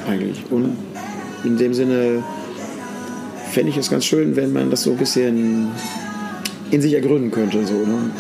eigentlich. 0.06 0.44
Und 0.52 0.78
in 1.46 1.58
dem 1.58 1.74
Sinne 1.74 2.24
fände 3.52 3.70
ich 3.70 3.78
es 3.78 3.90
ganz 3.90 4.04
schön, 4.04 4.36
wenn 4.36 4.52
man 4.52 4.70
das 4.70 4.84
so 4.84 4.92
ein 4.92 4.98
bisschen 4.98 5.70
in 6.72 6.82
sich 6.82 6.94
ergründen 6.94 7.32
könnte. 7.32 7.66
So, 7.66 7.74
ne? 7.74 7.84
Und 7.84 8.14